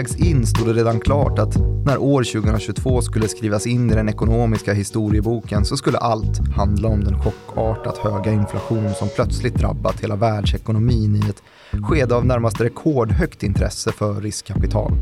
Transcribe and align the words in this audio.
halvvägs 0.00 0.16
in 0.16 0.46
stod 0.46 0.66
det 0.66 0.72
redan 0.72 1.00
klart 1.00 1.38
att 1.38 1.56
när 1.84 1.98
år 1.98 2.24
2022 2.24 3.02
skulle 3.02 3.28
skrivas 3.28 3.66
in 3.66 3.90
i 3.90 3.94
den 3.94 4.08
ekonomiska 4.08 4.72
historieboken 4.72 5.64
så 5.64 5.76
skulle 5.76 5.98
allt 5.98 6.38
handla 6.56 6.88
om 6.88 7.04
den 7.04 7.18
chockartat 7.22 7.98
höga 7.98 8.32
inflation 8.32 8.94
som 8.94 9.08
plötsligt 9.14 9.54
drabbat 9.54 10.00
hela 10.00 10.16
världsekonomin 10.16 11.16
i 11.16 11.28
ett 11.28 11.42
skede 11.84 12.14
av 12.14 12.26
närmast 12.26 12.60
rekordhögt 12.60 13.42
intresse 13.42 13.92
för 13.92 14.20
riskkapital. 14.20 14.92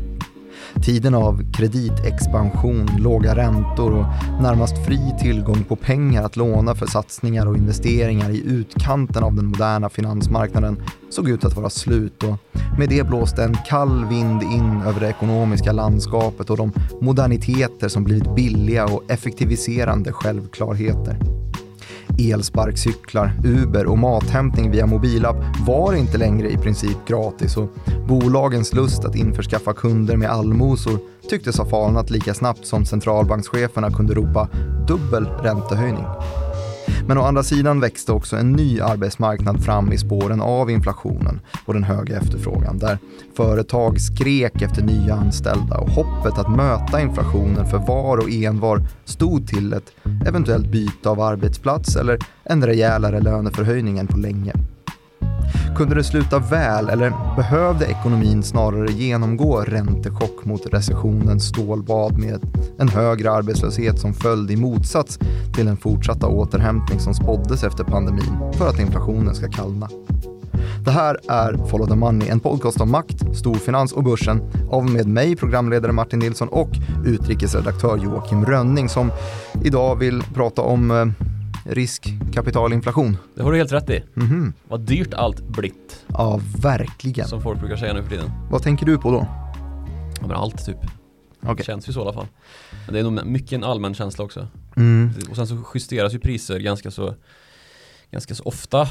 Tiden 0.83 1.15
av 1.15 1.51
kreditexpansion, 1.51 2.89
låga 2.99 3.35
räntor 3.35 3.91
och 3.91 4.05
närmast 4.41 4.85
fri 4.85 5.15
tillgång 5.19 5.63
på 5.63 5.75
pengar 5.75 6.23
att 6.23 6.35
låna 6.35 6.75
för 6.75 6.85
satsningar 6.85 7.47
och 7.47 7.57
investeringar 7.57 8.29
i 8.29 8.43
utkanten 8.45 9.23
av 9.23 9.35
den 9.35 9.45
moderna 9.45 9.89
finansmarknaden 9.89 10.83
såg 11.09 11.29
ut 11.29 11.45
att 11.45 11.55
vara 11.55 11.69
slut 11.69 12.23
och 12.23 12.35
med 12.77 12.89
det 12.89 13.07
blåste 13.07 13.43
en 13.43 13.55
kall 13.67 14.05
vind 14.05 14.43
in 14.43 14.81
över 14.85 14.99
det 14.99 15.09
ekonomiska 15.09 15.71
landskapet 15.71 16.49
och 16.49 16.57
de 16.57 16.71
moderniteter 17.01 17.87
som 17.87 18.03
blivit 18.03 18.35
billiga 18.35 18.85
och 18.85 19.11
effektiviserande 19.11 20.11
självklarheter. 20.11 21.38
Elsparkcyklar, 22.19 23.31
Uber 23.43 23.85
och 23.85 23.97
mathämtning 23.97 24.71
via 24.71 24.85
mobilapp 24.85 25.35
var 25.67 25.93
inte 25.93 26.17
längre 26.17 26.49
i 26.49 26.57
princip 26.57 26.97
gratis 27.07 27.57
och 27.57 27.69
bolagens 28.07 28.73
lust 28.73 29.05
att 29.05 29.15
införskaffa 29.15 29.73
kunder 29.73 30.17
med 30.17 30.29
allmosor 30.29 30.99
tycktes 31.29 31.57
ha 31.57 31.65
falnat 31.65 32.09
lika 32.09 32.33
snabbt 32.33 32.65
som 32.65 32.85
centralbankscheferna 32.85 33.91
kunde 33.91 34.13
ropa 34.13 34.47
dubbel 34.87 35.25
räntehöjning. 35.25 36.05
Men 37.09 37.17
å 37.17 37.21
andra 37.21 37.43
sidan 37.43 37.79
växte 37.79 38.11
också 38.11 38.35
en 38.35 38.51
ny 38.51 38.81
arbetsmarknad 38.81 39.63
fram 39.63 39.91
i 39.91 39.97
spåren 39.97 40.41
av 40.41 40.71
inflationen 40.71 41.39
och 41.65 41.73
den 41.73 41.83
höga 41.83 42.17
efterfrågan 42.17 42.79
där 42.79 42.97
företag 43.37 44.01
skrek 44.01 44.61
efter 44.61 44.83
nya 44.83 45.15
anställda 45.15 45.77
och 45.77 45.89
hoppet 45.89 46.37
att 46.37 46.55
möta 46.55 47.01
inflationen 47.01 47.65
för 47.65 47.77
var 47.77 48.17
och 48.17 48.29
envar 48.29 48.81
stod 49.05 49.47
till 49.47 49.73
ett 49.73 49.91
eventuellt 50.27 50.71
byte 50.71 51.09
av 51.09 51.21
arbetsplats 51.21 51.95
eller 51.95 52.19
en 52.43 52.65
rejälare 52.65 53.19
löneförhöjning 53.21 53.97
än 53.97 54.07
på 54.07 54.17
länge. 54.17 54.53
Kunde 55.75 55.95
det 55.95 56.03
sluta 56.03 56.39
väl 56.39 56.89
eller 56.89 57.13
behövde 57.35 57.85
ekonomin 57.85 58.43
snarare 58.43 58.91
genomgå 58.91 59.61
räntechock 59.61 60.45
mot 60.45 60.73
recessionens 60.73 61.47
stålbad 61.47 62.17
med 62.17 62.41
en 62.79 62.89
högre 62.89 63.31
arbetslöshet 63.31 63.99
som 63.99 64.13
följd 64.13 64.51
i 64.51 64.55
motsats 64.55 65.19
till 65.55 65.65
den 65.65 65.77
fortsatta 65.77 66.27
återhämtning 66.27 66.99
som 66.99 67.13
spåddes 67.13 67.63
efter 67.63 67.83
pandemin 67.83 68.53
för 68.53 68.69
att 68.69 68.79
inflationen 68.79 69.35
ska 69.35 69.47
kallna? 69.47 69.89
Det 70.85 70.91
här 70.91 71.17
är 71.27 71.67
Follow 71.67 71.87
the 71.87 71.95
Money, 71.95 72.29
en 72.29 72.39
podcast 72.39 72.81
om 72.81 72.91
makt, 72.91 73.37
storfinans 73.37 73.91
och 73.91 74.03
börsen 74.03 74.41
av 74.71 74.89
med 74.89 75.07
mig, 75.07 75.35
programledare 75.35 75.91
Martin 75.91 76.19
Nilsson 76.19 76.47
och 76.47 76.69
utrikesredaktör 77.05 77.97
Joakim 77.97 78.45
Rönning 78.45 78.89
som 78.89 79.11
idag 79.63 79.95
vill 79.95 80.23
prata 80.33 80.61
om 80.61 80.91
eh, 80.91 81.28
riskkapitalinflation. 81.69 83.17
Det 83.35 83.43
har 83.43 83.51
du 83.51 83.57
helt 83.57 83.71
rätt 83.71 83.89
i. 83.89 84.03
Mhm. 84.13 84.53
Vad 84.67 84.79
dyrt 84.81 85.13
allt 85.13 85.41
blitt, 85.41 86.05
Ja, 86.07 86.39
verkligen. 86.61 87.27
som 87.27 87.41
folk 87.41 87.59
brukar 87.59 87.75
säga 87.77 87.93
nu 87.93 88.03
för 88.03 88.09
tiden. 88.09 88.31
Vad 88.51 88.63
tänker 88.63 88.85
du 88.85 88.97
på 88.97 89.11
då? 89.11 89.27
Ja, 90.21 90.27
men 90.27 90.31
allt 90.31 90.65
typ. 90.65 90.77
Okej. 91.41 91.65
Känns 91.65 91.89
ju 91.89 91.93
så 91.93 91.99
i 91.99 92.03
alla 92.03 92.13
fall. 92.13 92.27
Men 92.85 92.93
det 92.93 92.99
är 92.99 93.03
nog 93.03 93.25
mycket 93.25 93.51
en 93.51 93.63
allmän 93.63 93.93
känsla 93.93 94.25
också. 94.25 94.47
Mm. 94.75 95.09
Och 95.29 95.35
sen 95.35 95.47
så 95.47 95.63
justeras 95.73 96.13
ju 96.13 96.19
priser 96.19 96.59
ganska 96.59 96.91
så 96.91 97.15
ganska 98.11 98.35
så 98.35 98.43
ofta. 98.43 98.87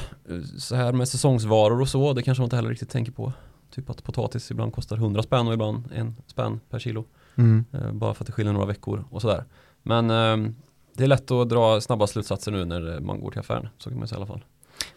Så 0.59 0.75
här 0.77 0.93
med 0.93 1.09
säsongsvaror 1.09 1.81
och 1.81 1.89
så, 1.89 2.13
det 2.13 2.23
kanske 2.23 2.41
man 2.41 2.47
inte 2.47 2.57
heller 2.57 2.71
riktigt 2.71 2.91
tänker 2.91 3.13
på. 3.13 3.33
Typ 3.75 3.91
att 3.91 4.05
potatis 4.05 4.51
ibland 4.51 4.73
kostar 4.73 4.97
100 4.97 5.23
spänn 5.23 5.47
och 5.49 5.55
ibland 5.55 5.89
en 5.95 6.17
spänn 6.27 6.61
per 6.71 6.79
kilo. 6.79 7.05
Mm. 7.37 7.65
Eh, 7.73 7.93
Bara 7.93 8.15
för 8.15 8.23
att 8.23 8.27
det 8.27 8.33
skiljer 8.33 8.53
några 8.53 8.67
veckor 8.67 9.05
och 9.11 9.21
sådär. 9.23 9.45
Men 9.83 10.11
eh, 10.11 10.53
det 10.99 11.05
är 11.05 11.09
lätt 11.09 11.31
att 11.31 11.49
dra 11.49 11.81
snabba 11.81 12.07
slutsatser 12.07 12.53
nu 12.53 12.65
när 12.65 13.01
man 13.01 13.21
går 13.21 13.31
till 13.31 13.41
affären. 13.41 13.69
Så 13.79 13.91
kan 13.91 13.99
man 13.99 14.09
säga 14.09 14.17
i 14.17 14.19
alla 14.19 14.27
fall. 14.27 14.45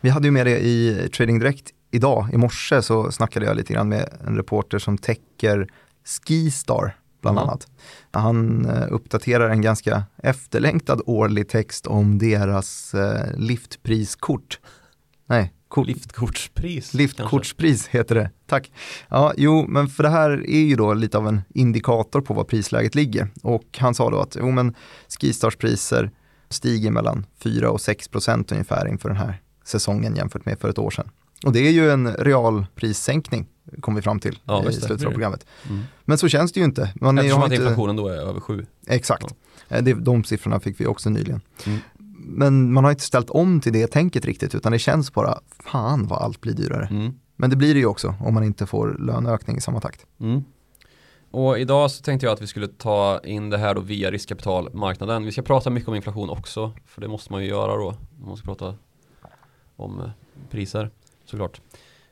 Vi 0.02 0.10
hade 0.10 0.28
ju 0.28 0.32
med 0.32 0.46
det 0.46 0.60
i 0.60 1.10
Trading 1.18 1.40
Direkt 1.40 1.70
idag. 1.92 2.30
I 2.34 2.38
morse 2.38 2.82
så 2.82 3.12
snackade 3.12 3.46
jag 3.46 3.58
lite 3.58 3.74
grann 3.74 3.90
med 3.90 4.10
en 4.28 4.36
reporter 4.38 4.80
som 4.80 4.98
täcker 4.98 5.68
Skistar 6.06 6.98
bland 7.22 7.38
Ja. 7.38 7.42
annat. 7.42 7.68
Han 8.12 8.66
eh, 8.66 8.88
uppdaterar 8.90 9.50
en 9.50 9.62
ganska 9.62 10.04
efterlängtad 10.18 11.02
årlig 11.06 11.50
text 11.50 11.88
om 11.88 12.18
deras 12.18 12.94
eh, 12.94 13.38
liftpriskort. 13.38 14.60
Nej, 15.26 15.54
kort. 15.72 15.88
Liftkortspris. 15.88 16.74
kanske. 16.92 16.98
Liftkortspris 16.98 17.88
heter 17.88 18.16
det, 18.16 18.30
tack. 18.48 18.72
Ja, 19.10 19.34
jo, 19.38 19.66
men 19.68 19.88
för 19.88 20.04
det 20.04 20.10
här 20.10 20.30
är 20.50 20.62
ju 20.62 20.76
då 20.76 20.94
lite 20.94 21.18
av 21.18 21.28
en 21.28 21.42
indikator 21.54 22.22
på 22.22 22.34
var 22.34 22.44
prisläget 22.44 22.96
ligger. 22.96 23.28
Och 23.44 23.78
han 23.78 23.96
sa 23.96 24.10
då 24.10 24.20
att, 24.20 24.38
jo 24.40 24.52
men 24.52 24.76
Skistars 25.08 25.56
priser 25.56 26.12
stiger 26.50 26.92
mellan 26.92 27.26
4 27.44 27.70
och 27.72 27.82
6 27.82 28.08
procent 28.08 28.52
ungefär 28.52 28.88
inför 28.88 29.10
den 29.10 29.18
här 29.18 29.42
säsongen 29.66 30.16
jämfört 30.16 30.46
med 30.46 30.60
för 30.60 30.70
ett 30.70 30.80
år 30.80 30.92
sedan. 30.92 31.10
Och 31.46 31.54
det 31.54 31.68
är 31.68 31.72
ju 31.72 31.92
en 31.92 32.14
realprissänkning, 32.16 33.48
kom 33.80 33.96
vi 33.96 34.02
fram 34.02 34.20
till 34.20 34.40
Ja, 34.46 34.70
i 34.70 34.74
slutet 34.74 35.08
av 35.08 35.12
programmet. 35.12 35.46
Mm. 35.70 35.84
Men 36.06 36.18
så 36.18 36.28
känns 36.28 36.52
det 36.52 36.60
ju 36.60 36.66
inte. 36.66 36.94
Man 36.96 37.18
Eftersom 37.18 37.42
att 37.44 37.52
inte 37.52 37.64
inflationen 37.64 37.96
då 37.96 38.08
är 38.08 38.14
över 38.14 38.40
7. 38.40 38.66
exakt. 38.88 39.26
Eh, 39.70 39.84
Det, 39.84 39.94
de 39.94 40.24
siffrorna 40.24 40.60
fick 40.60 40.80
vi 40.80 40.86
också 40.86 41.10
nyligen. 41.10 41.42
Mm. 41.66 41.80
Men 42.34 42.74
man 42.74 42.84
har 42.84 42.92
inte 42.92 43.04
ställt 43.04 43.30
om 43.30 43.62
till 43.62 43.74
det 43.74 43.88
tänket 43.88 44.26
riktigt, 44.26 44.56
utan 44.56 44.72
det 44.72 44.80
känns 44.80 45.14
bara, 45.14 45.40
fan 45.64 46.08
vad 46.08 46.22
allt 46.22 46.42
blir 46.42 46.54
dyrare. 46.54 46.88
Mm. 46.92 47.14
Men 47.36 47.50
det 47.50 47.56
blir 47.56 47.74
det 47.74 47.80
ju 47.80 47.86
också 47.86 48.16
om 48.20 48.34
man 48.34 48.44
inte 48.44 48.66
får 48.66 48.98
löneökning 49.00 49.58
i 49.58 49.62
samma 49.62 49.80
takt. 49.80 50.06
Mm. 50.20 50.44
Och 51.32 51.60
idag 51.60 51.92
så 51.92 52.04
tänkte 52.04 52.26
jag 52.26 52.34
att 52.34 52.42
vi 52.42 52.48
skulle 52.48 52.68
ta 52.68 53.20
in 53.24 53.50
det 53.50 53.58
här 53.58 53.76
då 53.76 53.82
via 53.82 54.12
riskkapitalmarknaden. 54.12 55.26
Vi 55.26 55.32
ska 55.32 55.42
prata 55.42 55.70
mycket 55.70 55.90
om 55.90 55.96
inflation 55.96 56.30
också, 56.30 56.72
för 56.86 57.02
det 57.02 57.08
måste 57.08 57.32
man 57.32 57.44
ju 57.44 57.50
göra 57.50 57.76
då. 57.76 57.96
Man 58.26 58.38
ska 58.38 58.46
prata 58.46 58.76
om 59.76 60.00
eh, 60.00 60.10
priser 60.50 60.90
såklart. 61.26 61.62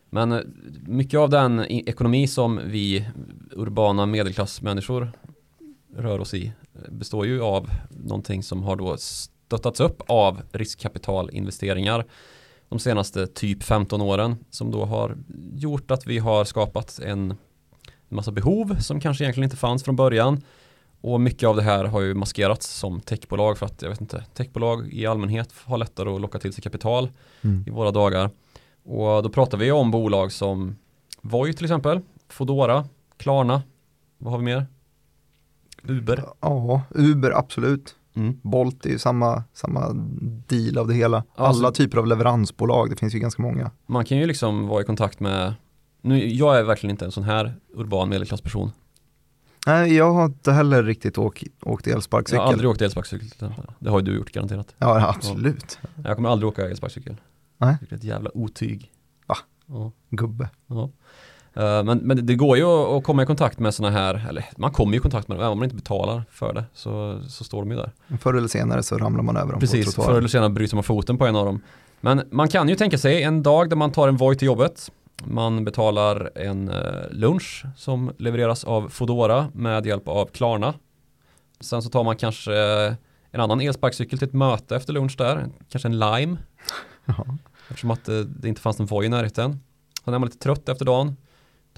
Men 0.09 0.31
eh, 0.31 0.40
mycket 0.85 1.19
av 1.19 1.29
den 1.29 1.66
ekonomi 1.69 2.28
som 2.28 2.59
vi 2.66 3.09
urbana 3.52 4.06
medelklassmänniskor 4.06 5.12
rör 5.96 6.19
oss 6.19 6.34
i 6.34 6.53
eh, 6.75 6.91
består 6.91 7.25
ju 7.25 7.41
av 7.41 7.69
någonting 7.90 8.44
som 8.44 8.63
har 8.63 8.75
då 8.75 8.97
stöttats 9.49 9.79
upp 9.79 10.01
av 10.07 10.41
riskkapitalinvesteringar 10.51 12.05
de 12.69 12.79
senaste 12.79 13.27
typ 13.27 13.63
15 13.63 14.01
åren 14.01 14.35
som 14.49 14.71
då 14.71 14.85
har 14.85 15.17
gjort 15.53 15.91
att 15.91 16.07
vi 16.07 16.19
har 16.19 16.45
skapat 16.45 16.99
en 16.99 17.33
massa 18.09 18.31
behov 18.31 18.75
som 18.79 18.99
kanske 18.99 19.23
egentligen 19.23 19.43
inte 19.43 19.57
fanns 19.57 19.83
från 19.83 19.95
början 19.95 20.41
och 21.01 21.21
mycket 21.21 21.49
av 21.49 21.55
det 21.55 21.61
här 21.61 21.85
har 21.85 22.01
ju 22.01 22.13
maskerats 22.13 22.67
som 22.67 23.01
techbolag 23.01 23.57
för 23.57 23.65
att 23.65 23.81
jag 23.81 23.89
vet 23.89 24.01
inte, 24.01 24.25
techbolag 24.33 24.93
i 24.93 25.05
allmänhet 25.05 25.53
har 25.63 25.77
lättare 25.77 26.09
att 26.09 26.21
locka 26.21 26.39
till 26.39 26.53
sig 26.53 26.61
kapital 26.63 27.09
Mm. 27.41 27.63
i 27.67 27.69
våra 27.69 27.91
dagar. 27.91 28.29
Och 28.83 29.23
då 29.23 29.29
pratar 29.29 29.57
vi 29.57 29.71
om 29.71 29.91
bolag 29.91 30.31
som 30.31 30.75
Voi 31.21 31.53
till 31.53 31.66
exempel, 31.66 32.01
Fodora, 32.27 32.85
Klarna, 33.17 33.61
vad 34.17 34.31
har 34.31 34.39
vi 34.39 34.45
mer? 34.45 34.66
Uber. 35.83 36.23
Ja, 36.41 36.81
Uber 36.95 37.31
absolut. 37.31 37.95
Mm. 38.16 38.40
Bolt 38.42 38.86
är 38.86 38.90
ju 38.90 39.00
samma, 39.00 39.44
samma 39.53 39.90
deal 40.47 40.78
av 40.78 40.88
det 40.88 40.94
hela. 40.94 41.24
Ja, 41.38 41.47
Alla 41.47 41.72
typer 41.72 41.97
av 41.97 42.08
leveransbolag, 42.08 42.90
det 42.90 42.96
finns 42.96 43.16
ju 43.16 43.20
ganska 43.20 43.41
många. 43.41 43.72
Man 43.88 44.06
kan 44.06 44.17
ju 44.17 44.26
liksom 44.26 44.67
vara 44.67 44.82
i 44.82 44.85
kontakt 44.85 45.20
med 45.20 45.53
nu, 46.02 46.28
jag 46.28 46.58
är 46.59 46.64
verkligen 46.64 46.91
inte 46.91 47.06
en 47.06 47.11
sån 47.11 47.23
här 47.23 47.56
urban 47.73 48.09
medelklassperson. 48.09 48.72
Nej, 49.67 49.96
jag 49.96 50.14
har 50.14 50.26
inte 50.26 50.52
heller 50.52 50.84
riktigt 50.84 51.17
åkt, 51.17 51.44
åkt 51.61 51.88
Jag 51.88 51.96
elsparkcykel. 51.96 52.40
har 52.41 52.47
aldrig 52.52 52.70
åkt 52.70 52.82
elsparkcykel. 52.82 53.28
Det 53.79 53.90
har 53.90 54.00
ju 54.00 54.06
du 54.06 54.16
gjort 54.16 54.32
garanterat. 54.32 54.76
Ja, 54.78 55.09
absolut. 55.09 55.79
Jag 56.05 56.16
kommer 56.16 56.29
aldrig 56.29 56.47
åka 56.50 56.70
elsparkcykel. 56.70 57.16
Nej. 57.58 57.78
Det 57.82 57.91
är 57.91 57.97
ett 57.97 58.03
jävla 58.03 58.38
otyg. 58.38 58.91
Va? 59.28 59.35
Ja. 59.66 59.91
Gubbe. 60.09 60.50
ja. 60.67 60.90
Eh, 61.53 61.84
Men, 61.84 61.97
men 61.97 62.25
det 62.25 62.35
går 62.35 62.57
ju 62.57 62.63
att 62.66 63.03
komma 63.03 63.23
i 63.23 63.25
kontakt 63.25 63.59
med 63.59 63.73
sådana 63.73 63.97
här, 63.97 64.25
eller 64.29 64.46
man 64.57 64.72
kommer 64.72 64.93
ju 64.93 64.97
i 64.97 65.01
kontakt 65.01 65.28
med 65.28 65.37
dem, 65.37 65.41
även 65.41 65.51
om 65.51 65.57
man 65.57 65.63
inte 65.63 65.75
betalar 65.75 66.23
för 66.31 66.53
det 66.53 66.63
så, 66.73 67.22
så 67.28 67.43
står 67.43 67.61
de 67.61 67.72
ju 67.72 67.78
där. 67.78 67.91
Förr 68.19 68.34
eller 68.34 68.47
senare 68.47 68.84
så 68.84 68.97
ramlar 68.97 69.23
man 69.23 69.37
över 69.37 69.51
dem 69.51 69.59
Precis, 69.59 69.96
på 69.96 70.03
förr 70.03 70.17
eller 70.17 70.28
senare 70.28 70.49
bryter 70.49 70.75
man 70.75 70.84
foten 70.84 71.17
på 71.17 71.25
en 71.25 71.35
av 71.35 71.46
dem. 71.46 71.61
Men 72.01 72.22
man 72.31 72.47
kan 72.47 72.69
ju 72.69 72.75
tänka 72.75 72.97
sig 72.97 73.23
en 73.23 73.43
dag 73.43 73.69
där 73.69 73.75
man 73.78 73.91
tar 73.91 74.07
en 74.07 74.17
Voi 74.17 74.35
till 74.35 74.46
jobbet. 74.46 74.91
Man 75.23 75.66
betalar 75.66 76.31
en 76.35 76.69
eh, 76.69 76.75
lunch 77.11 77.66
som 77.78 78.11
levereras 78.17 78.63
av 78.63 78.90
Fodora 78.90 79.47
med 79.53 79.85
hjälp 79.85 80.07
av 80.07 80.25
Klarna. 80.25 80.73
Sen 81.59 81.81
så 81.81 81.90
tar 81.90 82.03
man 82.03 82.16
kanske 82.16 82.53
eh, 82.53 82.93
en 83.31 83.41
annan 83.41 83.61
elsparkcykel 83.61 84.19
till 84.19 84.28
ett 84.28 84.34
möte 84.34 84.75
efter 84.75 84.93
lunch 84.93 85.16
där, 85.17 85.45
kanske 85.69 85.87
en 85.87 85.99
Lime. 85.99 86.37
Ja. 87.05 87.25
Eftersom 87.69 87.91
att 87.91 88.09
eh, 88.09 88.16
det 88.17 88.47
inte 88.47 88.61
fanns 88.61 88.79
någon 88.79 88.87
Voi 88.87 89.05
i 89.05 89.09
närheten. 89.09 89.59
Sen 90.05 90.13
är 90.13 90.19
man 90.19 90.28
lite 90.28 90.40
trött 90.43 90.69
efter 90.69 90.85
dagen. 90.85 91.16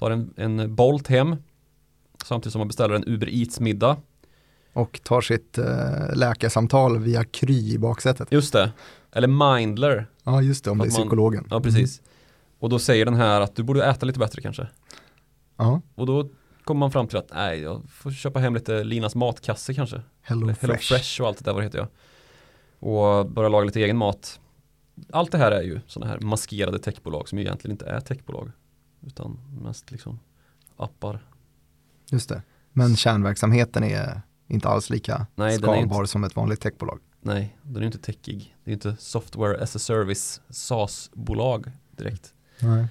Tar 0.02 0.10
en, 0.10 0.34
en 0.36 0.74
Bolt 0.74 1.08
hem. 1.08 1.36
Samtidigt 2.24 2.52
som 2.52 2.58
man 2.58 2.68
beställer 2.68 2.94
en 2.94 3.04
Uber 3.06 3.28
Eats-middag. 3.28 3.96
Och 4.72 5.00
tar 5.04 5.20
sitt 5.20 5.58
eh, 5.58 6.14
läkarsamtal 6.14 6.98
via 6.98 7.24
Kry 7.24 7.72
i 7.74 7.78
baksätet. 7.78 8.32
Just 8.32 8.52
det. 8.52 8.72
Eller 9.12 9.28
Mindler. 9.56 10.06
Ja, 10.24 10.42
just 10.42 10.64
det, 10.64 10.70
om 10.70 10.78
det 10.78 10.84
är 10.84 10.86
man- 10.86 10.90
psykologen. 11.00 11.38
Mm. 11.38 11.48
Ja, 11.50 11.60
precis. 11.60 12.02
Och 12.58 12.68
då 12.68 12.78
säger 12.78 13.04
den 13.04 13.14
här 13.14 13.40
att 13.40 13.56
du 13.56 13.62
borde 13.62 13.84
äta 13.84 14.06
lite 14.06 14.18
bättre 14.18 14.42
kanske. 14.42 14.66
Ja, 15.56 15.80
Och 15.94 16.06
då 16.06 16.28
kommer 16.64 16.78
man 16.78 16.90
fram 16.92 17.06
till 17.08 17.18
att 17.18 17.30
nej, 17.34 17.60
jag 17.60 17.82
får 17.90 18.10
köpa 18.10 18.38
hem 18.38 18.54
lite 18.54 18.84
Linas 18.84 19.14
matkasse 19.14 19.74
kanske. 19.74 20.00
Hello, 20.22 20.42
Eller 20.42 20.56
Hello 20.60 20.74
Fresh. 20.74 20.88
Fresh 20.94 21.20
och 21.22 21.28
allt 21.28 21.38
det 21.38 21.44
där 21.44 21.52
vad 21.52 21.62
det 21.62 21.66
heter 21.66 21.78
jag. 21.78 21.88
Och 22.90 23.26
börja 23.30 23.48
laga 23.48 23.64
lite 23.64 23.80
egen 23.80 23.96
mat. 23.96 24.40
Allt 25.10 25.32
det 25.32 25.38
här 25.38 25.52
är 25.52 25.62
ju 25.62 25.80
sådana 25.86 26.12
här 26.12 26.20
maskerade 26.20 26.78
techbolag 26.78 27.28
som 27.28 27.38
egentligen 27.38 27.72
inte 27.72 27.86
är 27.86 28.00
techbolag. 28.00 28.50
Utan 29.06 29.38
mest 29.62 29.90
liksom 29.90 30.18
appar. 30.76 31.26
Just 32.10 32.28
det. 32.28 32.42
Men 32.72 32.96
kärnverksamheten 32.96 33.84
är 33.84 34.22
inte 34.48 34.68
alls 34.68 34.90
lika 34.90 35.26
Nej, 35.34 35.58
skalbar 35.58 36.00
inte- 36.00 36.10
som 36.10 36.24
ett 36.24 36.36
vanligt 36.36 36.60
techbolag. 36.60 37.00
Nej, 37.20 37.56
den 37.62 37.82
är 37.82 37.86
inte 37.86 37.98
techig. 37.98 38.56
Det 38.64 38.70
är 38.70 38.72
inte 38.72 38.96
software 38.98 39.62
as 39.62 39.76
a 39.76 39.78
service 39.78 40.40
SaaS-bolag 40.48 41.70
direkt. 41.96 42.34
Nej. 42.60 42.86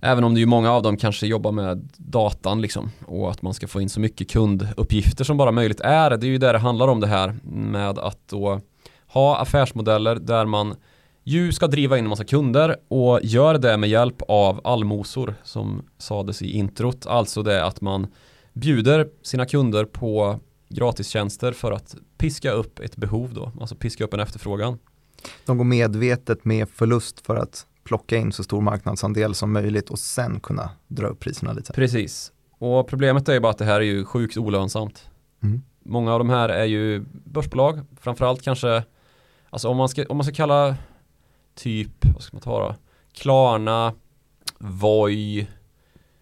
Även 0.00 0.24
om 0.24 0.34
det 0.34 0.42
är 0.42 0.46
många 0.46 0.70
av 0.72 0.82
dem 0.82 0.96
kanske 0.96 1.26
jobbar 1.26 1.52
med 1.52 1.88
datan 1.96 2.60
liksom 2.60 2.90
och 3.06 3.30
att 3.30 3.42
man 3.42 3.54
ska 3.54 3.68
få 3.68 3.80
in 3.80 3.88
så 3.88 4.00
mycket 4.00 4.30
kunduppgifter 4.30 5.24
som 5.24 5.36
bara 5.36 5.52
möjligt 5.52 5.80
är. 5.80 6.10
Det 6.16 6.26
är 6.26 6.28
ju 6.28 6.38
där 6.38 6.52
det 6.52 6.58
handlar 6.58 6.88
om 6.88 7.00
det 7.00 7.06
här 7.06 7.36
med 7.44 7.98
att 7.98 8.28
då 8.28 8.60
ha 9.06 9.36
affärsmodeller 9.38 10.16
där 10.16 10.46
man 10.46 10.74
ju 11.24 11.52
ska 11.52 11.66
driva 11.66 11.98
in 11.98 12.04
en 12.04 12.08
massa 12.08 12.24
kunder 12.24 12.76
och 12.88 13.20
gör 13.22 13.58
det 13.58 13.76
med 13.76 13.90
hjälp 13.90 14.22
av 14.28 14.60
allmosor 14.64 15.34
som 15.42 15.82
sades 15.98 16.42
i 16.42 16.50
introt. 16.50 17.06
Alltså 17.06 17.42
det 17.42 17.64
att 17.64 17.80
man 17.80 18.06
bjuder 18.52 19.08
sina 19.22 19.46
kunder 19.46 19.84
på 19.84 20.40
gratistjänster 20.68 21.52
för 21.52 21.72
att 21.72 21.96
piska 22.18 22.50
upp 22.50 22.78
ett 22.78 22.96
behov 22.96 23.34
då, 23.34 23.52
alltså 23.60 23.76
piska 23.76 24.04
upp 24.04 24.14
en 24.14 24.20
efterfrågan. 24.20 24.78
De 25.46 25.58
går 25.58 25.64
medvetet 25.64 26.44
med 26.44 26.68
förlust 26.68 27.26
för 27.26 27.36
att 27.36 27.66
plocka 27.84 28.16
in 28.16 28.32
så 28.32 28.44
stor 28.44 28.60
marknadsandel 28.60 29.34
som 29.34 29.52
möjligt 29.52 29.90
och 29.90 29.98
sen 29.98 30.40
kunna 30.40 30.70
dra 30.88 31.06
upp 31.06 31.20
priserna 31.20 31.52
lite. 31.52 31.72
Precis. 31.72 32.32
Och 32.58 32.88
problemet 32.88 33.28
är 33.28 33.32
ju 33.32 33.40
bara 33.40 33.50
att 33.50 33.58
det 33.58 33.64
här 33.64 33.80
är 33.80 33.84
ju 33.84 34.04
sjukt 34.04 34.36
olönsamt. 34.36 35.08
Mm. 35.42 35.62
Många 35.82 36.12
av 36.12 36.18
de 36.18 36.30
här 36.30 36.48
är 36.48 36.64
ju 36.64 37.04
börsbolag, 37.24 37.80
framförallt 38.00 38.42
kanske, 38.42 38.84
alltså 39.50 39.68
om 39.68 39.76
man 39.76 39.88
ska, 39.88 40.04
om 40.08 40.16
man 40.16 40.24
ska 40.24 40.34
kalla 40.34 40.76
typ, 41.54 42.04
vad 42.14 42.22
ska 42.22 42.36
man 42.36 42.42
ta 42.42 42.68
då? 42.68 42.76
Klarna, 43.12 43.94
Voi, 44.58 45.46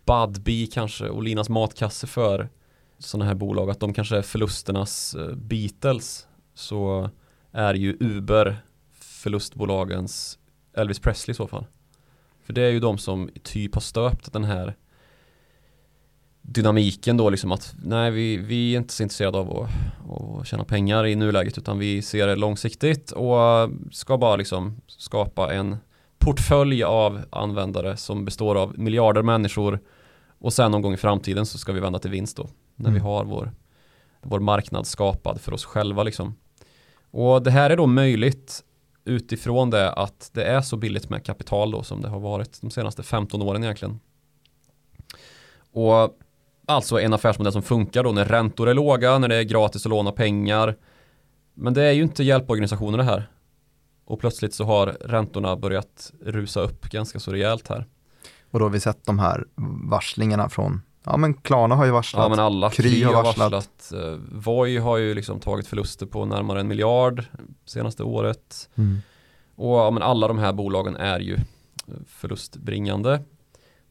Budbee 0.04 0.66
kanske 0.66 1.08
och 1.08 1.22
Linas 1.22 1.48
matkasse 1.48 2.06
för 2.06 2.48
sådana 2.98 3.24
här 3.24 3.34
bolag, 3.34 3.70
att 3.70 3.80
de 3.80 3.94
kanske 3.94 4.16
är 4.16 4.22
förlusternas 4.22 5.14
eh, 5.14 5.34
Beatles, 5.34 6.26
så 6.54 7.10
är 7.52 7.74
ju 7.74 7.96
Uber 8.00 8.62
förlustbolagens 8.92 10.38
Elvis 10.74 11.00
Presley 11.00 11.32
i 11.32 11.36
så 11.36 11.46
fall. 11.46 11.66
För 12.42 12.52
det 12.52 12.62
är 12.62 12.70
ju 12.70 12.80
de 12.80 12.98
som 12.98 13.30
typ 13.42 13.74
har 13.74 13.80
stöpt 13.80 14.32
den 14.32 14.44
här 14.44 14.76
dynamiken 16.42 17.16
då 17.16 17.30
liksom 17.30 17.52
att 17.52 17.74
nej 17.84 18.10
vi, 18.10 18.36
vi 18.36 18.74
är 18.74 18.78
inte 18.78 18.94
så 18.94 19.02
intresserade 19.02 19.38
av 19.38 19.60
att, 19.60 19.70
att 20.40 20.46
tjäna 20.46 20.64
pengar 20.64 21.06
i 21.06 21.14
nuläget 21.16 21.58
utan 21.58 21.78
vi 21.78 22.02
ser 22.02 22.26
det 22.26 22.36
långsiktigt 22.36 23.10
och 23.10 23.36
ska 23.92 24.18
bara 24.18 24.36
liksom 24.36 24.80
skapa 24.86 25.54
en 25.54 25.76
portfölj 26.18 26.82
av 26.82 27.20
användare 27.30 27.96
som 27.96 28.24
består 28.24 28.54
av 28.54 28.78
miljarder 28.78 29.22
människor 29.22 29.80
och 30.38 30.52
sen 30.52 30.70
någon 30.70 30.82
gång 30.82 30.94
i 30.94 30.96
framtiden 30.96 31.46
så 31.46 31.58
ska 31.58 31.72
vi 31.72 31.80
vända 31.80 31.98
till 31.98 32.10
vinst 32.10 32.36
då 32.36 32.48
när 32.76 32.90
vi 32.90 32.96
Mm. 32.96 33.06
har 33.06 33.24
vår, 33.24 33.52
vår 34.22 34.40
marknad 34.40 34.86
skapad 34.86 35.40
för 35.40 35.52
oss 35.54 35.64
själva 35.64 36.02
liksom. 36.02 36.34
Och 37.10 37.42
det 37.42 37.50
här 37.50 37.70
är 37.70 37.76
då 37.76 37.86
möjligt 37.86 38.64
utifrån 39.04 39.70
det 39.70 39.92
att 39.92 40.30
det 40.32 40.44
är 40.44 40.60
så 40.60 40.76
billigt 40.76 41.10
med 41.10 41.24
kapital 41.24 41.70
då 41.70 41.82
som 41.82 42.00
det 42.02 42.08
har 42.08 42.20
varit 42.20 42.60
de 42.60 42.70
senaste 42.70 43.02
15 43.02 43.42
åren 43.42 43.64
egentligen. 43.64 44.00
Och 45.72 46.18
alltså 46.72 47.00
en 47.00 47.12
affärsmodell 47.12 47.52
som 47.52 47.62
funkar 47.62 48.04
då 48.04 48.12
när 48.12 48.24
räntor 48.24 48.68
är 48.68 48.74
låga, 48.74 49.18
när 49.18 49.28
det 49.28 49.36
är 49.36 49.42
gratis 49.42 49.86
att 49.86 49.90
låna 49.90 50.12
pengar. 50.12 50.76
Men 51.54 51.74
det 51.74 51.82
är 51.82 51.92
ju 51.92 52.02
inte 52.02 52.24
hjälporganisationer 52.24 52.98
det 52.98 53.04
här. 53.04 53.28
Och 54.04 54.20
plötsligt 54.20 54.54
så 54.54 54.64
har 54.64 54.86
räntorna 54.86 55.56
börjat 55.56 56.12
rusa 56.24 56.60
upp 56.60 56.90
ganska 56.90 57.20
så 57.20 57.32
rejält 57.32 57.68
här. 57.68 57.86
Och 58.50 58.58
då 58.58 58.64
har 58.64 58.70
vi 58.70 58.80
sett 58.80 59.06
de 59.06 59.18
här 59.18 59.44
varslingarna 59.90 60.48
från, 60.48 60.82
ja 61.04 61.16
men 61.16 61.34
Klarna 61.34 61.74
har 61.74 61.84
ju 61.84 61.90
varslat, 61.90 62.22
Ja 62.22 62.28
men 62.28 62.38
alla, 62.38 62.70
Kry 62.70 62.90
Kry 62.90 63.02
har 63.02 63.14
har 63.14 63.22
varslat. 63.22 63.52
varslat. 63.52 63.92
Eh, 64.04 64.18
Voi 64.32 64.78
har 64.78 64.96
ju 64.96 65.14
liksom 65.14 65.40
tagit 65.40 65.66
förluster 65.66 66.06
på 66.06 66.24
närmare 66.24 66.60
en 66.60 66.68
miljard 66.68 67.24
senaste 67.64 68.02
året. 68.02 68.68
Mm. 68.74 68.98
Och 69.56 69.78
ja, 69.78 69.90
men 69.90 70.02
alla 70.02 70.28
de 70.28 70.38
här 70.38 70.52
bolagen 70.52 70.96
är 70.96 71.20
ju 71.20 71.38
förlustbringande 72.06 73.20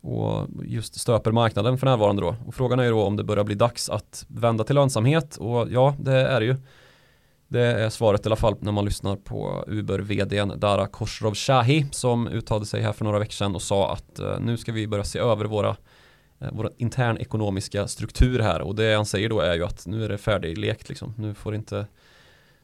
och 0.01 0.48
just 0.63 1.00
stöper 1.00 1.31
marknaden 1.31 1.77
för 1.77 1.88
närvarande 1.88 2.21
då. 2.21 2.36
Och 2.45 2.56
frågan 2.56 2.80
är 2.80 2.83
ju 2.83 2.89
då 2.89 3.03
om 3.03 3.15
det 3.15 3.24
börjar 3.24 3.44
bli 3.44 3.56
dags 3.56 3.89
att 3.89 4.25
vända 4.27 4.63
till 4.63 4.75
lönsamhet 4.75 5.38
och 5.38 5.71
ja, 5.71 5.95
det 6.00 6.13
är 6.13 6.39
det 6.39 6.45
ju. 6.45 6.56
Det 7.48 7.62
är 7.62 7.89
svaret 7.89 8.25
i 8.25 8.27
alla 8.27 8.36
fall 8.36 8.56
när 8.59 8.71
man 8.71 8.86
lyssnar 8.86 9.15
på 9.15 9.65
Uber-vdn 9.68 10.59
Dara 10.59 10.88
Khosrowshahi 10.88 11.86
som 11.92 12.27
uttalade 12.27 12.65
sig 12.65 12.81
här 12.81 12.94
för 12.94 13.06
några 13.06 13.19
veckor 13.19 13.31
sedan 13.31 13.56
och 13.56 13.62
sa 13.62 13.94
att 13.94 14.19
eh, 14.19 14.39
nu 14.39 14.57
ska 14.57 14.71
vi 14.71 14.88
börja 14.88 15.03
se 15.03 15.19
över 15.19 15.45
våra 15.45 15.69
eh, 16.39 16.50
vår 16.51 16.71
intern 16.77 17.18
ekonomiska 17.18 17.88
struktur 17.88 18.39
här 18.39 18.62
och 18.62 18.75
det 18.75 18.95
han 18.95 19.06
säger 19.06 19.30
då 19.30 19.39
är 19.39 19.56
ju 19.56 19.65
att 19.65 19.88
nu 19.88 20.06
är 20.06 20.09
det 20.09 20.18
färdiglekt 20.18 20.89
liksom. 20.89 21.13
Nu 21.18 21.33
får 21.33 21.56
inte 21.56 21.86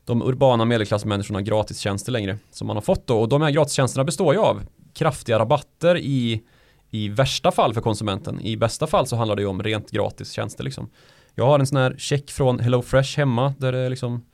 de 0.06 0.22
urbana 0.22 0.66
medelklassmänniskorna 0.66 1.42
gratistjänster 1.42 2.12
längre 2.12 2.38
som 2.52 2.68
man 2.68 2.76
har 2.78 2.82
fått 2.82 3.08
då 3.08 3.20
och 3.20 3.30
de 3.30 3.42
här 3.42 3.52
gratistjänsterna 3.52 4.04
består 4.04 4.34
ju 4.34 4.40
av 4.40 4.62
kraftiga 4.94 5.40
rabatter 5.40 5.98
i 5.98 6.44
i 6.90 7.10
värsta 7.10 7.52
fall 7.52 7.74
för 7.74 7.82
konsumenten. 7.82 8.42
I 8.42 8.58
bästa 8.58 8.88
fall 8.88 9.08
så 9.08 9.16
handlar 9.16 9.36
det 9.36 9.42
ju 9.42 9.48
om 9.48 9.64
rent 9.64 9.92
gratis 9.92 10.32
tjänster 10.32 10.64
liksom. 10.64 10.90
Jag 11.36 11.46
har 11.46 11.60
en 11.60 11.68
sån 11.68 11.78
här 11.78 11.96
check 11.98 12.32
från 12.32 12.60
HelloFresh 12.60 13.18
hemma 13.18 13.54
där 13.58 13.72
det 13.72 13.78
är 13.78 13.90
liksom 13.90 14.26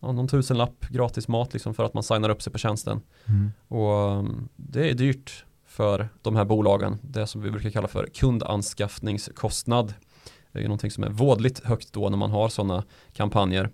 ja, 0.00 0.12
någon 0.12 0.28
tusenlapp 0.28 0.88
gratis 0.88 1.28
mat 1.28 1.52
liksom 1.52 1.74
för 1.74 1.84
att 1.84 1.94
man 1.94 2.02
signar 2.02 2.28
upp 2.28 2.42
sig 2.42 2.52
på 2.52 2.58
tjänsten. 2.58 3.00
Mm. 3.28 3.52
Och 3.68 4.18
um, 4.18 4.48
det 4.56 4.90
är 4.90 4.94
dyrt 4.94 5.44
för 5.66 6.08
de 6.22 6.36
här 6.36 6.44
bolagen. 6.44 6.98
Det 7.02 7.26
som 7.26 7.42
vi 7.42 7.50
brukar 7.50 7.70
kalla 7.70 7.88
för 7.88 8.06
kundanskaffningskostnad. 8.06 9.94
Det 10.52 10.58
är 10.58 10.62
ju 10.62 10.68
någonting 10.68 10.90
som 10.90 11.04
är 11.04 11.10
vådligt 11.10 11.64
högt 11.64 11.92
då 11.92 12.08
när 12.08 12.16
man 12.16 12.30
har 12.30 12.48
sådana 12.48 12.84
kampanjer. 13.12 13.70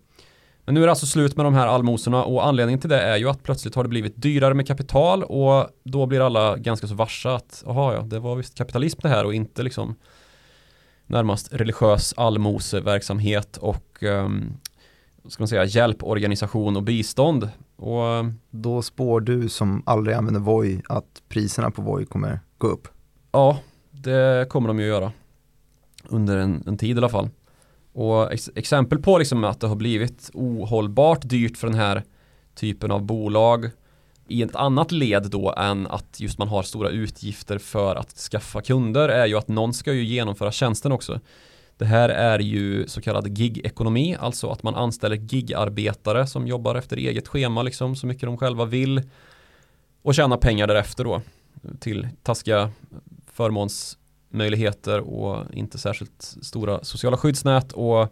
Men 0.65 0.75
nu 0.75 0.83
är 0.83 0.87
det 0.87 0.93
alltså 0.93 1.07
slut 1.07 1.37
med 1.37 1.47
de 1.47 1.55
här 1.55 1.67
allmosorna 1.67 2.25
och 2.25 2.47
anledningen 2.47 2.81
till 2.81 2.91
det 2.91 3.01
är 3.01 3.17
ju 3.17 3.29
att 3.29 3.43
plötsligt 3.43 3.75
har 3.75 3.83
det 3.83 3.89
blivit 3.89 4.17
dyrare 4.17 4.55
med 4.55 4.67
kapital 4.67 5.23
och 5.23 5.69
då 5.85 6.07
blir 6.07 6.21
alla 6.21 6.57
ganska 6.57 6.87
så 6.87 6.95
varsa 6.95 7.35
att 7.35 7.63
jaha 7.67 7.95
ja, 7.95 8.03
det 8.03 8.19
var 8.19 8.37
visst 8.37 8.55
kapitalism 8.55 9.01
det 9.03 9.09
här 9.09 9.25
och 9.25 9.35
inte 9.35 9.63
liksom 9.63 9.95
närmast 11.07 11.53
religiös 11.53 12.15
allmoseverksamhet 12.17 13.57
och 13.57 14.03
um, 14.03 14.59
ska 15.29 15.43
man 15.43 15.49
säga 15.49 15.65
hjälporganisation 15.65 16.77
och 16.77 16.83
bistånd. 16.83 17.49
Och 17.77 18.19
um, 18.19 18.39
Då 18.51 18.83
spår 18.83 19.21
du 19.21 19.49
som 19.49 19.83
aldrig 19.87 20.17
använder 20.17 20.41
Voi 20.41 20.83
att 20.89 21.23
priserna 21.29 21.71
på 21.71 21.83
Voi 21.83 22.07
kommer 22.07 22.41
gå 22.59 22.67
upp. 22.67 22.89
Ja, 23.33 23.59
det 23.91 24.49
kommer 24.49 24.69
de 24.69 24.81
ju 24.81 24.87
göra. 24.87 25.13
Under 26.05 26.37
en, 26.37 26.65
en 26.67 26.79
tid 26.79 26.97
i 26.97 26.99
alla 26.99 27.09
fall. 27.09 27.29
Och 27.93 28.33
ex 28.33 28.51
exempel 28.55 28.99
på 28.99 29.19
liksom 29.19 29.45
att 29.45 29.61
det 29.61 29.67
har 29.67 29.77
blivit 29.77 30.31
ohållbart 30.35 31.29
dyrt 31.29 31.57
för 31.57 31.67
den 31.67 31.77
här 31.77 32.03
typen 32.55 32.91
av 32.91 33.03
bolag 33.03 33.71
i 34.29 34.43
ett 34.43 34.57
annat 34.57 34.93
led 34.93 35.31
då 35.31 35.53
än 35.53 35.87
att 35.87 36.21
just 36.21 36.39
man 36.39 36.49
har 36.49 36.63
stora 36.63 36.89
utgifter 36.89 37.59
för 37.59 37.97
att 37.97 38.11
skaffa 38.11 38.61
kunder 38.61 39.09
är 39.09 39.27
ju 39.27 39.39
att 39.39 39.49
någon 39.49 39.75
ska 39.75 39.93
ju 39.93 40.05
genomföra 40.05 40.53
tjänsten 40.53 40.93
också. 40.93 41.21
Det 41.77 41.85
här 41.85 42.09
är 42.09 42.39
ju 42.39 42.89
så 42.89 43.01
kallad 43.01 43.37
gig-ekonomi, 43.37 44.17
alltså 44.21 44.51
att 44.51 44.63
man 44.63 44.75
anställer 44.75 45.17
gig-arbetare 45.17 46.27
som 46.27 46.47
jobbar 46.47 46.75
efter 46.75 46.97
eget 46.97 47.29
schema 47.29 47.63
liksom 47.63 47.97
så 47.97 48.07
mycket 48.07 48.23
de 48.23 48.39
själva 48.39 48.65
vill 48.65 49.03
och 50.03 50.15
tjänar 50.15 50.37
pengar 50.37 50.67
därefter 50.67 51.05
då 51.05 51.23
till 51.81 52.09
taskiga 52.23 52.71
förmåns 53.33 53.99
förmånsmöjligheter 54.33 55.01
och 55.01 55.55
inte 55.55 55.79
särskilt 55.79 56.23
stora 56.43 56.85
sociala 56.85 57.17
skyddsnät 57.17 57.73
och 57.73 58.09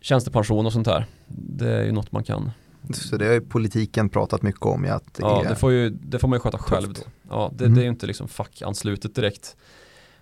tjänstepension 0.00 0.66
och 0.66 0.72
sånt 0.72 0.86
här. 0.86 1.06
Det 1.28 1.68
är 1.68 1.84
ju 1.84 1.92
något 1.92 2.12
man 2.12 2.24
kan 2.24 2.50
Så 2.92 3.16
det 3.16 3.26
har 3.26 3.32
ju 3.32 3.40
politiken 3.40 4.08
pratat 4.08 4.42
mycket 4.42 4.66
om 4.66 4.84
att 4.90 5.14
det 5.14 5.22
Ja, 5.22 5.44
det 5.48 5.54
får, 5.56 5.72
ju, 5.72 5.90
det 5.90 6.18
får 6.18 6.28
man 6.28 6.36
ju 6.36 6.40
sköta 6.40 6.58
själv 6.58 6.88
då. 6.88 6.94
tufft. 6.94 7.06
Ja, 7.30 7.50
det, 7.54 7.64
Mm. 7.64 7.74
det 7.74 7.80
är 7.80 7.84
ju 7.84 7.88
inte 7.90 8.06
liksom 8.06 8.28
fackanslutet 8.28 9.14
direkt. 9.14 9.56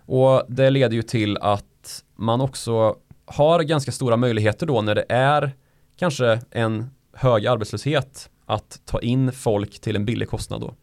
Och 0.07 0.43
det 0.49 0.71
leder 0.71 0.95
ju 0.97 1.03
till 1.03 1.37
att 1.39 2.05
man 2.17 2.41
också 2.41 2.97
har 3.27 3.63
ganska 3.63 3.93
stora 3.93 4.17
möjligheter 4.17 4.67
då 4.67 4.83
när 4.83 4.95
det 4.95 5.05
är 5.09 5.53
kanske 5.99 6.41
en 6.51 6.91
hög 7.13 7.47
arbetslöshet 7.47 8.31
att 8.47 8.81
ta 8.85 9.01
in 9.01 9.33
folk 9.33 9.81
till 9.81 9.97
en 9.97 10.05
billig 10.05 10.29
kostnad 10.29 10.61
då. 10.61 10.75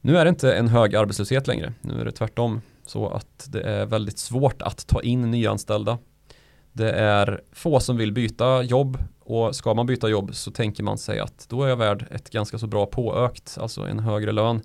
Nu 0.00 0.16
är 0.16 0.24
det 0.24 0.28
inte 0.28 0.54
en 0.54 0.68
hög 0.68 0.94
arbetslöshet 0.96 1.46
längre. 1.46 1.72
Nu 1.80 2.00
är 2.00 2.04
det 2.04 2.12
tvärtom 2.12 2.60
så 2.92 3.08
att 3.08 3.46
det 3.48 3.60
är 3.60 3.86
väldigt 3.86 4.18
svårt 4.18 4.62
att 4.62 4.86
ta 4.86 5.02
in 5.02 5.30
nyanställda. 5.30 5.98
Det 6.72 6.90
är 6.90 7.40
få 7.52 7.80
som 7.80 7.96
vill 7.96 8.12
byta 8.12 8.62
jobb 8.62 8.98
och 9.20 9.56
ska 9.56 9.74
man 9.74 9.86
byta 9.86 10.08
jobb 10.08 10.34
så 10.34 10.50
tänker 10.50 10.82
man 10.82 10.98
sig 10.98 11.20
att 11.20 11.46
då 11.48 11.62
är 11.62 11.68
jag 11.68 11.76
värd 11.76 12.06
ett 12.10 12.30
ganska 12.30 12.58
så 12.58 12.66
bra 12.66 12.86
påökt, 12.86 13.58
alltså 13.60 13.80
en 13.80 13.98
högre 13.98 14.32
lön. 14.32 14.60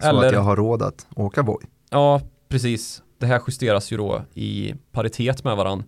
så 0.00 0.20
att 0.20 0.32
jag 0.32 0.40
har 0.40 0.56
råd 0.56 0.82
att 0.82 1.06
åka 1.16 1.42
Voi. 1.42 1.64
Ja, 1.90 2.20
precis. 2.48 3.02
det 3.18 3.26
här 3.26 3.40
justeras 3.46 3.92
ju 3.92 3.96
då 3.96 4.22
i 4.34 4.74
paritet 4.92 5.44
med 5.44 5.56
varandra 5.56 5.86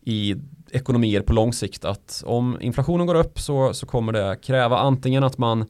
i 0.00 0.36
ekonomier 0.70 1.20
på 1.20 1.32
lång 1.32 1.52
sikt 1.52 1.84
att 1.84 2.22
om 2.26 2.58
inflationen 2.60 3.06
går 3.06 3.14
upp 3.14 3.40
så, 3.40 3.74
så 3.74 3.86
kommer 3.86 4.12
det 4.12 4.36
kräva 4.42 4.78
antingen 4.78 5.24
att 5.24 5.38
man 5.38 5.66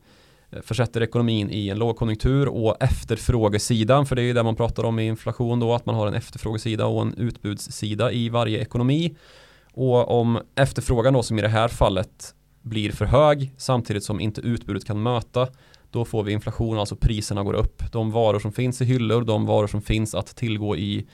Eh, 0.56 0.62
försätter 0.62 1.02
ekonomin 1.02 1.50
i 1.50 1.68
en 1.68 1.78
lågkonjunktur 1.78 2.48
och 2.48 2.82
efterfrågesidan, 2.82 4.06
för 4.06 4.16
det 4.16 4.22
är 4.22 4.26
ju 4.26 4.32
det 4.32 4.42
man 4.42 4.56
pratar 4.56 4.84
om 4.84 4.98
i 4.98 5.06
inflation 5.06 5.60
då, 5.60 5.74
att 5.74 5.86
man 5.86 5.94
har 5.94 6.06
en 6.06 6.14
efterfrågesida 6.14 6.86
och 6.86 7.02
en 7.02 7.14
utbudssida 7.14 8.12
i 8.12 8.28
varje 8.28 8.60
ekonomi. 8.60 9.16
Och 9.72 10.20
om 10.20 10.40
efterfrågan 10.54 11.14
då 11.14 11.22
som 11.22 11.38
i 11.38 11.42
det 11.42 11.48
här 11.48 11.68
fallet 11.68 12.34
blir 12.62 12.92
för 12.92 13.04
hög 13.04 13.52
samtidigt 13.56 14.04
som 14.04 14.20
inte 14.20 14.40
utbudet 14.40 14.84
kan 14.84 15.02
möta 15.02 15.48
då 15.90 16.04
får 16.04 16.22
vi 16.22 16.32
inflation, 16.32 16.78
alltså 16.78 16.96
priserna 16.96 17.42
går 17.42 17.54
upp. 17.54 17.92
De 17.92 18.10
varor 18.10 18.38
som 18.38 18.52
finns 18.52 18.82
i 18.82 18.84
hyllor, 18.84 19.24
de 19.24 19.46
varor 19.46 19.66
som 19.66 19.82
finns 19.82 20.14
att 20.14 20.36
tillgå 20.36 20.76
i 20.76 21.06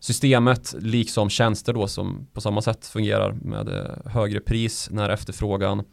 systemet, 0.00 0.74
liksom 0.78 1.30
tjänster 1.30 1.72
då 1.72 1.86
som 1.86 2.26
på 2.32 2.40
samma 2.40 2.62
sätt 2.62 2.86
fungerar 2.86 3.32
med 3.32 3.68
eh, 3.68 4.12
högre 4.12 4.40
pris 4.40 4.88
när 4.90 5.08
efterfrågan 5.10 5.84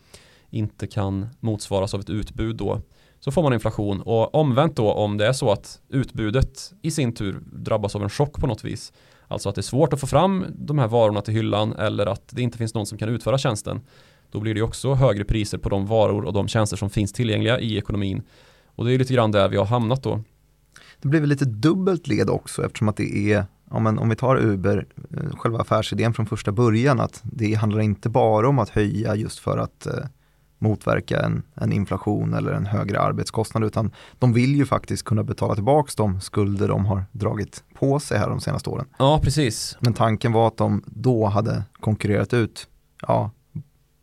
inte 0.53 0.87
kan 0.87 1.27
motsvaras 1.39 1.93
av 1.93 1.99
ett 1.99 2.09
utbud 2.09 2.55
då 2.55 2.81
så 3.19 3.31
får 3.31 3.43
man 3.43 3.53
inflation 3.53 4.01
och 4.01 4.35
omvänt 4.35 4.75
då 4.75 4.91
om 4.91 5.17
det 5.17 5.27
är 5.27 5.33
så 5.33 5.51
att 5.51 5.81
utbudet 5.89 6.73
i 6.81 6.91
sin 6.91 7.13
tur 7.13 7.41
drabbas 7.51 7.95
av 7.95 8.03
en 8.03 8.09
chock 8.09 8.39
på 8.39 8.47
något 8.47 8.63
vis 8.63 8.93
alltså 9.27 9.49
att 9.49 9.55
det 9.55 9.61
är 9.61 9.63
svårt 9.63 9.93
att 9.93 9.99
få 9.99 10.07
fram 10.07 10.45
de 10.55 10.79
här 10.79 10.87
varorna 10.87 11.21
till 11.21 11.33
hyllan 11.33 11.73
eller 11.73 12.05
att 12.05 12.27
det 12.29 12.41
inte 12.41 12.57
finns 12.57 12.73
någon 12.73 12.85
som 12.85 12.97
kan 12.97 13.09
utföra 13.09 13.37
tjänsten 13.37 13.81
då 14.33 14.39
blir 14.39 14.53
det 14.53 14.61
också 14.61 14.93
högre 14.93 15.23
priser 15.23 15.57
på 15.57 15.69
de 15.69 15.85
varor 15.85 16.25
och 16.25 16.33
de 16.33 16.47
tjänster 16.47 16.77
som 16.77 16.89
finns 16.89 17.13
tillgängliga 17.13 17.59
i 17.59 17.77
ekonomin. 17.77 18.21
Och 18.75 18.85
det 18.85 18.93
är 18.93 18.97
lite 18.97 19.13
grann 19.13 19.31
där 19.31 19.49
vi 19.49 19.57
har 19.57 19.65
hamnat 19.65 20.03
då. 20.03 20.23
Det 21.01 21.07
blir 21.07 21.19
väl 21.19 21.29
lite 21.29 21.45
dubbelt 21.45 22.07
led 22.07 22.29
också 22.29 22.65
eftersom 22.65 22.89
att 22.89 22.97
det 22.97 23.31
är, 23.31 23.45
om, 23.69 23.87
en, 23.87 23.99
om 23.99 24.09
vi 24.09 24.15
tar 24.15 24.37
Uber, 24.37 24.85
eh, 25.11 25.35
själva 25.35 25.59
affärsidén 25.59 26.13
från 26.13 26.25
första 26.25 26.51
början, 26.51 26.99
att 26.99 27.21
det 27.23 27.53
handlar 27.53 27.81
inte 27.81 28.09
bara 28.09 28.49
om 28.49 28.59
att 28.59 28.69
höja 28.69 29.15
just 29.15 29.39
för 29.39 29.57
att 29.57 29.85
eh, 29.85 29.93
motverka 30.63 31.21
en, 31.21 31.43
en, 31.55 31.73
inflation 31.73 32.33
eller 32.33 32.51
en 32.51 32.65
högre 32.65 32.99
arbetskostnad 32.99 33.63
utan 33.63 33.91
de 34.19 34.33
vill 34.33 34.55
ju 34.55 34.65
faktiskt 34.65 35.03
kunna 35.03 35.23
betala 35.23 35.55
tillbaka 35.55 35.91
de 35.97 36.21
skulder 36.21 36.67
de 36.67 36.85
har 36.85 37.05
dragit 37.11 37.63
på 37.73 37.99
sig 37.99 38.17
här 38.17 38.29
de 38.29 38.41
senaste 38.41 38.69
åren. 38.69 38.85
Ja, 38.97 39.19
precis. 39.23 39.77
Men 39.79 39.93
tanken 39.93 40.31
var 40.31 40.47
att 40.47 40.57
de 40.57 40.83
då 40.85 41.25
hade 41.25 41.63
konkurrerat 41.79 42.33
ut 42.33 42.67
ja, 43.07 43.31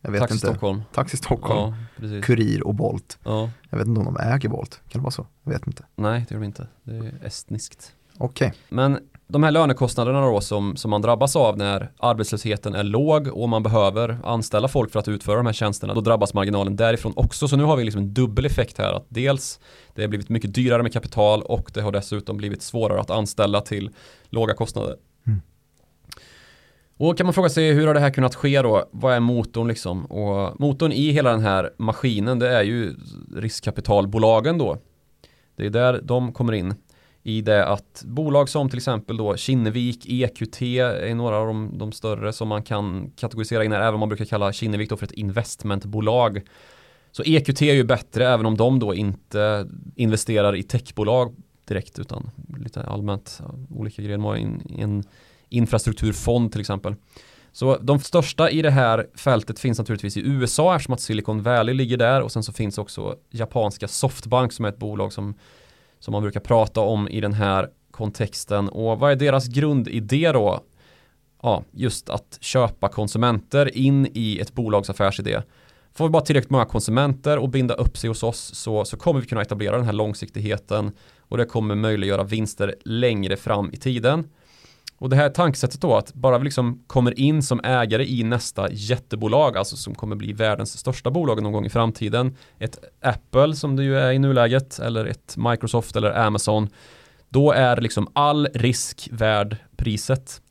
jag 0.01 0.11
vet 0.11 0.21
Taxi 0.21 0.35
inte. 0.35 0.47
Stockholm. 0.47 0.83
Taxi 0.93 1.17
Stockholm, 1.17 1.75
ja, 1.97 2.23
Kurir 2.23 2.67
och 2.67 2.75
Bolt. 2.75 3.19
Ja. 3.25 3.51
Jag 3.71 3.79
vet 3.79 3.87
inte 3.87 4.01
om 4.01 4.15
de 4.15 4.17
äger 4.17 4.49
Bolt, 4.49 4.81
kan 4.89 5.01
det 5.01 5.03
vara 5.03 5.11
så? 5.11 5.27
Jag 5.45 5.53
vet 5.53 5.67
inte. 5.67 5.85
Nej, 5.97 6.27
det 6.29 6.35
gör 6.35 6.41
de 6.41 6.47
inte. 6.47 6.67
Det 6.83 6.97
är 6.97 7.13
estniskt. 7.23 7.93
Okej. 8.19 8.49
Okay. 8.49 8.59
Men 8.69 8.99
de 9.31 9.43
här 9.43 9.51
lönekostnaderna 9.51 10.21
då 10.21 10.41
som, 10.41 10.77
som 10.77 10.91
man 10.91 11.03
drabbas 11.03 11.37
av 11.37 11.59
när 11.59 11.93
arbetslösheten 11.99 12.75
är 12.75 12.83
låg 12.83 13.27
och 13.27 13.49
man 13.49 13.63
behöver 13.63 14.19
anställa 14.25 14.69
folk 14.69 14.93
för 14.93 14.99
att 14.99 15.09
utföra 15.09 15.37
de 15.37 15.47
här 15.47 15.53
tjänsterna, 15.53 15.95
då 15.95 16.01
drabbas 16.01 16.35
marginalen 16.35 16.77
därifrån 16.77 17.13
också. 17.17 17.49
Så 17.49 17.57
nu 17.57 17.65
har 17.65 17.77
vi 17.77 17.85
liksom 17.85 18.03
en 18.03 18.15
dubbel 18.15 18.47
effekt 18.47 18.79
här 18.79 18.93
att 18.93 19.07
dels 19.09 19.61
det 19.95 20.03
har 20.03 20.09
blivit 20.09 20.29
mycket 20.29 20.55
dyrare 20.55 20.83
med 20.83 20.93
kapital 20.93 21.43
och 21.43 21.71
det 21.75 21.81
har 21.81 21.93
dessutom 21.93 22.37
blivit 22.37 22.63
svårare 22.63 23.01
att 23.01 23.11
anställa 23.11 23.61
till 23.61 23.91
låga 24.29 24.55
kostnader. 24.55 24.97
Och 26.97 27.17
kan 27.17 27.27
man 27.27 27.35
fråga 27.35 27.49
sig 27.49 27.73
hur 27.73 27.87
har 27.87 27.95
det 27.95 28.01
här 28.01 28.11
kunnat 28.11 28.35
ske 28.35 28.63
då? 28.63 28.89
Vad 28.91 29.15
är 29.15 29.21
motorn 29.21 29.69
liksom? 29.69 30.05
Och 30.05 30.61
motorn 30.61 30.93
i 30.93 31.11
hela 31.11 31.31
den 31.31 31.41
här 31.41 31.71
maskinen 31.79 32.39
det 32.39 32.49
är 32.49 32.63
ju 32.63 32.95
riskkapitalbolagen 33.37 34.59
då. 34.59 34.79
Det 35.57 35.67
är 35.67 35.71
där 35.71 36.01
de 36.03 36.33
kommer 36.33 36.53
in. 36.53 36.75
I 37.23 37.41
det 37.41 37.67
att 37.67 38.03
bolag 38.07 38.49
som 38.49 38.69
till 38.69 38.79
exempel 38.79 39.17
då 39.17 39.37
Kinnevik, 39.37 40.07
EQT 40.09 40.63
är 40.63 41.15
några 41.15 41.37
av 41.37 41.47
de, 41.47 41.79
de 41.79 41.93
större 41.93 42.33
som 42.33 42.49
man 42.49 42.63
kan 42.63 43.11
kategorisera 43.17 43.65
in 43.65 43.73
här. 43.73 43.81
Även 43.81 43.95
om 43.95 44.01
man 44.01 44.09
brukar 44.09 44.25
kalla 44.25 44.53
Kinnevik 44.53 44.91
då 44.91 44.97
för 44.97 45.07
ett 45.07 45.13
investmentbolag. 45.13 46.43
Så 47.13 47.23
EQT 47.23 47.63
är 47.63 47.75
ju 47.75 47.85
bättre 47.85 48.29
även 48.29 48.47
om 48.47 48.57
de 48.57 48.79
då 48.79 48.95
inte 48.95 49.69
investerar 49.97 50.57
i 50.57 50.63
techbolag 50.63 51.35
direkt 51.69 51.99
utan 51.99 52.31
lite 52.59 52.83
allmänt 52.83 53.41
olika 53.71 54.03
grejer. 54.03 54.19
De 54.19 54.25
har 54.25 54.37
en, 54.37 54.63
en 54.79 55.05
infrastrukturfond 55.49 56.53
till 56.53 56.61
exempel. 56.61 56.95
Så 57.53 57.77
de 57.77 58.01
största 58.01 58.51
i 58.51 58.63
det 58.63 58.71
här 58.71 59.07
fältet 59.15 59.59
finns 59.59 59.79
naturligtvis 59.79 60.17
i 60.17 60.21
USA 60.21 60.77
eftersom 60.77 60.95
att 60.95 61.01
Silicon 61.01 61.43
Valley 61.43 61.75
ligger 61.75 61.97
där 61.97 62.23
och 62.23 62.33
sen 62.33 62.43
så 62.43 62.53
finns 62.53 62.79
också 62.79 63.17
japanska 63.31 63.89
Softbank 63.89 64.53
som 64.53 64.65
är 64.65 64.69
ett 64.69 64.79
bolag 64.79 65.13
som, 65.13 65.35
som 66.01 66.13
man 66.13 66.23
brukar 66.23 66.41
prata 66.41 66.81
om 66.81 67.09
i 67.09 67.21
den 67.21 67.33
här 67.33 67.69
kontexten. 67.91 68.69
Och 68.69 68.99
vad 68.99 69.13
är 69.13 69.17
deras 69.17 69.49
grundidé 69.49 70.33
då? 70.33 70.61
Ja, 71.43 71.65
just 71.71 72.11
att 72.11 72.39
köpa 72.41 72.89
konsumenter 72.89 73.77
in 73.77 74.09
i 74.15 74.39
ett 74.39 74.53
bolags 74.53 74.91
affärsidé. 74.91 75.43
Får 75.95 76.05
vi 76.05 76.11
bara 76.11 76.23
tillräckligt 76.23 76.51
många 76.51 76.65
konsumenter 76.65 77.39
och 77.39 77.49
binda 77.49 77.75
upp 77.75 77.99
sig 77.99 78.09
hos 78.09 78.23
oss 78.23 78.55
så, 78.55 78.85
så 78.85 78.97
kommer 78.97 79.21
vi 79.21 79.27
kunna 79.27 79.43
etablera 79.43 79.77
den 79.77 79.87
här 79.87 79.93
långsiktigheten 79.93 80.93
och 81.19 81.39
det 81.39 81.45
kommer 81.45 81.75
möjliggöra 81.75 82.25
vinster 82.25 82.75
längre 82.85 83.37
fram 83.37 83.71
i 83.73 83.77
tiden. 83.77 84.29
Och 85.01 85.11
det 85.11 85.17
här 85.17 85.29
tankesättet 85.29 85.81
då 85.81 85.97
att 85.97 86.15
bara 86.15 86.39
vi 86.39 86.45
liksom 86.45 86.83
kommer 86.87 87.21
in 87.21 87.43
som 87.43 87.61
ägare 87.65 88.07
i 88.07 88.23
nästa 88.23 88.71
jättebolag, 88.71 89.57
alltså 89.57 89.77
som 89.77 89.95
kommer 89.95 90.17
bli 90.17 90.33
världens 90.33 90.79
största 90.79 91.11
bolag 91.11 91.43
någon 91.43 91.53
gång 91.53 91.67
i 91.67 91.71
framtiden, 91.71 92.37
ett 92.59 92.79
Apple 93.01 93.55
som 93.55 93.77
det 93.77 93.83
ju 93.85 93.99
är 93.99 94.13
i 94.13 94.19
nuläget, 94.19 94.79
eller 94.79 95.05
ett 95.05 95.37
Microsoft 95.37 95.97
eller 95.97 96.11
Amazon, 96.11 96.69
då 97.29 97.53
är 97.53 97.81
liksom 97.81 98.09
all 98.13 98.49
risk 98.55 99.09
värd 99.13 99.57
priset. 99.77 100.43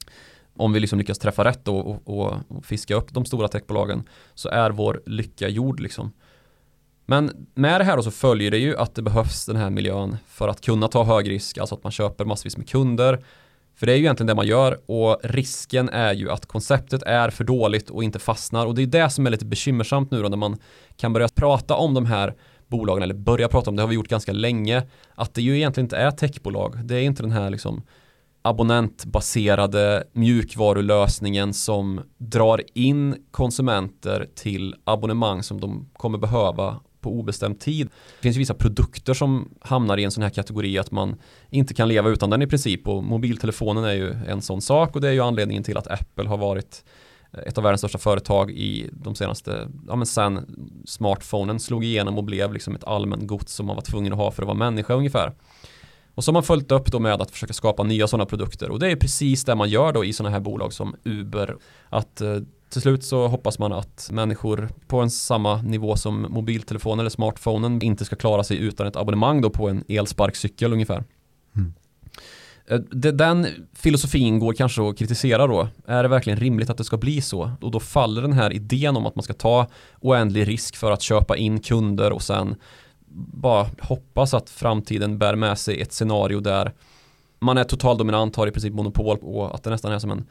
Om 0.56 0.74
vi 0.74 0.80
liksom 0.80 1.00
lyckas 1.00 1.20
träffa 1.20 1.44
rätt 1.44 1.68
och, 1.68 2.08
och, 2.08 2.34
och, 2.48 2.66
fiska 2.66 2.96
upp 2.96 3.14
de 3.14 3.26
stora 3.26 3.48
techbolagen 3.48 4.04
så 4.36 4.50
är 4.50 4.70
vår 4.70 5.02
lycka 5.06 5.48
gjord 5.48 5.80
liksom. 5.80 6.12
Men 7.06 7.48
med 7.54 7.82
det 7.82 7.86
här 7.86 7.98
då 7.98 8.04
så 8.04 8.12
följer 8.12 8.52
det 8.52 8.58
ju 8.58 8.78
att 8.78 8.96
det 8.96 9.02
behövs 9.02 9.46
den 9.46 9.56
här 9.56 9.70
miljön 9.70 10.18
för 10.28 10.48
att 10.48 10.62
kunna 10.62 10.88
ta 10.88 11.04
hög 11.04 11.30
risk, 11.30 11.58
alltså 11.58 11.76
att 11.76 11.84
man 11.84 11.92
köper 11.92 12.26
massvis 12.26 12.58
med 12.58 12.70
kunder, 12.70 13.24
för 13.80 13.86
det 13.86 13.92
är 13.92 13.96
ju 13.96 14.04
egentligen 14.04 14.28
det 14.28 14.36
man 14.36 14.48
gör 14.48 14.80
och 14.86 15.20
risken 15.24 15.90
är 15.90 16.14
ju 16.14 16.32
att 16.32 16.46
konceptet 16.46 17.04
är 17.04 17.30
för 17.30 17.44
dåligt 17.44 17.90
och 17.90 18.04
inte 18.04 18.20
fastnar 18.20 18.66
och 18.66 18.76
det 18.76 18.82
är 18.82 18.88
det 18.88 19.10
som 19.10 19.28
är 19.28 19.32
lite 19.32 19.46
bekymmersamt 19.46 20.12
nu 20.12 20.22
då 20.22 20.30
när 20.30 20.38
man 20.38 20.58
kan 20.98 21.14
börja 21.14 21.28
prata 21.28 21.76
om 21.76 21.94
de 21.94 22.06
här 22.06 22.34
bolagen 22.68 23.04
eller 23.04 23.14
börja 23.14 23.48
prata 23.48 23.70
om 23.70 23.76
det 23.76 23.82
har 23.82 23.88
vi 23.88 23.96
gjort 23.96 24.08
ganska 24.08 24.32
länge 24.32 24.84
att 25.16 25.34
det 25.34 25.42
ju 25.42 25.58
egentligen 25.58 25.86
inte 25.86 25.98
är 25.98 26.12
techbolag. 26.12 26.76
Det 26.84 26.96
är 26.96 27.02
inte 27.02 27.24
den 27.24 27.32
här 27.32 27.50
liksom 27.50 27.82
abonnentbaserade 28.42 30.04
mjukvarulösningen 30.14 31.54
som 31.54 32.02
drar 32.18 32.62
in 32.74 33.16
konsumenter 33.32 34.28
till 34.36 34.76
abonnemang 34.84 35.44
som 35.44 35.62
de 35.62 35.90
kommer 35.94 36.18
behöva 36.18 36.80
på 37.02 37.10
obestämd 37.10 37.60
tid. 37.60 37.88
Det 37.88 38.22
finns 38.22 38.38
vissa 38.38 38.54
produkter 38.54 39.14
som 39.14 39.50
hamnar 39.62 39.98
i 39.98 40.04
en 40.04 40.12
sån 40.12 40.24
här 40.24 40.30
kategori 40.30 40.78
att 40.78 40.92
man 40.92 41.16
inte 41.50 41.74
kan 41.74 41.88
leva 41.88 42.10
utan 42.10 42.30
den 42.30 42.42
i 42.42 42.48
princip 42.48 42.88
och 42.88 43.04
mobiltelefonen 43.04 43.84
är 43.84 43.94
ju 43.94 44.14
en 44.28 44.42
sån 44.42 44.62
sak 44.62 44.96
och 44.96 45.02
det 45.02 45.08
är 45.08 45.12
ju 45.12 45.22
anledningen 45.22 45.64
till 45.64 45.78
att 45.78 45.88
Apple 45.88 46.28
har 46.28 46.38
varit 46.38 46.86
eh, 47.34 47.40
ett 47.40 47.58
av 47.58 47.64
världens 47.64 47.82
största 47.82 47.98
företag 47.98 48.52
i 48.52 48.90
de 48.94 49.16
senaste, 49.16 49.68
ja 49.88 49.96
men 49.96 50.06
sen 50.06 50.56
smartphonen 50.86 51.60
slog 51.60 51.84
igenom 51.86 52.18
och 52.18 52.24
blev 52.24 52.54
liksom 52.54 52.76
ett 52.76 52.84
allmän 52.84 53.28
gods 53.28 53.54
som 53.54 53.66
man 53.66 53.76
var 53.76 53.84
tvungen 53.84 54.14
att 54.14 54.20
ha 54.20 54.32
för 54.32 54.42
att 54.42 54.48
vara 54.48 54.58
människa 54.58 54.94
ungefär. 54.94 55.34
Och 56.16 56.24
så 56.24 56.32
har 56.32 56.34
man 56.34 56.44
följt 56.44 56.72
upp 56.72 56.92
då 56.92 57.00
med 57.00 57.22
att 57.22 57.32
försöka 57.32 57.54
skapa 57.54 57.84
nya 57.84 58.08
sådana 58.08 58.26
produkter 58.26 58.72
och 58.72 58.80
det 58.80 58.92
är 58.92 58.96
precis 58.96 59.46
det 59.46 59.56
man 59.56 59.70
gör 59.70 59.94
då 59.94 60.06
i 60.06 60.14
sådana 60.14 60.34
här 60.34 60.40
bolag 60.40 60.74
som 60.74 60.96
Uber. 61.04 61.56
Att 61.90 62.22
eh, 62.22 62.38
till 62.70 62.82
slut 62.82 63.04
så 63.04 63.28
hoppas 63.28 63.60
man 63.60 63.74
att 63.74 64.10
människor 64.12 64.70
på 64.88 65.02
en 65.02 65.10
samma 65.10 65.62
nivå 65.62 65.96
som 65.96 66.28
mobiltelefonen 66.30 67.00
eller 67.00 67.10
smartphonen 67.10 67.82
inte 67.82 68.06
ska 68.06 68.16
klara 68.16 68.44
sig 68.44 68.58
utan 68.58 68.88
ett 68.88 68.96
abonnemang 68.96 69.42
då 69.42 69.50
på 69.50 69.70
en 69.70 69.84
elsparkcykel 69.88 70.74
ungefär. 70.74 71.04
Mm. 71.56 71.74
Eh, 72.68 72.80
den 73.12 73.48
filosofin 73.74 74.40
går 74.40 74.54
kanske 74.54 74.90
att 74.90 74.98
kritisera 74.98 75.48
då. 75.48 75.68
Är 75.86 76.04
det 76.04 76.10
verkligen 76.10 76.40
rimligt 76.40 76.70
att 76.70 76.78
det 76.78 76.84
ska 76.84 76.98
bli 76.98 77.22
så? 77.22 77.52
Och 77.62 77.72
då 77.72 77.80
faller 77.80 78.22
den 78.22 78.34
här 78.34 78.54
idén 78.54 78.98
om 78.98 79.06
att 79.06 79.16
man 79.16 79.24
ska 79.24 79.34
ta 79.34 79.68
oändlig 80.00 80.48
risk 80.48 80.76
för 80.76 80.92
att 80.92 81.02
köpa 81.02 81.38
in 81.38 81.60
kunder 81.60 82.12
och 82.12 82.22
sen 82.22 82.56
bara 83.34 83.68
hoppas 83.80 84.34
att 84.34 84.50
framtiden 84.50 85.18
bär 85.18 85.36
med 85.36 85.58
sig 85.58 85.82
ett 85.82 85.94
scenario 85.94 86.40
där 86.40 86.74
man 87.40 87.58
är 87.58 87.64
totaldominant, 87.64 88.36
har 88.36 88.48
i 88.48 88.52
princip 88.52 88.74
monopol 88.74 89.18
och 89.22 89.56
att 89.56 89.64
det 89.64 89.70
nästan 89.70 89.92
är 89.92 90.00
som 90.00 90.12
en 90.12 90.26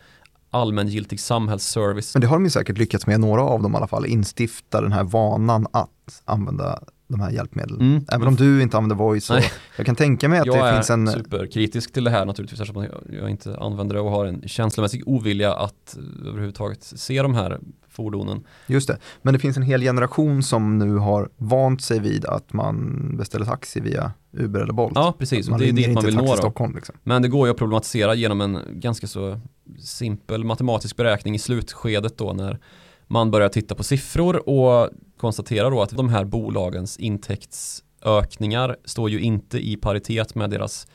allmängiltig 0.51 1.21
samhällsservice. 1.21 2.15
Men 2.15 2.21
det 2.21 2.27
har 2.27 2.37
de 2.37 2.45
ju 2.45 2.51
säkert 2.51 2.79
lyckats 2.79 3.07
med, 3.07 3.21
några 3.21 3.43
av 3.43 3.63
dem 3.63 3.75
i 3.75 3.77
alla 3.77 3.87
fall, 3.87 4.07
instifta 4.07 4.81
den 4.81 4.93
här 4.93 5.05
vanan 5.05 5.67
att 5.73 6.23
använda 6.25 6.83
de 7.09 7.21
här 7.21 7.31
hjälpmedlen. 7.31 7.81
Mm. 7.81 8.05
Även 8.13 8.29
om 8.29 8.37
du 8.37 8.63
inte 8.63 8.77
använder 8.77 8.97
voice, 8.97 9.31
jag 9.77 9.87
kan 9.87 9.97
tänka 9.97 10.29
mig 10.29 10.39
att 10.39 10.47
jag 10.47 10.57
det 10.57 10.69
är 10.69 10.75
finns 10.75 10.91
en... 10.91 11.09
superkritisk 11.09 11.93
till 11.93 12.05
det 12.05 12.11
här 12.11 12.25
naturligtvis 12.25 12.61
eftersom 12.61 12.83
jag, 12.83 13.21
jag 13.21 13.31
inte 13.31 13.57
använder 13.59 13.95
det 13.95 14.01
och 14.01 14.11
har 14.11 14.27
en 14.27 14.49
känslomässig 14.49 15.03
ovilja 15.07 15.55
att 15.55 15.99
överhuvudtaget 16.27 16.85
se 16.85 17.23
de 17.23 17.35
här 17.35 17.59
fordonen. 17.99 18.45
Just 18.67 18.89
det, 18.89 18.99
men 19.23 19.35
det 19.35 19.41
finns 19.41 19.57
en 19.57 19.63
hel 19.63 19.81
generation 19.81 20.43
som 20.43 20.79
nu 20.79 20.97
har 20.97 21.29
vant 21.37 21.83
sig 21.83 22.01
vid 22.01 22.25
att 22.25 22.53
man 22.53 23.17
beställer 23.17 23.45
taxi 23.45 23.81
via 23.81 24.13
Uber 24.33 24.61
eller 24.61 24.73
Bolt. 24.73 24.93
Ja, 24.95 25.15
precis. 25.19 25.49
Man 25.49 25.61
det 25.61 25.69
är 25.69 25.73
dit 25.73 25.95
man 25.95 26.05
vill 26.05 26.17
nå. 26.17 26.37
Stockholm 26.37 26.75
liksom. 26.75 26.95
Men 27.03 27.23
det 27.23 27.29
går 27.29 27.47
ju 27.47 27.51
att 27.51 27.59
problematisera 27.59 28.15
genom 28.15 28.41
en 28.41 28.59
ganska 28.73 29.07
så 29.07 29.41
simpel 29.79 30.45
matematisk 30.45 30.97
beräkning 30.97 31.35
i 31.35 31.39
slutskedet 31.39 32.19
då 32.19 32.33
när 32.33 32.59
man 33.07 33.31
börjar 33.31 33.49
titta 33.49 33.75
på 33.75 33.83
siffror 33.83 34.49
och 34.49 34.91
konstatera 35.17 35.71
då 35.71 35.83
att 35.83 35.91
de 35.91 36.09
här 36.09 36.25
bolagens 36.25 36.97
intäktsökningar 36.97 38.77
står 38.85 39.11
ju 39.11 39.21
inte 39.21 39.59
i 39.69 39.77
paritet 39.77 40.35
med 40.35 40.51
deras 40.51 40.87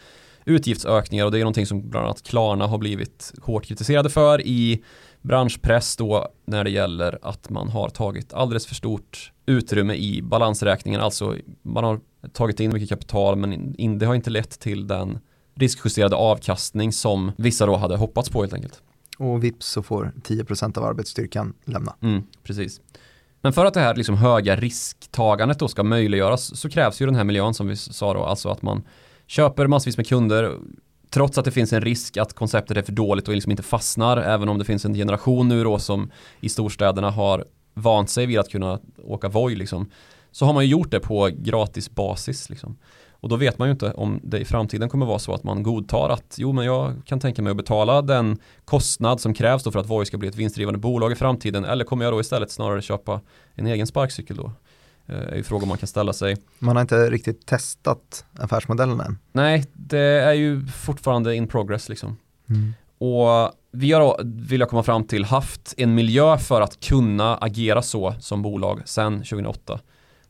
utgiftsökningar 0.46 1.26
och 1.26 1.32
det 1.32 1.38
är 1.38 1.40
någonting 1.40 1.66
som 1.66 1.90
bland 1.90 2.06
annat 2.06 2.24
Klarna 2.24 2.68
har 2.68 2.78
blivit 2.78 3.34
hårt 3.42 3.66
kritiserade 3.66 4.10
för 4.10 4.48
i 4.48 4.84
branschpress 5.24 5.96
då 5.96 6.28
när 6.46 6.64
det 6.64 6.70
gäller 6.70 7.20
att 7.22 7.50
man 7.50 7.70
har 7.70 7.90
tagit 7.90 8.34
alldeles 8.34 8.66
för 8.66 8.76
stort 8.76 9.32
utrymme 9.46 9.94
i 9.94 10.22
balansräkningen. 10.22 11.02
Alltså 11.02 11.36
man 11.62 11.84
har 11.84 12.00
tagit 12.34 12.60
in 12.60 12.74
mycket 12.74 12.90
kapital 12.90 13.36
men 13.36 13.76
in, 13.76 14.00
det 14.00 14.06
har 14.06 14.16
inte 14.16 14.30
lett 14.30 14.60
till 14.60 14.88
den 14.88 15.20
riskjusterade 15.56 16.16
avkastning 16.16 16.92
som 16.92 17.32
vissa 17.38 17.66
då 17.66 17.76
hade 17.76 17.98
hoppats 17.98 18.30
på 18.30 18.42
helt 18.42 18.54
enkelt. 18.54 18.82
Och 19.18 19.44
vips 19.44 19.68
så 19.68 19.84
får 19.84 20.12
10% 20.24 20.78
av 20.78 20.84
arbetsstyrkan 20.84 21.54
lämna. 21.66 21.96
Mm, 22.02 22.24
precis. 22.44 22.82
Men 23.42 23.54
för 23.54 23.66
att 23.66 23.74
det 23.74 23.80
här 23.80 23.96
liksom 23.96 24.18
höga 24.18 24.56
risktagandet 24.56 25.60
då 25.60 25.68
ska 25.68 25.84
möjliggöras 25.84 26.60
så 26.60 26.70
krävs 26.70 27.02
ju 27.02 27.06
den 27.06 27.16
här 27.16 27.24
miljön 27.24 27.54
som 27.54 27.68
vi 27.68 27.76
sa 27.76 28.14
då, 28.14 28.24
alltså 28.24 28.50
att 28.50 28.62
man 28.62 28.84
köper 29.28 29.68
massvis 29.68 29.98
med 29.98 30.08
kunder 30.08 30.58
trots 31.14 31.38
att 31.38 31.46
det 31.46 31.52
finns 31.52 31.74
en 31.74 31.82
risk 31.82 32.18
att 32.18 32.34
konceptet 32.34 32.78
är 32.78 32.82
för 32.82 32.92
dåligt 32.92 33.28
och 33.28 33.34
liksom 33.34 33.52
inte 33.52 33.64
fastnar 33.64 34.18
även 34.18 34.50
om 34.50 34.60
det 34.60 34.66
finns 34.66 34.86
en 34.86 34.94
generation 34.94 35.48
nu 35.48 35.64
då 35.64 35.80
som 35.80 36.12
i 36.42 36.50
storstäderna 36.50 37.12
har 37.12 37.46
vant 37.74 38.10
sig 38.10 38.26
vid 38.26 38.40
att 38.40 38.50
kunna 38.50 38.80
åka 39.04 39.30
Voi 39.30 39.56
liksom 39.56 39.90
så 40.32 40.46
har 40.46 40.54
man 40.54 40.66
ju 40.66 40.72
gjort 40.72 40.92
det 40.92 41.00
på 41.00 41.30
gratis 41.34 41.92
basis 41.92 42.50
liksom. 42.50 42.78
Och 43.12 43.30
då 43.30 43.36
vet 43.36 43.58
man 43.58 43.68
ju 43.68 43.72
inte 43.72 43.92
om 43.92 44.20
det 44.24 44.40
i 44.40 44.46
framtiden 44.46 44.90
kommer 44.90 45.06
vara 45.06 45.20
så 45.20 45.34
att 45.34 45.44
man 45.44 45.64
godtar 45.64 46.10
att 46.10 46.36
jo 46.38 46.54
men 46.54 46.66
jag 46.66 46.94
kan 47.06 47.20
tänka 47.20 47.42
mig 47.42 47.52
att 47.52 47.58
betala 47.58 48.02
den 48.02 48.38
kostnad 48.66 49.22
som 49.22 49.34
krävs 49.34 49.64
då 49.64 49.72
för 49.72 49.80
att 49.80 49.90
Voi 49.90 50.06
ska 50.06 50.18
bli 50.18 50.28
ett 50.28 50.36
vinstdrivande 50.36 50.80
bolag 50.80 51.12
i 51.12 51.16
framtiden 51.16 51.66
eller 51.66 51.86
kommer 51.86 52.06
jag 52.06 52.14
då 52.14 52.22
istället 52.22 52.52
snarare 52.52 52.82
köpa 52.82 53.22
en 53.54 53.68
egen 53.68 53.88
sparkcykel 53.88 54.38
då? 54.38 54.52
Eh, 55.08 55.16
är 55.16 55.36
ju 55.36 55.44
frågor 55.44 55.68
man 55.68 55.78
kan 55.78 55.88
ställa 55.88 56.14
sig. 56.14 56.38
Man 56.60 56.76
har 56.76 56.82
inte 56.82 57.10
riktigt 57.10 57.46
testat 57.46 58.26
affärsmodellen 58.40 59.00
än. 59.00 59.18
Nej, 59.32 59.66
det 59.74 60.00
är 60.00 60.34
ju 60.34 60.68
fortfarande 60.68 61.36
in 61.36 61.48
progress 61.48 61.90
liksom. 61.90 62.18
Och 62.98 63.52
vi 63.72 63.92
har 63.92 64.00
då, 64.00 64.20
vill 64.24 64.60
jag 64.60 64.70
komma 64.70 64.84
fram 64.84 65.04
till, 65.04 65.26
haft 65.26 65.74
en 65.78 65.96
miljö 65.96 66.38
för 66.38 66.62
att 66.62 66.80
kunna 66.80 67.38
agera 67.38 67.82
så 67.82 68.16
som 68.20 68.42
bolag 68.42 68.82
sedan 68.86 69.18
2008. 69.18 69.80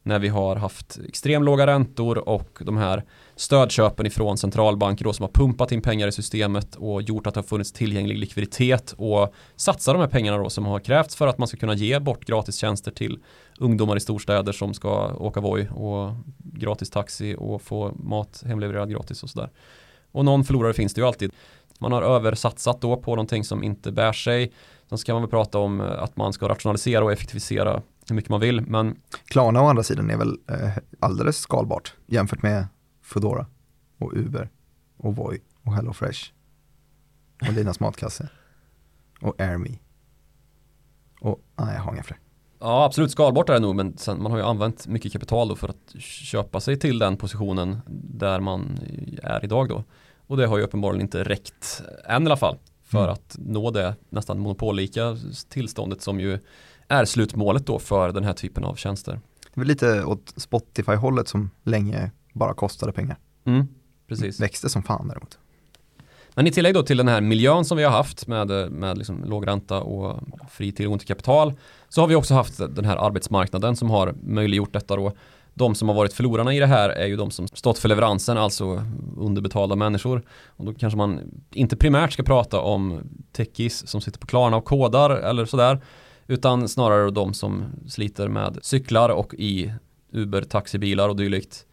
När 0.04 0.20
vi 0.20 0.28
har 0.28 0.56
haft 0.56 1.00
extremt 1.08 1.46
låga 1.46 1.68
räntor 1.68 2.30
och 2.30 2.60
de 2.62 2.78
här 2.78 3.04
stödköpen 3.36 4.06
ifrån 4.06 4.38
centralbanker 4.38 5.04
då 5.04 5.14
som 5.14 5.24
har 5.24 5.32
pumpat 5.32 5.72
in 5.72 5.82
pengar 5.82 6.08
i 6.08 6.12
systemet 6.12 6.76
och 6.76 7.02
gjort 7.02 7.28
att 7.28 7.34
det 7.34 7.38
har 7.38 7.44
funnits 7.44 7.72
tillgänglig 7.72 8.18
likviditet 8.18 8.94
och 8.98 9.34
satsa 9.56 9.94
de 9.94 10.00
här 10.00 10.08
pengarna 10.08 10.38
då 10.38 10.50
som 10.50 10.66
har 10.66 10.80
krävts 10.80 11.16
för 11.16 11.28
att 11.28 11.38
man 11.38 11.48
ska 11.48 11.58
kunna 11.58 11.74
ge 11.74 12.00
bort 12.00 12.26
gratis 12.26 12.56
tjänster 12.56 12.92
till 12.92 13.20
ungdomar 13.60 13.98
i 13.98 14.00
storstäder 14.00 14.52
som 14.52 14.74
ska 14.74 15.14
åka 15.14 15.42
Voi 15.42 15.68
och 15.70 16.12
gratis 16.38 16.90
taxi 16.90 17.36
och 17.40 17.62
få 17.62 17.92
mat 17.96 18.44
hemlevererad 18.46 18.90
gratis 18.90 19.24
och 19.24 19.30
sådär. 19.30 19.50
Och 20.12 20.26
någon 20.26 20.44
förlorare 20.44 20.74
finns 20.74 20.94
det 20.94 21.02
ju 21.02 21.08
alltid. 21.08 21.32
Man 21.80 21.92
har 21.92 22.02
översatsat 22.02 22.82
då 22.82 22.98
på 22.98 23.12
någonting 23.12 23.44
som 23.44 23.64
inte 23.64 23.92
bär 23.92 24.14
sig. 24.14 24.54
Sen 24.90 24.98
ska 24.98 25.14
man 25.14 25.22
väl 25.22 25.30
prata 25.30 25.60
om 25.60 25.82
eh, 25.82 26.04
att 26.04 26.18
man 26.18 26.34
ska 26.34 26.50
rationalisera 26.50 27.04
och 27.04 27.12
effektivisera 27.12 27.82
hur 28.08 28.16
mycket 28.16 28.30
man 28.30 28.40
vill. 28.40 28.62
Men 28.62 28.96
Klarna 29.26 29.62
å 29.62 29.68
andra 29.68 29.84
sidan 29.84 30.10
är 30.10 30.18
väl 30.18 30.38
eh, 30.50 30.78
alldeles 31.00 31.38
skalbart 31.38 31.94
jämfört 32.06 32.42
med 32.42 32.68
Foodora 33.02 33.46
och 33.98 34.14
Uber 34.14 34.50
och 34.98 35.16
Voi 35.16 35.40
och 35.64 35.74
HelloFresh 35.74 36.32
och 37.42 37.54
Linas 37.54 37.80
matkasse 37.80 38.30
och 39.22 39.42
AirMe. 39.42 39.80
Och 41.20 41.42
nej, 41.56 41.76
jag 41.76 41.82
har 41.82 41.94
inga 41.94 42.04
fler 42.04 42.23
ja, 42.64 42.86
absolut 42.86 43.12
skalbart 43.12 43.50
är 43.50 43.54
det 43.54 43.60
nog. 43.60 43.76
Men 43.76 43.98
sen, 43.98 44.24
man 44.24 44.32
har 44.32 44.40
ju 44.40 44.46
använt 44.46 44.88
mycket 44.88 45.14
kapital 45.14 45.48
då 45.48 45.56
för 45.56 45.70
att 45.70 46.02
köpa 46.02 46.60
sig 46.60 46.80
till 46.80 47.00
den 47.00 47.18
positionen 47.18 47.82
där 48.10 48.40
man 48.40 48.80
är 49.24 49.44
idag 49.46 49.70
då. 49.70 49.84
Och 50.28 50.38
det 50.38 50.46
har 50.48 50.58
ju 50.58 50.64
uppenbarligen 50.64 51.02
inte 51.02 51.24
räckt 51.24 51.82
än 52.08 52.24
i 52.24 52.26
alla 52.26 52.38
fall. 52.38 52.58
För 52.84 53.00
Mm. 53.04 53.14
att 53.14 53.36
nå 53.40 53.72
det 53.72 53.96
nästan 54.10 54.40
monopollika 54.40 55.18
tillståndet 55.50 56.02
som 56.02 56.20
ju 56.20 56.40
är 56.88 57.06
slutmålet 57.06 57.66
då 57.66 57.80
för 57.80 58.12
den 58.12 58.24
här 58.24 58.34
typen 58.34 58.64
av 58.64 58.76
tjänster. 58.76 59.20
Det 59.54 59.62
är 59.62 59.66
lite 59.66 60.04
åt 60.04 60.34
Spotify-hållet 60.38 61.28
som 61.28 61.50
länge 61.64 62.12
bara 62.34 62.54
kostade 62.54 62.92
pengar. 62.92 63.18
Mm, 63.46 63.68
precis. 64.08 64.40
Växte 64.40 64.70
som 64.70 64.84
fan 64.84 65.08
däremot. 65.08 65.38
Men 66.36 66.48
i 66.48 66.52
tillägg 66.52 66.74
då 66.74 66.84
till 66.84 66.98
den 66.98 67.08
här 67.08 67.22
miljön 67.22 67.66
som 67.66 67.78
vi 67.78 67.84
har 67.84 67.92
haft 67.92 68.28
med, 68.28 68.72
med 68.72 68.98
liksom 68.98 69.24
låg 69.24 69.48
ränta 69.48 69.82
och 69.82 70.20
fri 70.50 70.72
tillgång 70.72 71.00
till 71.00 71.08
kapital 71.08 71.54
så 71.94 72.02
har 72.02 72.08
vi 72.08 72.16
också 72.16 72.34
haft 72.34 72.58
den 72.58 72.86
här 72.86 72.98
arbetsmarknaden 72.98 73.76
som 73.76 73.90
har 73.90 74.16
möjliggjort 74.24 74.74
detta 74.74 74.96
då. 74.96 75.12
De 75.54 75.76
som 75.76 75.88
har 75.88 75.96
varit 75.96 76.14
förlorarna 76.14 76.54
i 76.54 76.60
det 76.60 76.66
här 76.66 76.90
är 76.90 77.08
ju 77.08 77.16
de 77.16 77.32
som 77.32 77.48
stått 77.48 77.80
för 77.80 77.90
leveransen, 77.90 78.38
alltså 78.38 78.86
underbetalda 79.18 79.76
människor. 79.76 80.24
Och 80.48 80.66
då 80.66 80.74
kanske 80.74 80.98
man 80.98 81.20
inte 81.52 81.78
primärt 81.78 82.14
ska 82.14 82.24
prata 82.24 82.60
om 82.60 83.02
techies 83.32 83.88
som 83.88 84.02
sitter 84.02 84.20
på 84.20 84.28
Klarna 84.28 84.58
och 84.58 84.66
kodar 84.66 85.10
eller 85.10 85.46
sådär. 85.46 85.82
Utan 86.28 86.70
snarare 86.70 87.12
de 87.12 87.34
som 87.34 87.66
sliter 87.88 88.28
med 88.28 88.60
cyklar 88.62 89.10
och 89.10 89.34
i 89.34 89.74
Uber, 90.12 90.42
taxibilar 90.42 91.10
och 91.10 91.16
dylikt. 91.16 91.66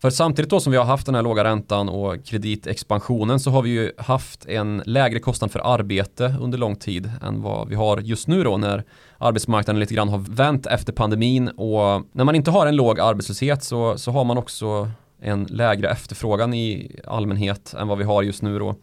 För 0.00 0.10
samtidigt 0.10 0.50
då 0.50 0.60
som 0.60 0.72
vi 0.72 0.78
har 0.78 0.84
haft 0.84 1.06
den 1.06 1.14
här 1.14 1.22
låga 1.22 1.44
räntan 1.44 1.88
och 1.88 2.24
kreditexpansionen 2.24 3.40
så 3.40 3.50
har 3.50 3.62
vi 3.62 3.70
ju 3.70 3.92
haft 3.98 4.46
en 4.46 4.82
lägre 4.86 5.18
kostnad 5.18 5.52
för 5.52 5.74
arbete 5.74 6.34
under 6.40 6.58
lång 6.58 6.76
tid 6.76 7.10
än 7.22 7.42
vad 7.42 7.68
vi 7.68 7.74
har 7.74 7.98
just 7.98 8.28
nu 8.28 8.44
då 8.44 8.56
när 8.56 8.84
arbetsmarknaden 9.18 9.80
lite 9.80 9.94
grann 9.94 10.08
har 10.08 10.18
vänt 10.18 10.66
efter 10.66 10.92
pandemin 10.92 11.48
och 11.48 12.02
när 12.12 12.24
man 12.24 12.34
inte 12.34 12.50
har 12.50 12.66
en 12.66 12.76
låg 12.76 13.00
arbetslöshet 13.00 13.64
så, 13.64 13.98
så 13.98 14.10
har 14.10 14.24
man 14.24 14.38
också 14.38 14.90
en 15.20 15.44
lägre 15.44 15.90
efterfrågan 15.90 16.54
i 16.54 16.96
allmänhet 17.06 17.74
än 17.78 17.88
vad 17.88 17.98
vi 17.98 18.04
har 18.04 18.22
just 18.22 18.42
nu 18.42 18.58
då. 18.58 18.74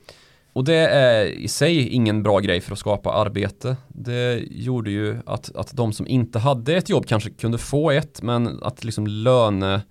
Och 0.54 0.64
det 0.64 0.88
är 0.88 1.26
i 1.26 1.48
sig 1.48 1.90
ingen 1.90 2.24
bra 2.24 2.40
grej 2.40 2.62
för 2.62 2.74
att 2.74 2.80
skapa 2.80 3.14
arbete. 3.14 3.78
Det 3.88 4.44
gjorde 4.52 4.92
ju 4.92 5.18
att, 5.26 5.56
att 5.56 5.72
de 5.74 5.94
som 5.94 6.08
inte 6.08 6.40
hade 6.40 6.76
ett 6.76 6.90
jobb 6.90 7.06
kanske 7.08 7.30
kunde 7.30 7.58
få 7.58 7.92
ett 7.92 8.22
men 8.22 8.64
att 8.64 8.84
liksom 8.84 9.08
löne 9.08 9.82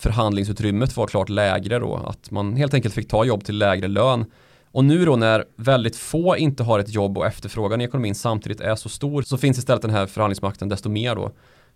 förhandlingsutrymmet 0.00 0.96
var 0.96 1.06
klart 1.06 1.28
lägre 1.28 1.78
då. 1.78 1.96
Att 1.96 2.30
man 2.30 2.56
helt 2.56 2.74
enkelt 2.74 2.94
fick 2.94 3.08
ta 3.08 3.24
jobb 3.24 3.44
till 3.44 3.58
lägre 3.58 3.88
lön. 3.88 4.24
Och 4.72 4.84
nu 4.84 5.04
då 5.04 5.16
när 5.16 5.44
väldigt 5.56 5.96
få 5.96 6.36
inte 6.36 6.62
har 6.62 6.78
ett 6.78 6.94
jobb 6.94 7.18
och 7.18 7.26
efterfrågan 7.26 7.80
i 7.80 7.84
ekonomin 7.84 8.14
samtidigt 8.14 8.60
är 8.60 8.76
så 8.76 8.88
stor 8.88 9.22
så 9.22 9.36
finns 9.36 9.58
istället 9.58 9.82
den 9.82 9.90
här 9.90 10.06
förhandlingsmakten 10.06 10.68
desto 10.68 10.88
mer 10.88 11.14
då. 11.14 11.32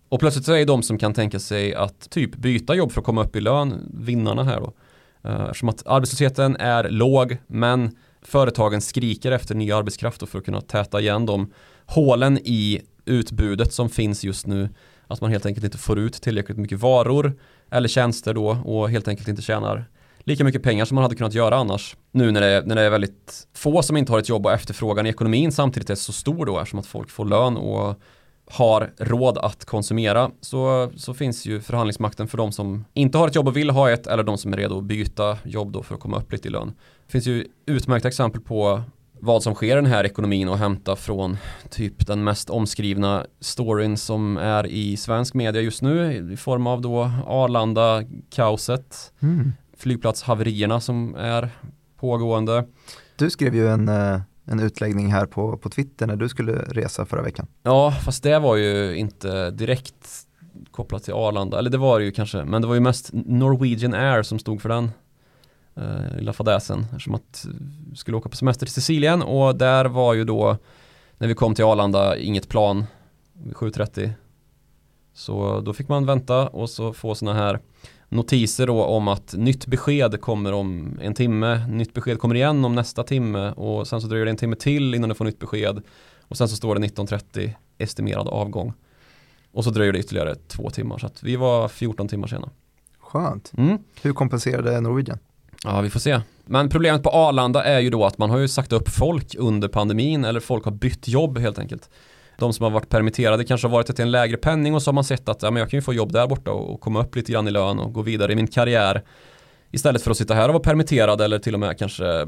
Och 0.09 0.19
plötsligt 0.19 0.45
så 0.45 0.53
är 0.53 0.65
de 0.65 0.83
som 0.83 0.97
kan 0.97 1.13
tänka 1.13 1.39
sig 1.39 1.75
att 1.75 2.09
typ 2.09 2.35
byta 2.35 2.75
jobb 2.75 2.91
för 2.91 3.01
att 3.01 3.05
komma 3.05 3.23
upp 3.23 3.35
i 3.35 3.41
lön 3.41 3.91
vinnarna 3.93 4.43
här 4.43 4.59
då. 4.59 4.73
Eh, 5.29 5.41
eftersom 5.41 5.69
att 5.69 5.87
arbetslösheten 5.87 6.55
är 6.55 6.89
låg 6.89 7.37
men 7.47 7.95
företagen 8.21 8.81
skriker 8.81 9.31
efter 9.31 9.55
ny 9.55 9.71
arbetskraft 9.71 10.29
för 10.29 10.39
att 10.39 10.45
kunna 10.45 10.61
täta 10.61 11.01
igen 11.01 11.25
de 11.25 11.53
hålen 11.85 12.37
i 12.37 12.81
utbudet 13.05 13.73
som 13.73 13.89
finns 13.89 14.23
just 14.23 14.47
nu. 14.47 14.69
Att 15.07 15.21
man 15.21 15.31
helt 15.31 15.45
enkelt 15.45 15.65
inte 15.65 15.77
får 15.77 15.99
ut 15.99 16.13
tillräckligt 16.13 16.57
mycket 16.57 16.79
varor 16.79 17.33
eller 17.71 17.87
tjänster 17.87 18.33
då 18.33 18.47
och 18.65 18.89
helt 18.89 19.07
enkelt 19.07 19.27
inte 19.27 19.41
tjänar 19.41 19.85
lika 20.25 20.43
mycket 20.43 20.63
pengar 20.63 20.85
som 20.85 20.95
man 20.95 21.01
hade 21.01 21.15
kunnat 21.15 21.33
göra 21.33 21.55
annars. 21.55 21.95
Nu 22.11 22.31
när 22.31 22.41
det, 22.41 22.47
är, 22.47 22.63
när 22.63 22.75
det 22.75 22.81
är 22.81 22.89
väldigt 22.89 23.47
få 23.53 23.81
som 23.81 23.97
inte 23.97 24.11
har 24.11 24.19
ett 24.19 24.29
jobb 24.29 24.45
och 24.45 24.51
efterfrågan 24.51 25.05
i 25.05 25.09
ekonomin 25.09 25.51
samtidigt 25.51 25.89
är 25.89 25.95
så 25.95 26.13
stor 26.13 26.45
då 26.45 26.59
eftersom 26.59 26.79
att 26.79 26.85
folk 26.85 27.09
får 27.09 27.25
lön 27.25 27.57
och 27.57 28.01
har 28.47 28.91
råd 28.97 29.37
att 29.37 29.65
konsumera 29.65 30.31
så, 30.41 30.91
så 30.95 31.13
finns 31.13 31.45
ju 31.45 31.61
förhandlingsmakten 31.61 32.27
för 32.27 32.37
de 32.37 32.51
som 32.51 32.85
inte 32.93 33.17
har 33.17 33.27
ett 33.27 33.35
jobb 33.35 33.47
och 33.47 33.57
vill 33.57 33.69
ha 33.69 33.91
ett 33.91 34.07
eller 34.07 34.23
de 34.23 34.37
som 34.37 34.53
är 34.53 34.57
redo 34.57 34.77
att 34.77 34.83
byta 34.83 35.37
jobb 35.43 35.71
då 35.71 35.83
för 35.83 35.95
att 35.95 36.01
komma 36.01 36.17
upp 36.17 36.31
lite 36.31 36.47
i 36.47 36.51
lön. 36.51 36.73
Det 37.05 37.11
finns 37.11 37.25
ju 37.25 37.47
utmärkta 37.65 38.07
exempel 38.07 38.41
på 38.41 38.81
vad 39.25 39.43
som 39.43 39.55
sker 39.55 39.71
i 39.71 39.81
den 39.81 39.85
här 39.85 40.03
ekonomin 40.03 40.49
och 40.49 40.57
hämta 40.57 40.95
från 40.95 41.37
typ 41.69 42.07
den 42.07 42.23
mest 42.23 42.49
omskrivna 42.49 43.25
storyn 43.39 43.97
som 43.97 44.37
är 44.37 44.65
i 44.67 44.97
svensk 44.97 45.33
media 45.33 45.61
just 45.61 45.81
nu 45.81 46.13
i 46.33 46.37
form 46.37 46.67
av 46.67 46.81
då 46.81 47.11
Arlanda-kaoset, 47.27 49.11
Mm. 49.21 49.53
flygplatshaverierna 49.77 50.79
som 50.79 51.15
är 51.15 51.49
pågående. 51.99 52.65
Du 53.15 53.29
skrev 53.29 53.55
ju 53.55 53.67
en, 53.67 53.89
eh, 53.89 54.19
en 54.45 54.59
utläggning 54.59 55.13
här 55.13 55.25
på, 55.25 55.57
på 55.57 55.69
Twitter 55.69 56.07
när 56.07 56.15
du 56.15 56.29
skulle 56.29 56.53
resa 56.53 57.05
förra 57.05 57.21
veckan. 57.21 57.47
Ja, 57.63 57.91
fast 58.05 58.23
det 58.23 58.39
var 58.39 58.55
ju 58.55 58.95
inte 58.95 59.51
direkt 59.51 60.07
kopplat 60.71 61.03
till 61.03 61.13
Arlanda, 61.13 61.59
eller 61.59 61.69
det 61.69 61.77
var 61.77 61.99
det 61.99 62.05
ju 62.05 62.11
kanske, 62.11 62.43
men 62.45 62.61
det 62.61 62.67
var 62.67 62.75
ju 62.75 62.81
mest 62.81 63.09
Norwegian 63.13 63.93
Air 63.93 64.23
som 64.23 64.39
stod 64.39 64.61
för 64.61 64.69
den 64.69 64.91
eh, 65.75 66.17
lilla 66.17 66.33
fadäsen 66.33 66.85
eftersom 66.85 67.15
att 67.15 67.45
vi 67.91 67.95
skulle 67.95 68.17
åka 68.17 68.29
på 68.29 68.35
semester 68.35 68.65
till 68.65 68.73
Sicilien 68.73 69.21
och 69.21 69.55
där 69.55 69.85
var 69.85 70.13
ju 70.13 70.23
då 70.23 70.57
när 71.17 71.27
vi 71.27 71.33
kom 71.33 71.55
till 71.55 71.65
Arlanda 71.65 72.17
inget 72.17 72.49
plan 72.49 72.85
7.30 73.33 74.11
så 75.13 75.61
då 75.61 75.73
fick 75.73 75.87
man 75.87 76.05
vänta 76.05 76.47
och 76.47 76.69
så 76.69 76.93
få 76.93 77.15
sådana 77.15 77.39
här 77.39 77.59
notiser 78.09 78.67
då 78.67 78.83
om 78.83 79.07
att 79.07 79.33
nytt 79.33 79.67
besked 79.67 80.21
kommer 80.21 80.53
om 80.53 80.99
en 81.01 81.13
timme, 81.13 81.67
nytt 81.67 81.93
besked 81.93 82.19
kommer 82.19 82.35
igen 82.35 82.65
om 82.65 82.75
nästa 82.75 83.03
timme 83.03 83.51
och 83.51 83.87
sen 83.87 84.01
så 84.01 84.07
dröjer 84.07 84.25
det 84.25 84.31
en 84.31 84.37
timme 84.37 84.55
till 84.55 84.95
innan 84.95 85.09
du 85.09 85.15
får 85.15 85.25
nytt 85.25 85.39
besked 85.39 85.81
och 86.21 86.37
sen 86.37 86.49
så 86.49 86.55
står 86.55 86.75
det 86.75 86.81
19.30 86.81 87.51
estimerad 87.77 88.27
avgång. 88.27 88.73
Och 89.51 89.63
så 89.63 89.69
dröjer 89.69 89.93
det 89.93 89.99
ytterligare 89.99 90.35
två 90.35 90.69
timmar 90.69 90.97
så 90.97 91.05
att 91.05 91.23
vi 91.23 91.35
var 91.35 91.67
14 91.67 92.07
timmar 92.07 92.27
sena. 92.27 92.49
Skönt. 92.99 93.51
Mm. 93.57 93.77
Hur 94.01 94.13
kompenserade 94.13 94.81
Norwegian? 94.81 95.19
Ja, 95.63 95.81
vi 95.81 95.89
får 95.89 95.99
se. 95.99 96.21
Men 96.45 96.69
problemet 96.69 97.03
på 97.03 97.09
Arlanda 97.09 97.63
är 97.63 97.79
ju 97.79 97.89
då 97.89 98.05
att 98.05 98.17
man 98.17 98.29
har 98.29 98.37
ju 98.37 98.47
sagt 98.47 98.73
upp 98.73 98.89
folk 98.89 99.35
under 99.37 99.67
pandemin 99.67 100.25
eller 100.25 100.39
folk 100.39 100.65
har 100.65 100.71
bytt 100.71 101.07
jobb 101.07 101.37
helt 101.37 101.59
enkelt. 101.59 101.89
De 102.37 102.53
som 102.53 102.63
har 102.63 102.71
varit 102.71 102.89
permitterade 102.89 103.43
kanske 103.43 103.67
har 103.67 103.71
varit 103.71 103.95
till 103.95 104.01
en 104.01 104.11
lägre 104.11 104.37
penning 104.37 104.75
och 104.75 104.81
så 104.81 104.89
har 104.89 104.93
man 104.93 105.03
sett 105.03 105.29
att 105.29 105.43
ja, 105.43 105.51
men 105.51 105.59
jag 105.59 105.69
kan 105.69 105.77
ju 105.77 105.81
få 105.81 105.93
jobb 105.93 106.11
där 106.11 106.27
borta 106.27 106.51
och 106.51 106.81
komma 106.81 107.01
upp 107.01 107.15
lite 107.15 107.31
grann 107.31 107.47
i 107.47 107.51
lön 107.51 107.79
och 107.79 107.93
gå 107.93 108.01
vidare 108.01 108.31
i 108.31 108.35
min 108.35 108.47
karriär. 108.47 109.03
Istället 109.71 110.01
för 110.01 110.11
att 110.11 110.17
sitta 110.17 110.33
här 110.33 110.47
och 110.47 110.53
vara 110.53 110.63
permitterad 110.63 111.21
eller 111.21 111.39
till 111.39 111.53
och 111.53 111.59
med 111.59 111.77
kanske 111.77 112.27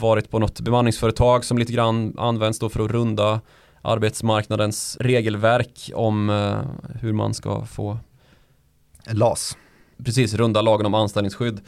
varit 0.00 0.30
på 0.30 0.38
något 0.38 0.60
bemanningsföretag 0.60 1.44
som 1.44 1.58
lite 1.58 1.72
grann 1.72 2.14
används 2.18 2.58
då 2.58 2.68
för 2.68 2.84
att 2.84 2.90
runda 2.90 3.40
arbetsmarknadens 3.82 4.96
regelverk 5.00 5.90
om 5.94 6.30
eh, 6.30 6.58
hur 7.00 7.12
man 7.12 7.34
ska 7.34 7.64
få 7.64 7.98
LAS. 9.10 9.56
precis 10.04 10.34
runda 10.34 10.62
lagen 10.62 10.86
om 10.86 10.94
anställningsskydd. 10.94 11.60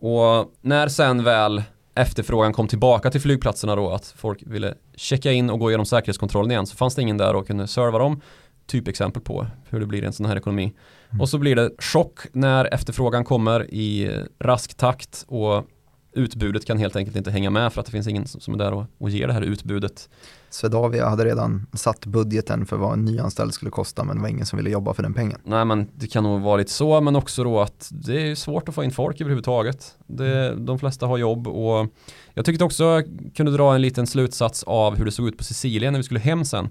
Och 0.00 0.52
när 0.60 0.88
sen 0.88 1.24
väl 1.24 1.62
efterfrågan 1.94 2.52
kom 2.52 2.68
tillbaka 2.68 3.10
till 3.10 3.20
flygplatserna 3.20 3.76
då 3.76 3.90
att 3.90 4.14
folk 4.16 4.42
ville 4.46 4.74
checka 4.96 5.32
in 5.32 5.50
och 5.50 5.58
gå 5.58 5.70
igenom 5.70 5.86
säkerhetskontrollen 5.86 6.50
igen 6.50 6.66
så 6.66 6.76
fanns 6.76 6.94
det 6.94 7.02
ingen 7.02 7.18
där 7.18 7.34
och 7.34 7.46
kunde 7.46 7.66
serva 7.66 7.98
dem. 7.98 8.20
Typexempel 8.66 9.22
på 9.22 9.46
hur 9.68 9.80
det 9.80 9.86
blir 9.86 10.02
i 10.02 10.06
en 10.06 10.12
sån 10.12 10.26
här 10.26 10.36
ekonomi. 10.36 10.72
Mm. 11.10 11.20
Och 11.20 11.28
så 11.28 11.38
blir 11.38 11.56
det 11.56 11.70
chock 11.78 12.18
när 12.32 12.74
efterfrågan 12.74 13.24
kommer 13.24 13.74
i 13.74 14.18
rask 14.38 14.76
takt 14.76 15.24
och 15.28 15.64
utbudet 16.12 16.64
kan 16.64 16.78
helt 16.78 16.96
enkelt 16.96 17.16
inte 17.16 17.30
hänga 17.30 17.50
med 17.50 17.72
för 17.72 17.80
att 17.80 17.86
det 17.86 17.92
finns 17.92 18.06
ingen 18.06 18.26
som 18.26 18.54
är 18.54 18.58
där 18.58 18.72
och, 18.72 18.84
och 18.98 19.10
ger 19.10 19.26
det 19.26 19.32
här 19.32 19.42
utbudet. 19.42 20.08
Swedavia 20.50 21.08
hade 21.08 21.24
redan 21.24 21.66
satt 21.72 22.06
budgeten 22.06 22.66
för 22.66 22.76
vad 22.76 22.92
en 22.92 23.04
nyanställd 23.04 23.54
skulle 23.54 23.70
kosta 23.70 24.04
men 24.04 24.16
det 24.16 24.22
var 24.22 24.28
ingen 24.28 24.46
som 24.46 24.56
ville 24.56 24.70
jobba 24.70 24.94
för 24.94 25.02
den 25.02 25.14
pengen. 25.14 25.40
Nej 25.44 25.64
men 25.64 25.88
det 25.94 26.06
kan 26.06 26.22
nog 26.22 26.40
vara 26.40 26.56
lite 26.56 26.72
så 26.72 27.00
men 27.00 27.16
också 27.16 27.44
då 27.44 27.60
att 27.60 27.88
det 27.92 28.30
är 28.30 28.34
svårt 28.34 28.68
att 28.68 28.74
få 28.74 28.84
in 28.84 28.90
folk 28.90 29.20
överhuvudtaget. 29.20 29.96
Det, 30.06 30.54
de 30.54 30.78
flesta 30.78 31.06
har 31.06 31.18
jobb 31.18 31.48
och 31.48 31.86
jag 32.34 32.44
tyckte 32.44 32.64
också 32.64 32.84
jag 32.84 33.04
kunde 33.34 33.52
dra 33.52 33.74
en 33.74 33.82
liten 33.82 34.06
slutsats 34.06 34.62
av 34.62 34.96
hur 34.96 35.04
det 35.04 35.12
såg 35.12 35.28
ut 35.28 35.38
på 35.38 35.44
Sicilien 35.44 35.92
när 35.92 35.98
vi 36.00 36.04
skulle 36.04 36.20
hem 36.20 36.44
sen. 36.44 36.68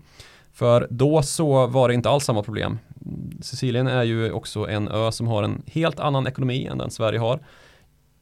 För 0.54 0.88
då 0.90 1.22
så 1.22 1.68
var 1.68 1.88
det 1.88 1.94
inte 1.94 2.10
alls 2.10 2.26
samma 2.26 2.44
problem. 2.44 2.80
Sicilien 3.42 3.88
är 3.88 4.04
ju 4.04 4.32
också 4.32 4.70
en 4.70 4.88
ö 4.88 5.12
som 5.12 5.28
har 5.28 5.44
en 5.44 5.62
helt 5.66 6.00
annan 6.00 6.28
ekonomi 6.28 6.66
än 6.66 6.78
den 6.78 6.92
Sverige 6.92 7.20
har. 7.20 7.40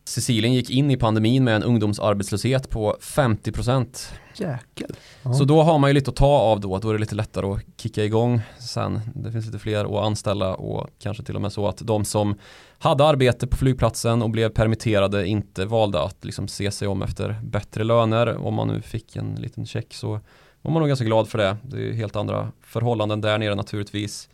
Sicilien 0.07 0.53
gick 0.53 0.69
in 0.69 0.91
i 0.91 0.97
pandemin 0.97 1.43
med 1.43 1.55
en 1.55 1.63
ungdomsarbetslöshet 1.63 2.69
på 2.69 2.97
50%. 3.01 4.11
Jäkel. 4.35 4.95
Ja. 5.23 5.33
Så 5.33 5.43
då 5.43 5.61
har 5.61 5.79
man 5.79 5.89
ju 5.89 5.93
lite 5.93 6.09
att 6.09 6.15
ta 6.15 6.39
av 6.39 6.59
då, 6.59 6.77
då 6.77 6.89
är 6.89 6.93
det 6.93 6.99
lite 6.99 7.15
lättare 7.15 7.47
att 7.47 7.61
kicka 7.77 8.03
igång 8.03 8.41
sen. 8.59 8.99
Det 9.15 9.31
finns 9.31 9.45
lite 9.45 9.59
fler 9.59 9.85
att 9.85 10.05
anställa 10.05 10.55
och 10.55 10.89
kanske 10.99 11.23
till 11.23 11.35
och 11.35 11.41
med 11.41 11.51
så 11.51 11.67
att 11.67 11.77
de 11.77 12.05
som 12.05 12.35
hade 12.77 13.05
arbete 13.05 13.47
på 13.47 13.57
flygplatsen 13.57 14.21
och 14.21 14.29
blev 14.29 14.49
permitterade 14.49 15.27
inte 15.27 15.65
valde 15.65 16.01
att 16.01 16.25
liksom 16.25 16.47
se 16.47 16.71
sig 16.71 16.87
om 16.87 17.01
efter 17.01 17.39
bättre 17.43 17.83
löner. 17.83 18.37
Om 18.37 18.53
man 18.53 18.67
nu 18.67 18.81
fick 18.81 19.15
en 19.15 19.35
liten 19.35 19.65
check 19.65 19.93
så 19.93 20.19
var 20.61 20.71
man 20.71 20.81
nog 20.81 20.87
ganska 20.87 21.05
glad 21.05 21.27
för 21.27 21.37
det. 21.37 21.57
Det 21.63 21.89
är 21.89 21.93
helt 21.93 22.15
andra 22.15 22.51
förhållanden 22.61 23.21
där 23.21 23.37
nere 23.37 23.55
naturligtvis. 23.55 24.29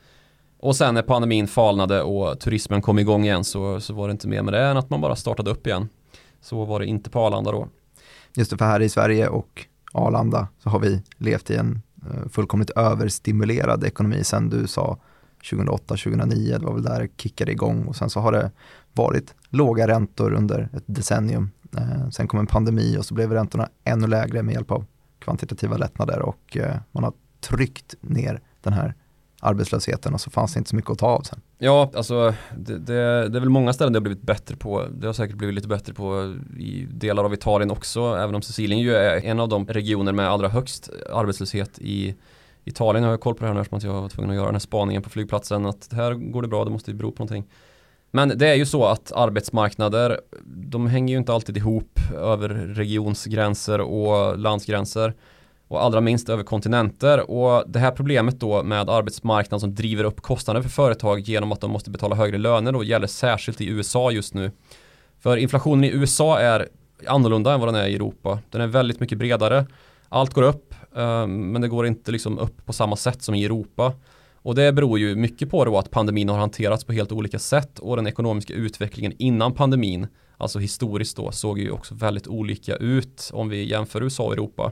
Och 0.63 0.76
sen 0.76 0.93
när 0.93 1.02
pandemin 1.02 1.47
falnade 1.47 2.02
och 2.02 2.39
turismen 2.39 2.82
kom 2.82 2.99
igång 2.99 3.23
igen 3.23 3.43
så, 3.43 3.80
så 3.80 3.93
var 3.93 4.08
det 4.08 4.12
inte 4.12 4.28
mer 4.28 4.41
med 4.41 4.54
det 4.54 4.65
än 4.65 4.78
att 4.78 4.89
man 4.89 5.02
bara 5.02 5.15
startade 5.15 5.52
upp 5.52 5.67
igen. 5.67 5.89
Så 6.41 6.65
var 6.65 6.80
det 6.80 6.86
inte 6.86 7.10
på 7.10 7.19
Arlanda 7.19 7.52
då. 7.52 7.67
Just 8.36 8.52
det, 8.52 8.58
för 8.58 8.65
här 8.65 8.82
i 8.82 8.89
Sverige 8.89 9.28
och 9.28 9.65
Arlanda 9.91 10.47
så 10.60 10.69
har 10.69 10.80
vi 10.80 11.02
levt 11.17 11.49
i 11.49 11.56
en 11.56 11.82
eh, 12.06 12.30
fullkomligt 12.30 12.69
överstimulerad 12.69 13.84
ekonomi 13.84 14.23
sen 14.23 14.49
du 14.49 14.67
sa 14.67 14.97
2008-2009, 15.43 16.60
det 16.60 16.65
var 16.65 16.73
väl 16.73 16.84
där 16.84 16.99
det 16.99 17.21
kickade 17.21 17.52
igång 17.52 17.86
och 17.86 17.95
sen 17.95 18.10
så 18.10 18.19
har 18.19 18.32
det 18.32 18.52
varit 18.93 19.36
låga 19.49 19.88
räntor 19.88 20.34
under 20.34 20.69
ett 20.73 20.84
decennium. 20.86 21.52
Eh, 21.78 22.10
Sen 22.10 22.28
kom 22.28 22.39
en 22.39 22.47
pandemi 22.47 22.97
och 22.97 23.06
så 23.06 23.13
blev 23.13 23.34
räntorna 23.34 23.69
ännu 23.84 24.08
lägre 24.08 24.43
med 24.43 24.54
hjälp 24.54 24.71
av 24.71 24.86
kvantitativa 25.19 25.78
lättnader 25.78 26.21
och 26.21 26.58
eh, 26.58 26.76
man 26.91 27.04
har 27.04 27.13
tryckt 27.41 27.95
ner 28.02 28.41
den 28.62 28.73
här 28.73 28.93
arbetslösheten 29.44 30.14
och 30.14 30.22
så 30.22 30.30
fanns 30.30 30.54
det 30.54 30.58
inte 30.58 30.70
så 30.70 30.76
mycket 30.76 30.92
att 30.92 30.98
ta 30.98 31.08
av 31.08 31.22
sen. 31.22 31.42
Ja, 31.58 31.92
alltså 31.96 32.34
det, 32.58 32.78
det, 32.78 33.30
det 33.30 33.38
är 33.38 33.40
väl 33.40 33.50
många 33.50 33.74
ställen 33.74 33.94
det 33.94 34.00
har 34.00 34.04
blivit 34.04 34.22
bättre 34.22 34.56
på. 34.56 34.86
Det 34.92 35.06
har 35.08 35.14
säkert 35.14 35.36
blivit 35.36 35.56
lite 35.56 35.68
bättre 35.68 35.94
på 35.94 36.36
i 36.60 36.88
delar 36.92 37.24
av 37.24 37.34
Italien 37.34 37.72
också, 37.72 38.16
även 38.16 38.36
om 38.36 38.42
Sicilien 38.42 38.82
ju 38.82 38.96
är 38.96 39.26
en 39.26 39.40
av 39.40 39.50
de 39.50 39.68
regioner 39.68 40.12
med 40.12 40.30
allra 40.30 40.48
högst 40.48 40.90
arbetslöshet 41.14 41.80
i 41.80 42.16
Italien 42.66 43.04
Jag 43.04 43.12
har 43.12 43.18
koll 43.18 43.36
på 43.36 43.40
det 43.40 43.48
här 43.48 43.54
nu 43.54 43.62
eftersom 43.62 43.90
jag 43.90 44.02
var 44.02 44.10
tvungen 44.10 44.30
att 44.30 44.36
göra 44.36 44.46
den 44.46 44.56
här 44.56 44.60
spaningen 44.60 45.02
på 45.02 45.10
flygplatsen 45.10 45.66
att 45.66 45.90
här 45.92 46.14
går 46.14 46.42
det 46.42 46.48
bra, 46.48 46.66
det 46.66 46.72
måste 46.72 46.92
ju 46.92 46.98
bero 46.98 47.12
på 47.12 47.24
någonting. 47.24 47.46
Men 48.12 48.38
det 48.38 48.48
är 48.48 48.56
ju 48.56 48.66
så 48.66 48.86
att 48.86 49.12
arbetsmarknader, 49.12 50.22
de 50.46 50.88
hänger 50.88 51.14
ju 51.14 51.18
inte 51.18 51.34
alltid 51.34 51.58
ihop 51.58 52.00
över 52.16 52.50
regionsgränser 52.50 53.82
och 53.82 54.38
landsgränser 54.38 55.14
och 55.67 55.84
allra 55.84 56.02
minst 56.02 56.30
över 56.30 56.43
kontinenter 56.43 57.32
och 57.32 57.63
det 57.67 57.80
här 57.80 57.91
problemet 57.91 58.39
då 58.39 58.63
med 58.63 58.89
arbetsmarknaden 58.89 59.60
som 59.60 59.76
driver 59.76 60.04
upp 60.04 60.21
kostnader 60.21 60.62
för 60.62 60.69
företag 60.69 61.19
genom 61.19 61.52
att 61.52 61.62
de 61.62 61.71
måste 61.71 61.89
betala 61.89 62.15
högre 62.15 62.38
löner 62.38 62.71
då 62.71 62.84
gäller 62.84 63.08
särskilt 63.08 63.62
i 63.62 63.67
USA 63.67 64.12
just 64.12 64.34
nu. 64.34 64.52
För 65.19 65.38
inflationen 65.38 65.84
i 65.84 65.91
USA 65.91 66.39
är 66.39 66.67
annorlunda 67.08 67.54
än 67.54 67.60
vad 67.60 67.69
den 67.69 67.76
är 67.76 67.88
i 67.88 67.95
Europa. 67.95 68.39
Den 68.49 68.62
är 68.62 68.67
väldigt 68.67 68.99
mycket 68.99 69.17
bredare. 69.17 69.65
Allt 70.10 70.34
går 70.34 70.43
upp 70.43 70.73
eh, 70.95 71.28
men 71.28 71.62
det 71.62 71.67
går 71.67 71.88
inte 71.88 72.12
liksom 72.12 72.39
upp 72.39 72.65
på 72.65 72.73
samma 72.73 72.95
sätt 72.95 73.23
som 73.23 73.36
i 73.36 73.45
Europa. 73.45 73.93
Och 74.36 74.56
det 74.56 74.73
beror 74.73 74.99
ju 74.99 75.15
mycket 75.15 75.49
på 75.49 75.65
då 75.65 75.78
att 75.78 75.91
pandemin 75.91 76.30
har 76.30 76.38
hanterats 76.38 76.84
på 76.84 76.93
helt 76.93 77.12
olika 77.12 77.39
sätt 77.39 77.80
och 77.80 77.95
den 77.95 78.08
ekonomiska 78.08 78.54
utvecklingen 78.54 79.13
innan 79.17 79.54
pandemin, 79.54 80.08
alltså 80.38 80.60
historiskt 80.60 81.17
då, 81.17 81.32
såg 81.32 81.60
ju 81.60 81.71
också 81.71 81.95
väldigt 81.95 82.28
olika 82.28 82.76
ut 82.76 83.30
om 83.34 83.49
vi 83.49 83.69
jämför 83.69 84.04
USA 84.04 84.23
och 84.23 84.34
Europa. 84.34 84.71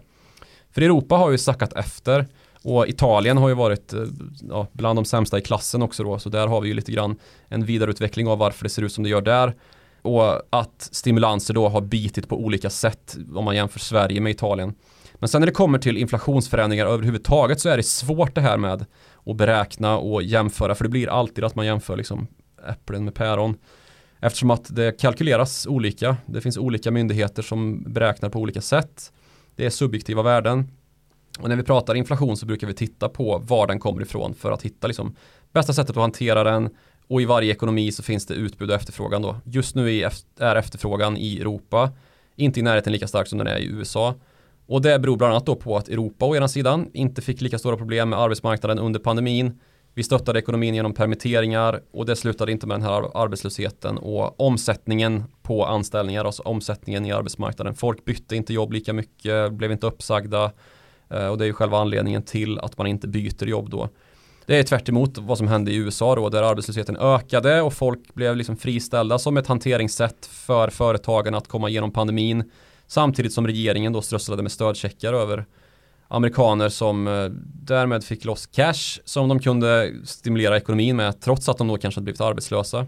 För 0.72 0.82
Europa 0.82 1.16
har 1.16 1.32
ju 1.32 1.38
sackat 1.38 1.74
efter 1.74 2.28
och 2.64 2.88
Italien 2.88 3.38
har 3.38 3.50
ju 3.50 3.56
varit 3.56 3.94
eh, 3.94 4.04
ja, 4.50 4.68
bland 4.72 4.98
de 4.98 5.06
sämsta 5.06 5.38
i 5.38 5.42
klassen 5.42 5.82
också 5.82 6.04
då, 6.04 6.20
så 6.20 6.30
där 6.30 6.48
har 6.48 6.62
vi 6.62 6.68
ju 6.68 6.74
lite 6.74 6.92
grann 6.92 7.16
en 7.48 7.66
vidareutveckling 7.66 8.28
av 8.28 8.38
varför 8.38 8.64
det 8.64 8.70
ser 8.70 8.82
ut 8.82 8.94
som 8.94 9.04
det 9.04 9.10
gör 9.10 9.22
där. 9.22 9.56
Och 10.02 10.42
att 10.50 10.90
stimulanser 10.92 11.54
då 11.54 11.70
har 11.70 11.82
bitit 11.82 12.30
på 12.30 12.38
olika 12.38 12.70
sätt 12.70 13.18
om 13.36 13.46
man 13.46 13.56
jämför 13.56 13.80
Sverige 13.80 14.22
med 14.22 14.32
Italien. 14.32 14.74
Men 15.14 15.30
sen 15.30 15.42
när 15.42 15.46
det 15.46 15.54
kommer 15.54 15.80
till 15.80 15.98
inflationsförändringar 15.98 16.86
överhuvudtaget 16.86 17.60
så 17.60 17.70
är 17.70 17.78
det 17.78 17.84
svårt 17.84 18.36
det 18.36 18.42
här 18.42 18.58
med 18.58 18.88
att 19.26 19.38
beräkna 19.38 19.98
och 19.98 20.24
jämföra 20.24 20.76
för 20.76 20.84
det 20.84 20.90
blir 20.90 21.10
alltid 21.10 21.44
att 21.44 21.56
man 21.56 21.66
jämför 21.66 21.98
liksom 21.98 22.28
äpplen 22.70 23.06
med 23.06 23.14
päron. 23.14 23.58
Eftersom 24.20 24.52
att 24.52 24.76
det 24.76 25.00
kalkyleras 25.00 25.68
olika. 25.68 26.18
Det 26.26 26.42
finns 26.42 26.58
olika 26.58 26.92
myndigheter 26.92 27.44
som 27.44 27.84
beräknar 27.94 28.30
på 28.30 28.40
olika 28.40 28.62
sätt. 28.62 29.12
Det 29.56 29.66
är 29.66 29.70
subjektiva 29.70 30.24
värden. 30.24 30.72
Och 31.40 31.50
när 31.50 31.56
vi 31.56 31.64
pratar 31.64 31.96
inflation 31.96 32.38
så 32.38 32.46
brukar 32.46 32.68
vi 32.68 32.74
titta 32.74 33.10
på 33.10 33.38
var 33.38 33.68
den 33.68 33.80
kommer 33.80 34.02
ifrån 34.02 34.34
för 34.34 34.52
att 34.52 34.62
hitta 34.62 34.88
liksom 34.88 35.16
bästa 35.52 35.74
sättet 35.74 35.98
att 35.98 36.02
hantera 36.02 36.44
den. 36.44 36.70
Och 37.08 37.22
i 37.22 37.26
varje 37.26 37.52
ekonomi 37.52 37.92
så 37.92 38.04
finns 38.04 38.26
det 38.26 38.34
utbud 38.34 38.70
och 38.70 38.76
efterfrågan 38.76 39.22
då. 39.22 39.36
Just 39.46 39.76
nu 39.76 39.98
är 39.98 40.14
är 40.40 40.56
efterfrågan 40.56 41.18
i 41.18 41.40
Europa 41.40 41.92
inte 42.36 42.60
i 42.60 42.64
närheten 42.64 42.94
lika 42.94 43.08
stark 43.08 43.28
som 43.28 43.38
den 43.38 43.48
är 43.48 43.58
i 43.58 43.66
USA. 43.66 44.16
Och 44.66 44.82
det 44.82 45.00
beror 45.00 45.18
bland 45.18 45.34
annat 45.34 45.46
då 45.46 45.56
på 45.56 45.78
att 45.78 45.90
Europa 45.90 46.26
å 46.26 46.36
ena 46.36 46.48
sidan 46.48 46.90
inte 46.94 47.22
fick 47.22 47.42
lika 47.42 47.60
stora 47.60 47.78
problem 47.78 48.10
med 48.10 48.20
arbetsmarknaden 48.20 48.80
under 48.80 49.00
pandemin. 49.00 49.60
Vi 49.93 50.04
stöttade 50.04 50.39
ekonomin 50.39 50.75
genom 50.75 50.93
permitteringar 50.93 51.82
och 51.91 52.06
det 52.06 52.15
slutade 52.15 52.51
inte 52.51 52.67
med 52.67 52.80
den 52.80 52.88
här 52.88 53.17
arbetslösheten 53.17 53.97
och 53.97 54.39
omsättningen 54.39 55.23
på 55.41 55.65
anställningar, 55.65 56.25
alltså 56.25 56.43
omsättningen 56.43 57.06
i 57.06 57.12
arbetsmarknaden. 57.12 57.75
Folk 57.75 58.06
bytte 58.06 58.36
inte 58.36 58.54
jobb 58.54 58.73
lika 58.73 58.93
mycket, 58.93 59.54
blev 59.54 59.71
inte 59.71 59.88
uppsagda 59.88 60.51
eh, 61.10 61.27
och 61.27 61.38
det 61.38 61.43
är 61.43 61.47
ju 61.47 61.54
själva 61.54 61.77
anledningen 61.77 62.23
till 62.23 62.60
att 62.60 62.77
man 62.77 62.88
inte 62.88 63.08
byter 63.08 63.45
jobb 63.45 63.69
då. 63.69 63.89
Det 64.45 64.60
är 64.60 64.63
tvärt 64.63 64.89
emot 64.89 65.17
vad 65.17 65.38
som 65.38 65.47
hände 65.47 65.71
i 65.71 65.75
USA 65.75 66.15
då, 66.15 66.30
där 66.30 66.43
arbetslösheten 66.43 66.97
ökade 66.97 67.62
och 67.62 67.73
folk 67.73 68.13
blev 68.13 68.36
liksom 68.36 68.58
friställda 68.58 69.19
som 69.19 69.38
ett 69.38 69.47
hanteringssätt 69.47 70.25
för 70.25 70.69
företagen 70.69 71.36
att 71.36 71.47
komma 71.47 71.69
igenom 71.69 71.91
pandemin. 71.91 72.51
Samtidigt 72.88 73.34
som 73.34 73.47
regeringen 73.47 73.93
då 73.93 74.01
strösslade 74.01 74.43
med 74.43 74.51
stödcheckar 74.51 75.13
över 75.13 75.45
amerikaner 76.12 76.69
som 76.69 77.08
eh, 77.08 77.26
därmed 77.63 78.04
fick 78.04 78.26
loss 78.26 78.47
cash 78.47 79.00
som 79.06 79.30
de 79.30 79.39
kunde 79.39 79.93
stimulera 80.06 80.58
ekonomin 80.58 80.95
med 80.95 81.21
trots 81.21 81.50
att 81.50 81.58
de 81.58 81.67
då 81.67 81.78
kanske 81.78 81.97
hade 81.97 82.04
blivit 82.04 82.21
arbetslösa. 82.21 82.86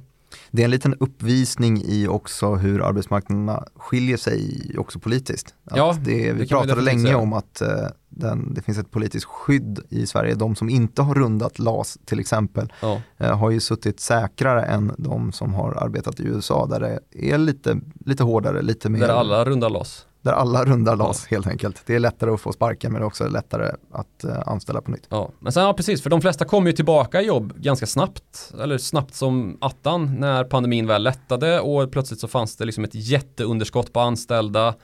Det 0.52 0.62
är 0.62 0.66
en 0.66 0.72
liten 0.72 0.96
uppvisning 1.00 1.82
i 1.86 2.08
också 2.08 2.56
hur 2.56 2.82
arbetsmarknaderna 2.82 3.64
skiljer 3.76 4.18
sig 4.18 4.72
också 4.78 5.00
politiskt. 5.00 5.56
Att 5.66 5.78
Ja, 5.78 5.96
det, 6.02 6.12
vi 6.12 6.28
det 6.28 6.34
vi 6.34 6.48
pratade 6.48 6.82
definitivt 6.82 7.04
länge 7.04 7.16
om 7.16 7.34
att 7.34 7.62
eh, 7.62 7.68
den, 8.10 8.54
det 8.54 8.62
finns 8.62 8.78
ett 8.78 8.92
politiskt 8.92 9.26
skydd 9.26 9.80
i 9.90 10.06
Sverige. 10.06 10.36
De 10.36 10.56
som 10.56 10.70
inte 10.70 11.02
har 11.02 11.16
rundat 11.16 11.60
LAS 11.60 11.98
till 12.06 12.20
exempel 12.20 12.74
Ja, 12.82 13.02
eh, 13.18 13.38
har 13.38 13.52
ju 13.52 13.60
suttit 13.60 14.00
säkrare 14.00 14.64
än 14.64 14.92
de 14.98 15.32
som 15.32 15.54
har 15.54 15.84
arbetat 15.84 16.20
i 16.20 16.24
USA 16.24 16.66
där 16.66 16.80
det 16.80 17.00
är 17.34 17.38
lite, 17.38 17.80
lite 18.06 18.24
hårdare, 18.24 18.62
lite 18.62 18.90
mer 18.90 19.00
där 19.00 19.10
alla 19.10 19.46
rundar 19.46 19.70
loss 19.70 20.06
där 20.24 20.32
alla 20.34 20.66
rundar 20.66 20.96
LAS 20.96 21.26
helt 21.26 21.48
enkelt. 21.48 21.82
Det 21.86 21.96
är 21.96 22.00
lättare 22.00 22.32
att 22.32 22.42
få 22.42 22.52
sparken 22.52 22.92
men 22.92 23.02
det 23.02 23.04
är 23.04 23.08
också 23.08 23.28
lättare 23.28 23.72
att 23.92 24.26
uh, 24.26 24.32
anställa 24.46 24.82
på 24.82 24.92
nytt. 24.92 25.08
Ja, 25.10 25.30
men 25.40 25.54
sen 25.54 25.64
ja 25.64 25.74
precis, 25.74 26.04
för 26.04 26.10
de 26.10 26.22
flesta 26.22 26.46
kom 26.46 26.68
ju 26.68 26.74
tillbaka 26.74 27.22
i 27.22 27.26
jobb 27.26 27.54
ganska 27.58 27.86
snabbt, 27.86 28.54
eller 28.62 28.78
snabbt 28.78 29.16
som 29.16 29.58
attan 29.62 30.16
när 30.20 30.44
pandemin 30.44 30.88
väl 30.88 31.04
lättade 31.04 31.60
och 31.60 31.92
plötsligt 31.92 32.20
så 32.20 32.28
fanns 32.28 32.56
det 32.56 32.66
liksom 32.66 32.84
ett 32.84 32.96
jätteunderskott 32.96 33.94
på 33.94 34.00
anställda. 34.00 34.76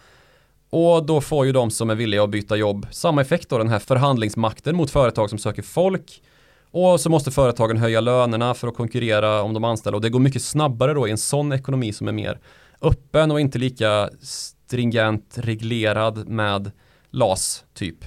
Och 0.70 1.06
då 1.06 1.22
får 1.22 1.46
ju 1.46 1.52
de 1.52 1.72
som 1.72 1.90
är 1.90 1.96
villiga 1.96 2.24
att 2.24 2.30
byta 2.30 2.56
jobb 2.56 2.88
samma 2.92 3.22
effekt 3.22 3.50
då, 3.50 3.58
den 3.58 3.70
här 3.70 3.80
förhandlingsmakten 3.80 4.76
mot 4.76 4.92
företag 4.92 5.30
som 5.30 5.40
söker 5.40 5.62
folk. 5.62 6.24
Och 6.72 7.00
så 7.00 7.10
måste 7.10 7.32
företagen 7.32 7.78
höja 7.78 8.02
lönerna 8.02 8.54
för 8.54 8.68
att 8.68 8.76
konkurrera 8.76 9.42
om 9.42 9.54
de 9.54 9.64
anställda 9.64 9.96
och 9.96 10.02
det 10.02 10.10
går 10.10 10.20
mycket 10.20 10.44
snabbare 10.44 10.94
då 10.94 11.08
i 11.08 11.12
en 11.12 11.18
sån 11.18 11.52
ekonomi 11.52 11.94
som 11.94 12.08
är 12.08 12.12
mer 12.12 12.40
öppen 12.82 13.32
och 13.32 13.40
inte 13.40 13.60
lika 13.60 14.10
stringent 14.70 15.38
reglerad 15.38 16.28
med 16.28 16.72
LAS 17.12 17.66
typ. 17.74 18.06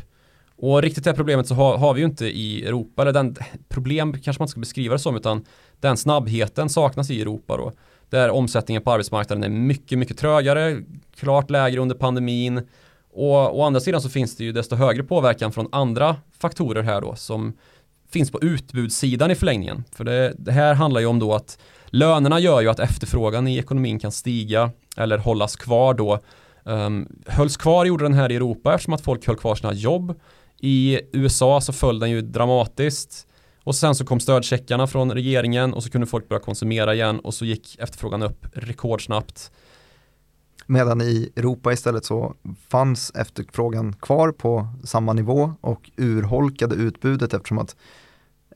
Och 0.57 0.83
riktigt 0.83 1.05
det 1.05 1.11
här 1.11 1.17
problemet 1.17 1.47
så 1.47 1.55
har, 1.55 1.79
har 1.79 1.95
vi 1.95 2.01
ju 2.01 2.07
inte 2.07 2.27
i 2.27 2.65
Europa, 2.65 3.03
eller 3.03 3.13
den 3.13 3.37
problem 3.69 4.13
kanske 4.13 4.41
man 4.41 4.45
inte 4.45 4.51
ska 4.51 4.61
beskriva 4.61 4.95
det 4.95 4.99
som, 4.99 5.17
utan 5.17 5.45
den 5.81 5.97
snabbheten 5.97 6.69
saknas 6.69 7.11
i 7.11 7.21
Europa 7.21 7.57
då. 7.57 7.73
Där 8.11 8.31
omsättningen 8.31 8.83
på 8.83 8.93
arbetsmarknaden 8.93 9.45
är 9.45 9.49
mycket, 9.49 9.99
mycket 9.99 10.19
trögare, 10.19 10.83
klart 11.17 11.51
lägre 11.51 11.81
under 11.81 11.95
pandemin. 11.95 12.69
Och 13.13 13.59
å 13.59 13.63
andra 13.63 13.81
sidan 13.81 14.01
så 14.01 14.09
finns 14.09 14.37
det 14.37 14.45
ju 14.45 14.53
desto 14.53 14.77
högre 14.77 15.03
påverkan 15.03 15.53
från 15.53 15.69
andra 15.73 16.17
faktorer 16.39 16.83
här 16.83 17.01
då 17.01 17.15
som 17.15 17.53
finns 18.11 18.31
på 18.31 18.43
utbudssidan 18.43 19.31
i 19.31 19.35
förlängningen. 19.35 19.85
För 19.93 20.05
det, 20.05 20.35
det 20.39 20.53
här 20.53 20.75
handlar 20.75 21.01
ju 21.01 21.07
om 21.07 21.19
då 21.19 21.35
att 21.35 21.59
lönerna 21.87 22.41
gör 22.41 22.61
ju 22.61 22.69
att 22.69 22.81
efterfrågan 22.81 23.49
i 23.49 23.59
ekonomin 23.59 23.99
kan 23.99 24.13
stiga 24.13 24.71
eller 24.97 25.19
hållas 25.19 25.57
kvar 25.57 25.95
då. 25.95 26.19
Um, 26.65 27.09
hölls 27.27 27.57
kvar 27.57 27.85
gjorde 27.85 28.05
den 28.05 28.15
här 28.15 28.33
i 28.33 28.37
Europa 28.37 28.75
eftersom 28.75 28.95
att 28.95 29.05
folk 29.05 29.27
höll 29.27 29.37
kvar 29.37 29.55
sina 29.55 29.73
jobb. 29.73 30.21
I 30.61 31.01
USA 31.13 31.61
så 31.61 31.73
föll 31.73 31.99
den 31.99 32.11
ju 32.11 32.21
dramatiskt. 32.21 33.27
Och 33.65 33.75
sen 33.75 33.95
så 33.95 34.05
kom 34.05 34.21
stödcheckarna 34.21 34.87
från 34.87 35.13
regeringen 35.13 35.75
och 35.75 35.83
så 35.83 35.91
kunde 35.91 36.07
folk 36.07 36.29
börja 36.29 36.41
konsumera 36.41 36.95
igen 36.95 37.21
och 37.21 37.35
så 37.35 37.45
gick 37.45 37.77
efterfrågan 37.79 38.23
upp 38.23 38.47
rekordsnabbt. 38.53 39.53
Medan 40.67 41.01
i 41.01 41.33
Europa 41.37 41.73
istället 41.73 42.05
så 42.05 42.35
fanns 42.69 43.11
efterfrågan 43.15 43.93
kvar 43.93 44.33
på 44.33 44.69
samma 44.85 45.13
nivå 45.13 45.55
och 45.61 45.91
urholkade 45.97 46.75
utbudet 46.75 47.35
eftersom 47.35 47.59
att 47.59 47.77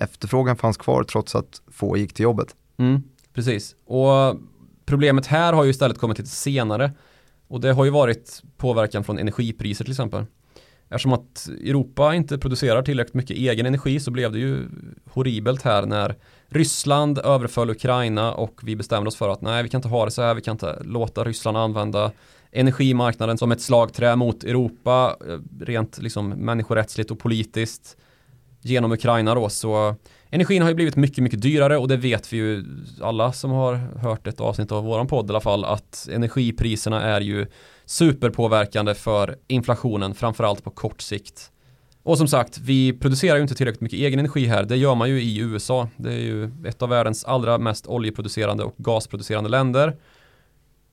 efterfrågan 0.01 0.57
fanns 0.57 0.77
kvar 0.77 1.05
trots 1.05 1.35
att 1.35 1.63
få 1.71 1.97
gick 1.97 2.15
till 2.15 2.23
jobbet. 2.23 2.55
Mm, 2.77 3.03
precis. 3.33 3.77
Och 3.87 4.37
problemet 4.87 5.27
här 5.27 5.53
har 5.53 5.65
ju 5.65 5.71
istället 5.71 5.99
kommit 5.99 6.19
lite 6.19 6.31
senare. 6.31 6.93
Och 7.49 7.61
det 7.61 7.73
har 7.73 7.85
ju 7.85 7.91
varit 7.91 8.43
påverkan 8.57 9.05
från 9.05 9.19
energipriser 9.19 9.85
till 9.85 9.93
exempel. 9.93 10.25
Eftersom 10.89 11.13
att 11.13 11.49
Europa 11.49 12.15
inte 12.15 12.39
producerar 12.39 12.83
tillräckligt 12.83 13.15
mycket 13.15 13.37
egen 13.37 13.67
energi 13.67 14.01
så 14.01 14.11
blev 14.11 14.33
det 14.33 14.39
ju 14.39 14.69
horribelt 15.11 15.63
här 15.63 15.87
när 15.87 16.15
Ryssland 16.49 17.19
överföll 17.19 17.71
Ukraina 17.71 18.33
och 18.33 18.61
vi 18.63 18.77
bestämde 18.77 19.09
oss 19.09 19.17
för 19.17 19.29
att 19.29 19.41
nej 19.41 19.63
vi 19.63 19.69
kan 19.69 19.79
inte 19.79 19.89
ha 19.89 20.05
det 20.05 20.11
så 20.11 20.23
här, 20.23 20.35
vi 20.35 20.41
kan 20.41 20.53
inte 20.53 20.83
låta 20.85 21.25
Ryssland 21.25 21.57
använda 21.57 22.13
energimarknaden 22.53 23.39
som 23.39 23.53
ett 23.53 23.61
slagträ 23.61 24.17
mot 24.17 24.45
Europa 24.45 25.17
eh, 25.29 25.65
rent 25.65 25.99
liksom 25.99 26.29
människorättsligt 26.29 27.11
och 27.11 27.19
politiskt 27.19 27.97
genom 28.61 28.93
Ukraina 28.93 29.35
då 29.35 29.49
så 29.49 29.97
energin 30.31 30.63
har 30.63 30.69
ju 30.69 30.75
blivit 30.75 30.97
mycket 30.97 31.25
mycket 31.25 31.43
dyrare 31.43 31.79
och 31.79 31.89
det 31.89 31.97
vet 31.97 32.33
vi 32.33 32.37
ju 32.37 32.65
alla 33.01 33.33
som 33.33 33.51
har 33.51 33.75
hört 33.77 34.27
ett 34.27 34.41
avsnitt 34.41 34.73
av 34.73 34.85
våran 34.85 35.07
podd 35.07 35.27
i 35.27 35.31
alla 35.31 35.41
fall 35.41 35.65
att 35.65 36.09
energipriserna 36.13 37.03
är 37.03 37.21
ju 37.21 37.47
superpåverkande 37.85 38.95
för 38.95 39.37
inflationen 39.47 40.15
framförallt 40.15 40.65
på 40.65 40.71
kort 40.71 41.01
sikt. 41.01 41.51
Och 42.03 42.19
som 42.19 42.29
sagt, 42.29 42.59
vi 42.59 42.93
producerar 42.93 43.37
ju 43.37 43.43
inte 43.43 43.55
tillräckligt 43.55 43.81
mycket 43.81 43.99
egen 43.99 44.19
energi 44.19 44.47
här. 44.47 44.65
Det 44.65 44.77
gör 44.77 44.95
man 44.95 45.09
ju 45.09 45.23
i 45.23 45.39
USA. 45.39 45.89
Det 45.97 46.13
är 46.13 46.19
ju 46.19 46.51
ett 46.67 46.83
av 46.83 46.89
världens 46.89 47.25
allra 47.25 47.59
mest 47.59 47.87
oljeproducerande 47.87 48.65
och 48.65 48.75
gasproducerande 48.77 49.51
länder. 49.51 49.97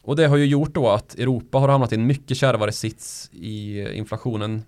Och 0.03 0.15
det 0.15 0.27
har 0.27 0.37
ju 0.37 0.45
gjort 0.45 0.73
då 0.73 0.89
att 0.89 1.15
Europa 1.15 1.57
har 1.57 1.67
hamnat 1.67 1.91
i 1.91 1.95
en 1.95 2.05
mycket 2.05 2.37
kärvare 2.37 2.71
sits 2.71 3.29
i 3.33 3.87
inflationen 3.93 4.63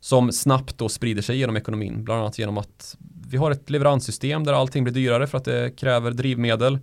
som 0.00 0.32
snabbt 0.32 0.78
då 0.78 0.88
sprider 0.88 1.22
sig 1.22 1.38
genom 1.38 1.56
ekonomin. 1.56 2.04
Bland 2.04 2.20
annat 2.20 2.38
genom 2.38 2.58
att 2.58 2.96
vi 3.28 3.36
har 3.36 3.50
ett 3.50 3.70
leveranssystem 3.70 4.44
där 4.44 4.52
allting 4.52 4.84
blir 4.84 4.94
dyrare 4.94 5.26
för 5.26 5.38
att 5.38 5.44
det 5.44 5.76
kräver 5.76 6.10
drivmedel. 6.10 6.78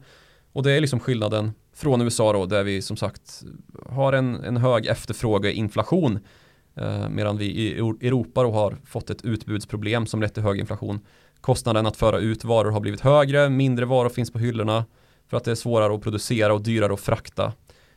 Och 0.52 0.64
det 0.64 0.72
är 0.72 0.82
liksom 0.82 1.00
skillnaden 1.00 1.52
från 1.76 2.02
USA 2.02 2.34
då 2.34 2.46
där 2.46 2.64
vi 2.64 2.82
som 2.82 2.98
sagt 2.98 3.44
har 3.86 4.14
en, 4.14 4.36
en 4.44 4.58
hög 4.58 4.86
efterfrågeinflation 4.86 6.20
eh, 6.76 7.10
medan 7.10 7.38
vi 7.38 7.46
i 7.46 7.80
Europa 7.80 8.44
då 8.44 8.52
har 8.52 8.78
fått 8.86 9.10
ett 9.10 9.26
utbudsproblem 9.26 10.06
som 10.06 10.22
lett 10.22 10.34
till 10.34 10.44
hög 10.44 10.60
inflation. 10.60 11.00
Kostnaden 11.42 11.86
att 11.86 11.98
föra 11.98 12.20
ut 12.20 12.44
varor 12.44 12.72
har 12.72 12.80
blivit 12.80 13.02
högre, 13.02 13.50
mindre 13.50 13.86
varor 13.86 14.10
finns 14.10 14.32
på 14.32 14.40
hyllorna 14.40 14.86
för 15.30 15.38
att 15.38 15.44
det 15.44 15.52
är 15.52 15.56
svårare 15.56 15.96
att 15.96 16.02
producera 16.02 16.54
och 16.54 16.62
dyrare 16.62 16.94
att 16.94 17.00
frakta. 17.00 17.54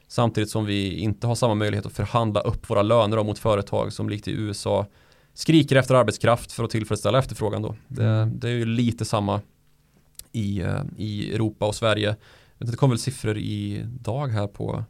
Samtidigt 0.09 0.51
som 0.51 0.67
vi 0.67 0.99
inte 0.99 1.27
har 1.27 1.35
samma 1.35 1.55
möjlighet 1.55 1.87
att 1.87 1.93
förhandla 1.93 2.41
upp 2.41 2.71
våra 2.71 2.83
löner 2.83 3.25
mot 3.25 3.39
företag 3.39 3.93
som 3.93 4.09
likt 4.09 4.29
i 4.29 4.33
USA 4.33 4.87
skriker 5.37 5.77
efter 5.77 5.95
arbetskraft 5.95 6.53
för 6.53 6.65
att 6.65 6.71
tillfredsställa 6.71 7.19
efterfrågan 7.19 7.63
då. 7.63 7.77
Det, 7.89 8.31
det 8.35 8.49
är 8.49 8.53
ju 8.53 8.65
lite 8.65 9.05
samma 9.05 9.41
i, 10.33 10.61
eh, 10.61 10.83
i 10.97 11.35
Europa 11.35 11.67
och 11.67 11.75
Sverige. 11.75 12.17
Det 12.59 12.77
kom 12.77 12.91
väl 12.91 12.99
siffror 12.99 13.39
idag 13.39 14.29
här 14.29 14.47
på 14.47 14.85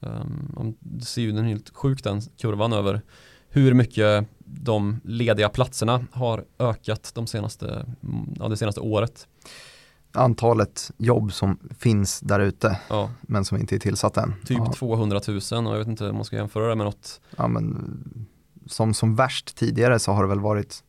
um, 0.00 0.74
det 0.80 1.04
ser 1.04 1.22
ju 1.22 1.32
den 1.32 1.44
helt 1.44 1.70
sjuk 1.74 2.04
den 2.04 2.20
kurvan 2.20 2.72
över 2.72 3.02
hur 3.48 3.74
mycket 3.74 4.26
de 4.44 5.00
lediga 5.04 5.48
platserna 5.48 6.04
har 6.12 6.44
ökat 6.58 7.12
de 7.14 7.26
senaste, 7.26 7.86
ja, 8.38 8.48
det 8.48 8.56
senaste 8.56 8.80
året. 8.80 9.28
Antalet 10.12 10.90
jobb 10.96 11.32
som 11.32 11.58
finns 11.78 12.20
där 12.20 12.40
ute 12.40 12.78
Ja, 12.88 13.10
men 13.22 13.44
som 13.44 13.58
inte 13.58 13.74
är 13.74 13.78
tillsatt 13.78 14.16
än. 14.16 14.34
typ 14.46 14.58
ja, 14.58 14.72
200 14.72 15.20
000 15.28 15.36
och 15.66 15.74
jag 15.74 15.78
vet 15.78 15.88
inte 15.88 16.08
om 16.08 16.14
man 16.14 16.24
ska 16.24 16.36
jämföra 16.36 16.68
det 16.68 16.74
med 16.74 16.86
något. 16.86 17.20
ja, 17.36 17.48
men, 17.48 18.26
som, 18.66 18.94
som 18.94 19.14
värst 19.16 19.56
tidigare 19.56 19.98
så 19.98 20.12
har 20.12 20.22
det 20.22 20.28
väl 20.28 20.40
varit 20.40 20.84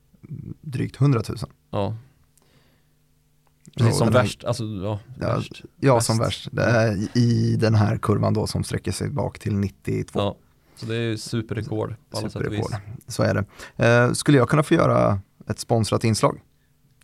drygt 0.62 1.02
100 1.02 1.22
000. 1.30 1.38
Ja. 1.72 1.98
Precis 3.78 3.98
som 3.98 4.08
här- 4.08 4.14
värst, 4.14 4.44
alltså 4.44 4.64
ja, 4.64 5.00
Ja, 5.20 5.36
värst. 5.36 5.64
Ja, 5.80 6.02
som 6.02 6.18
värst. 6.18 6.50
I 7.14 7.56
den 7.56 7.76
här 7.76 7.98
kurvan 7.98 8.34
då 8.34 8.48
som 8.48 8.64
sträcker 8.64 8.92
sig 8.92 9.10
bak 9.10 9.40
till 9.40 9.56
92. 9.56 10.20
Ja, 10.20 10.36
så 10.76 10.86
det 10.86 10.96
är 10.96 11.00
ju 11.02 11.18
superrekord 11.18 11.96
på 12.10 12.18
alla 12.18 12.30
sätt 12.30 12.46
och 12.48 12.54
vis. 12.54 12.66
Superrekord. 12.66 12.82
Så 13.08 13.24
är 13.24 13.34
det. 13.78 13.86
Eh, 13.88 14.12
skulle 14.12 14.38
jag 14.38 14.50
kunna 14.50 14.64
få 14.64 14.74
göra 14.74 15.20
ett 15.48 15.60
sponsrat 15.60 16.04
inslag? 16.04 16.42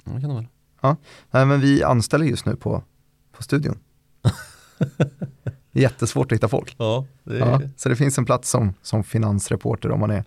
Ja, 0.04 0.12
det 0.12 0.22
kan 0.22 0.30
det 0.30 0.36
väl. 0.36 0.96
Nej, 1.32 1.46
men 1.46 1.60
vi 1.62 1.84
anställer 1.84 2.26
just 2.26 2.46
nu 2.46 2.56
på, 2.56 2.84
på 3.32 3.44
studion. 3.44 3.80
Jättesvårt 5.72 6.32
att 6.32 6.36
hitta 6.36 6.48
folk. 6.48 6.76
Ja, 6.80 7.06
det 7.24 7.36
är, 7.36 7.40
Ja, 7.40 7.62
så 7.78 7.90
det 7.90 7.96
finns 7.96 8.18
en 8.18 8.26
plats 8.26 8.50
som, 8.50 8.74
som 8.82 9.04
finansreporter 9.04 9.92
om 9.92 10.00
man 10.00 10.12
är, 10.12 10.24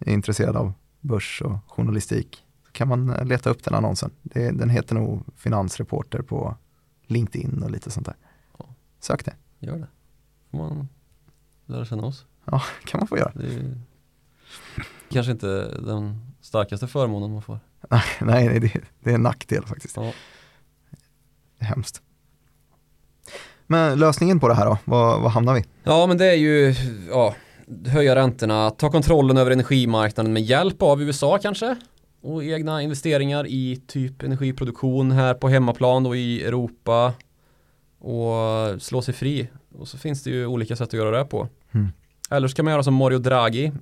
är 0.00 0.12
intresserad 0.12 0.56
av 0.56 0.72
börs 1.00 1.42
och 1.44 1.58
journalistik. 1.66 2.44
Så 2.66 2.72
kan 2.72 2.88
man 2.88 3.10
eh, 3.10 3.24
leta 3.24 3.50
upp 3.50 3.64
den 3.64 3.74
annonsen. 3.74 4.10
Det, 4.22 4.50
den 4.50 4.70
heter 4.70 4.94
nog 4.94 5.22
finansreporter 5.36 6.22
på 6.22 6.56
LinkedIn 7.06 7.62
och 7.62 7.70
lite 7.70 7.90
sånt 7.90 8.06
där. 8.06 8.16
Sök 9.00 9.24
det. 9.24 9.34
gör 9.58 9.78
det. 9.78 9.88
Får 10.50 10.58
man 10.58 10.88
lära 11.66 11.84
känna 11.84 12.02
oss. 12.02 12.26
Ja, 12.44 12.62
kan 12.84 12.98
man 13.00 13.06
få 13.08 13.18
göra. 13.18 13.32
Det 13.34 13.54
är 13.54 13.80
kanske 15.08 15.32
inte 15.32 15.80
den 15.80 16.32
starkaste 16.40 16.86
förmånen 16.86 17.32
man 17.32 17.42
får. 17.42 17.58
Nej, 17.88 18.02
nej 18.20 18.60
det, 18.60 18.72
det 19.00 19.10
är 19.10 19.14
en 19.14 19.22
nackdel 19.22 19.66
faktiskt. 19.66 19.96
Ja. 19.96 20.12
Hemskt. 21.58 22.02
Men 23.66 23.98
lösningen 23.98 24.40
på 24.40 24.48
det 24.48 24.54
här 24.54 24.66
då, 24.66 24.78
vad, 24.84 25.22
vad 25.22 25.30
hamnar 25.30 25.54
vi? 25.54 25.64
Ja, 25.82 26.06
men 26.06 26.18
det 26.18 26.26
är 26.26 26.34
ju 26.34 26.74
ja, 27.10 27.34
höja 27.86 28.14
räntorna, 28.14 28.70
ta 28.70 28.90
kontrollen 28.90 29.36
över 29.36 29.50
energimarknaden 29.50 30.32
med 30.32 30.42
hjälp 30.42 30.82
av 30.82 31.02
USA 31.02 31.38
kanske 31.38 31.76
och 32.20 32.44
egna 32.44 32.82
investeringar 32.82 33.46
i 33.46 33.82
typ 33.86 34.22
energiproduktion 34.22 35.12
här 35.12 35.34
på 35.34 35.48
hemmaplan 35.48 36.06
och 36.06 36.16
i 36.16 36.44
Europa 36.44 37.14
och 37.98 38.82
slå 38.82 39.02
sig 39.02 39.14
fri. 39.14 39.50
Och 39.78 39.88
så 39.88 39.98
finns 39.98 40.22
det 40.22 40.30
ju 40.30 40.46
olika 40.46 40.76
sätt 40.76 40.88
att 40.88 40.92
göra 40.94 41.18
det 41.18 41.24
på. 41.24 41.48
Mm. 41.72 41.88
Eller 42.30 42.48
så 42.48 42.54
kan 42.56 42.64
man 42.64 42.72
göra 42.72 42.82
som 42.82 42.94
Mario 42.94 43.18
Draghi 43.18 43.72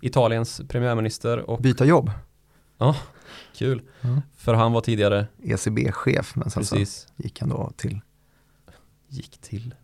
Italiens 0.00 0.60
premiärminister 0.68 1.50
och 1.50 1.60
Byta 1.60 1.84
jobb. 1.84 2.10
kul. 3.56 3.82
Ja. 4.00 4.22
För 4.36 4.54
han 4.54 4.72
var 4.72 4.80
tidigare, 4.80 5.26
ECB-chef, 5.42 6.36
men 6.36 6.50
sen 6.50 6.60
precis, 6.60 7.06
så 7.16 7.22
gick 7.22 7.40
han 7.40 7.48
då 7.48 7.72
till 7.76 8.00
gick 9.14 9.38
till. 9.38 9.74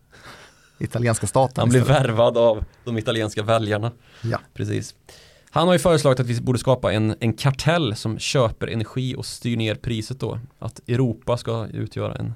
Italienska 0.83 1.27
staten 1.27 1.61
Han 1.61 1.69
blev 1.69 1.87
värvad 1.87 2.37
av 2.37 2.65
de 2.83 2.97
italienska 2.97 3.43
väljarna. 3.43 3.91
Ja. 4.23 4.39
Precis. 4.53 4.95
Han 5.49 5.67
har 5.67 5.73
ju 5.73 5.79
föreslagit 5.79 6.19
att 6.19 6.25
vi 6.25 6.41
borde 6.41 6.59
skapa 6.59 6.93
en, 6.93 7.15
en 7.19 7.33
kartell 7.33 7.95
som 7.95 8.19
köper 8.19 8.67
energi 8.67 9.15
och 9.15 9.25
styr 9.25 9.57
ner 9.57 9.75
priset 9.75 10.19
då. 10.19 10.39
Att 10.59 10.89
Europa 10.89 11.37
ska 11.37 11.67
utgöra 11.67 12.15
en 12.15 12.33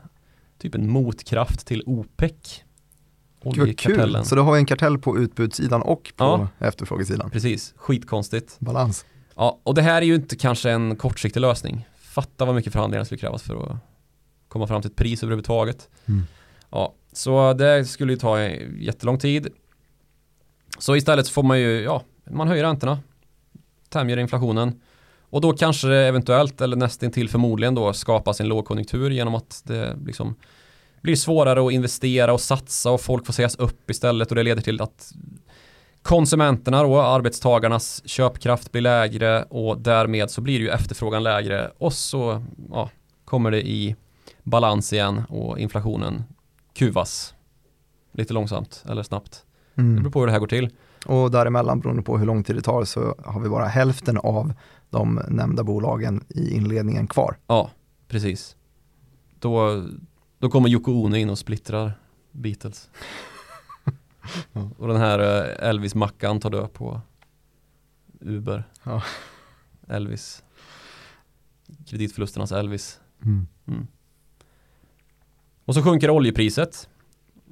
typ 0.58 0.76
en 0.76 0.90
motkraft 0.90 1.68
till 1.68 1.84
OPEC. 1.86 2.32
Vad 3.44 3.54
kul. 3.54 3.64
Oljekartellen. 3.64 4.26
Så 4.26 4.36
då 4.36 4.42
har 4.42 4.54
vi 4.54 4.60
en 4.60 4.66
kartell 4.66 4.98
på 4.98 5.18
utbudssidan 5.18 5.82
och 5.82 6.14
på 6.16 6.24
Ja. 6.60 6.68
efterfrågesidan. 6.68 7.30
Precis, 7.30 7.74
skitkonstigt. 7.78 8.60
Balans. 8.60 9.06
Ja, 9.36 9.60
och 9.64 9.74
det 9.76 9.82
här 9.82 10.02
är 10.02 10.06
ju 10.06 10.16
inte 10.16 10.36
kanske 10.36 10.72
en 10.72 10.96
kortsiktig 10.96 11.40
lösning. 11.40 11.88
Fatta 12.00 12.46
vad 12.46 12.56
mycket 12.56 12.74
förhandlingar 12.74 13.04
skulle 13.04 13.20
krävas 13.20 13.44
för 13.44 13.72
att 13.72 13.78
komma 14.48 14.68
fram 14.68 14.82
till 14.82 14.92
ett 14.92 14.98
pris 14.98 15.24
överhuvudtaget. 15.24 15.90
Mm. 16.06 16.24
Ja, 16.70 16.94
så 17.18 17.54
det 17.54 17.86
skulle 17.86 18.14
ju 18.14 18.20
ta 18.20 18.40
jättelång 18.80 19.18
tid. 19.18 19.48
Så 20.80 20.96
istället 20.96 21.30
får 21.30 21.44
man 21.44 21.60
ju, 21.60 21.82
ja, 21.82 22.04
man 22.32 22.48
höjer 22.48 22.64
räntorna, 22.64 23.00
tämjer 23.90 24.18
inflationen. 24.18 24.82
Och 25.30 25.42
då 25.42 25.54
kanske 25.54 25.88
det 25.88 26.08
eventuellt 26.08 26.62
eller 26.62 26.76
nästintill 26.76 27.30
förmodligen 27.30 27.76
då 27.76 27.94
skapas 27.94 28.42
en 28.42 28.48
lågkonjunktur 28.48 29.10
genom 29.10 29.36
att 29.36 29.62
det 29.66 29.98
liksom 30.06 30.36
blir 31.02 31.16
svårare 31.16 31.68
att 31.68 31.74
investera 31.74 32.34
och 32.34 32.42
satsa 32.42 32.92
och 32.92 33.02
folk 33.02 33.26
får 33.26 33.34
sägas 33.34 33.56
upp 33.56 33.90
istället. 33.90 34.30
Och 34.30 34.36
det 34.36 34.44
leder 34.44 34.62
till 34.62 34.82
att 34.82 35.12
konsumenterna 36.02 36.84
då, 36.84 37.02
arbetstagarnas 37.02 38.02
köpkraft 38.06 38.72
blir 38.72 38.82
lägre 38.82 39.44
och 39.44 39.80
därmed 39.80 40.32
så 40.32 40.42
blir 40.42 40.60
ju 40.60 40.70
efterfrågan 40.70 41.24
lägre. 41.24 41.72
Och 41.78 41.94
så 41.94 42.44
ja, 42.72 42.90
kommer 43.26 43.52
det 43.52 43.68
i 43.68 43.96
balans 44.44 44.94
igen 44.94 45.24
och 45.30 45.60
inflationen 45.60 46.24
kuvas 46.76 47.36
lite 48.12 48.34
långsamt 48.34 48.84
eller 48.90 49.04
snabbt. 49.04 49.46
Det 49.76 49.82
Mm. 49.82 49.96
beror 49.96 50.12
på 50.12 50.20
hur 50.20 50.26
det 50.28 50.32
här 50.32 50.40
går 50.40 50.48
till. 50.48 50.70
Och 51.06 51.32
däremellan, 51.32 51.80
beroende 51.80 52.04
på 52.04 52.18
hur 52.18 52.26
lång 52.26 52.44
tid 52.44 52.56
det 52.56 52.62
tar, 52.62 52.84
så 52.86 53.16
har 53.26 53.40
vi 53.42 53.50
bara 53.50 53.66
hälften 53.66 54.18
av 54.18 54.54
de 54.90 55.22
nämnda 55.30 55.64
bolagen 55.64 56.24
i 56.30 56.54
inledningen 56.56 57.08
kvar. 57.08 57.38
Ja, 57.48 57.72
precis. 58.08 58.56
Då, 59.40 59.84
då 60.40 60.50
kommer 60.50 60.70
Yoko 60.70 60.92
Ono 60.92 61.16
in 61.16 61.30
och 61.30 61.38
splittrar 61.38 61.92
Beatles. 62.32 62.90
Ja. 64.54 64.70
Och 64.78 64.88
den 64.88 64.98
här 64.98 65.20
eh, 65.20 65.70
Elvis-mackan 65.70 66.40
tar 66.40 66.50
död 66.50 66.74
på 66.74 67.02
Uber. 68.22 68.64
Ja. 68.84 69.04
Elvis. 69.88 70.44
Kreditförlusternas 71.88 72.52
Elvis. 72.52 73.00
Och 75.66 75.76
så 75.76 75.82
sjunker 75.82 76.10
oljepriset. 76.10 76.90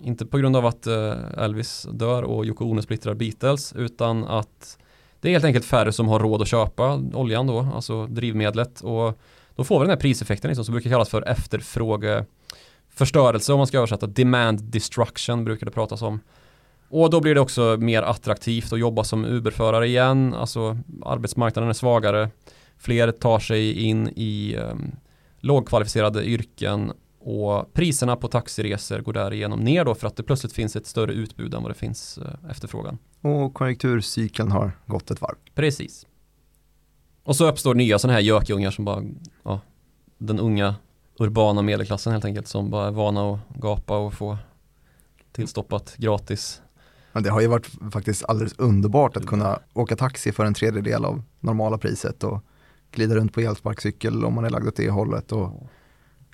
Inte 0.04 0.26
på 0.26 0.38
grund 0.38 0.56
av 0.56 0.66
att 0.66 0.88
eh, 0.88 1.16
Elvis 1.38 1.88
dör 1.92 2.24
och 2.24 2.46
Yoko 2.46 2.66
Ono 2.66 2.82
splittrar 2.82 3.14
Beatles 3.14 3.74
utan 3.74 4.24
att 4.24 4.78
det 5.20 5.30
är 5.30 5.32
helt 5.32 5.46
enkelt 5.46 5.66
färre 5.66 5.92
som 5.92 6.08
har 6.08 6.20
råd 6.20 6.42
att 6.42 6.48
köpa 6.48 7.02
oljan 7.14 7.48
då, 7.48 7.68
alltså 7.76 8.08
drivmedlet 8.08 8.82
och 8.82 9.20
då 9.56 9.64
får 9.64 9.80
vi 9.80 9.84
den 9.84 9.90
här 9.90 9.98
priseffekten 9.98 10.50
liksom, 10.50 10.66
som 10.66 10.72
brukar 10.72 10.90
kallas 10.90 11.10
för 11.10 11.28
efterfrågeförstörelse 11.28 13.54
om 13.54 13.58
man 13.58 13.68
ska 13.68 13.78
översätta. 13.78 14.08
Demand 14.08 14.64
destruction 14.64 15.46
brukar 15.46 15.66
det 15.66 15.72
pratas 15.72 16.02
om. 16.02 16.20
Och 16.90 17.10
då 17.10 17.22
blir 17.22 17.36
det 17.36 17.42
också 17.42 17.78
mer 17.80 18.02
attraktivt 18.02 18.74
att 18.74 18.80
jobba 18.80 19.04
som 19.04 19.26
Uber-förare 19.26 19.88
igen, 19.88 20.34
alltså 20.34 20.78
arbetsmarknaden 21.06 21.70
är 21.70 21.74
svagare. 21.74 22.30
Fler 22.78 23.12
tar 23.12 23.40
sig 23.40 23.84
in 23.84 24.10
i 24.16 24.56
um, 24.56 24.92
lågkvalificerade 25.40 26.26
yrken 26.26 26.92
och 27.24 27.74
priserna 27.74 28.16
på 28.16 28.28
taxiresor 28.28 29.00
går 29.00 29.14
därigenom 29.14 29.60
ner 29.60 29.86
då 29.86 29.96
för 29.96 30.08
att 30.08 30.16
det 30.16 30.24
plötsligt 30.24 30.54
finns 30.54 30.76
ett 30.76 30.88
större 30.88 31.14
utbud 31.14 31.54
än 31.54 31.62
vad 31.62 31.72
det 31.72 31.76
finns 31.76 32.18
eh, 32.18 32.50
efterfrågan. 32.52 32.98
Och 33.22 33.54
konjunkturcykeln 33.54 34.52
har 34.52 34.72
gått 34.86 35.12
ett 35.12 35.22
varv. 35.22 35.36
Precis. 35.56 36.06
Och 37.24 37.36
så 37.36 37.48
uppstår 37.48 37.76
nya 37.76 38.00
sådana 38.00 38.14
här 38.14 38.22
gökungar 38.22 38.72
som 38.72 38.86
bara, 38.86 39.04
ja, 39.44 39.60
den 40.18 40.40
unga 40.40 40.76
urbana 41.20 41.62
medelklassen 41.62 42.14
helt 42.14 42.26
enkelt 42.26 42.48
som 42.48 42.70
bara 42.70 42.88
är 42.88 42.92
vana 42.92 43.34
att 43.34 43.40
gapa 43.56 43.98
och 43.98 44.14
få 44.14 44.38
tillstoppat 45.32 45.96
gratis. 45.98 46.62
Men 47.12 47.24
det 47.24 47.30
har 47.30 47.42
ju 47.42 47.48
varit 47.48 47.70
faktiskt 47.92 48.26
alldeles 48.26 48.54
underbart 48.58 49.18
att 49.18 49.26
kunna 49.26 49.60
åka 49.74 49.96
taxi 49.96 50.32
för 50.32 50.46
en 50.46 50.54
tredjedel 50.54 51.06
av 51.06 51.24
normala 51.40 51.78
priset 51.78 52.24
och 52.24 52.40
glida 52.92 53.16
runt 53.16 53.34
på 53.34 53.40
elsparkcykel 53.40 54.26
om 54.26 54.34
man 54.34 54.46
är 54.46 54.50
lagd 54.50 54.68
åt 54.68 54.76
det 54.76 54.90
hållet 54.90 55.32
och 55.32 55.68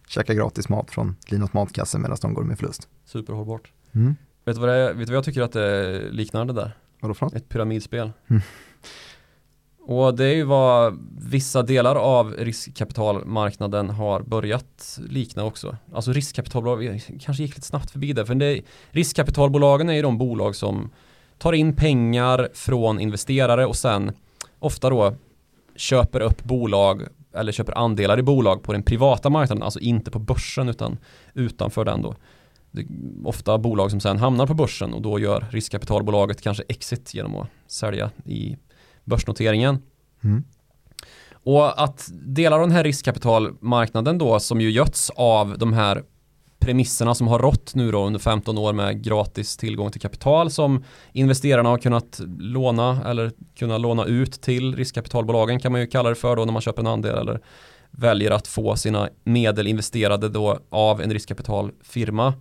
käka 0.09 0.33
gratis 0.33 0.69
mat 0.69 0.91
från 0.91 1.15
Linas 1.27 1.53
matkasse 1.53 1.97
medan 1.97 2.17
de 2.21 2.33
går 2.33 2.43
med 2.43 2.57
förlust. 2.57 2.87
Superhållbart. 3.05 3.71
Mm. 3.91 4.15
Vet 4.45 4.55
du 4.55 4.61
vad, 4.61 4.69
det 4.69 4.75
är, 4.75 4.93
vet 4.93 5.07
du 5.07 5.13
vad 5.13 5.17
jag 5.17 5.23
tycker 5.25 5.41
att 5.41 5.51
det 5.51 6.01
liknar 6.11 6.45
det 6.45 6.53
där? 6.53 6.71
Vadå 6.99 7.13
för 7.13 7.25
något? 7.25 7.35
Ett 7.35 7.49
pyramidspel. 7.49 8.11
Mm. 8.27 8.41
Och 9.81 10.15
det 10.15 10.25
är 10.25 10.35
ju 10.35 10.43
vad 10.43 10.99
vissa 11.21 11.61
delar 11.61 11.95
av 11.95 12.33
riskkapitalmarknaden 12.33 13.89
har 13.89 14.21
börjat 14.21 14.99
likna 15.09 15.43
också. 15.43 15.77
Alltså 15.93 16.13
riskkapitalbolag, 16.13 16.77
vi 16.77 17.19
kanske 17.21 17.43
gick 17.43 17.55
lite 17.55 17.67
snabbt 17.67 17.91
förbi 17.91 18.13
det, 18.13 18.25
för 18.25 18.35
det, 18.35 18.61
riskkapitalbolagen 18.89 19.89
är 19.89 19.93
ju 19.93 20.01
de 20.01 20.17
bolag 20.17 20.55
som 20.55 20.89
tar 21.37 21.53
in 21.53 21.75
pengar 21.75 22.49
från 22.53 22.99
investerare 22.99 23.65
och 23.65 23.75
sen 23.75 24.11
ofta 24.59 24.89
då 24.89 25.15
köper 25.75 26.21
upp 26.21 26.43
bolag 26.43 27.07
eller 27.33 27.51
köper 27.51 27.77
andelar 27.77 28.19
i 28.19 28.23
bolag 28.23 28.63
på 28.63 28.73
den 28.73 28.83
privata 28.83 29.29
marknaden, 29.29 29.63
alltså 29.63 29.79
inte 29.79 30.11
på 30.11 30.19
börsen 30.19 30.69
utan 30.69 30.97
utanför 31.33 31.85
den 31.85 32.01
då. 32.01 32.15
Det 32.71 32.81
är 32.81 32.87
ofta 33.25 33.57
bolag 33.57 33.91
som 33.91 33.99
sen 33.99 34.17
hamnar 34.17 34.47
på 34.47 34.53
börsen 34.53 34.93
och 34.93 35.01
då 35.01 35.19
gör 35.19 35.47
riskkapitalbolaget 35.51 36.41
kanske 36.41 36.63
exit 36.67 37.13
genom 37.13 37.35
att 37.35 37.47
sälja 37.67 38.11
i 38.25 38.57
börsnoteringen. 39.03 39.81
Mm. 40.23 40.43
Och 41.31 41.83
att 41.83 42.09
delar 42.11 42.59
av 42.59 42.67
den 42.67 42.75
här 42.75 42.83
riskkapitalmarknaden 42.83 44.17
då 44.17 44.39
som 44.39 44.61
ju 44.61 44.71
götts 44.71 45.09
av 45.09 45.57
de 45.57 45.73
här 45.73 46.03
premisserna 46.59 47.15
som 47.15 47.27
har 47.27 47.39
rått 47.39 47.75
nu 47.75 47.91
då 47.91 48.05
under 48.05 48.19
15 48.19 48.57
år 48.57 48.73
med 48.73 49.03
gratis 49.03 49.57
tillgång 49.57 49.91
till 49.91 50.01
kapital 50.01 50.51
som 50.51 50.83
investerarna 51.13 51.69
har 51.69 51.77
kunnat 51.77 52.21
låna 52.39 53.01
eller 53.05 53.31
kunna 53.55 53.77
låna 53.77 54.05
ut 54.05 54.41
till 54.41 54.75
riskkapitalbolagen 54.75 55.59
kan 55.59 55.71
man 55.71 55.81
ju 55.81 55.87
kalla 55.87 56.09
det 56.09 56.15
för 56.15 56.35
då 56.35 56.45
när 56.45 56.53
man 56.53 56.61
köper 56.61 56.81
en 56.81 56.87
andel 56.87 57.17
eller 57.17 57.39
väljer 57.91 58.31
att 58.31 58.47
få 58.47 58.75
sina 58.75 59.09
medel 59.23 59.67
investerade 59.67 60.29
då 60.29 60.59
av 60.69 61.01
en 61.01 61.13
riskkapitalfirma. 61.13 62.33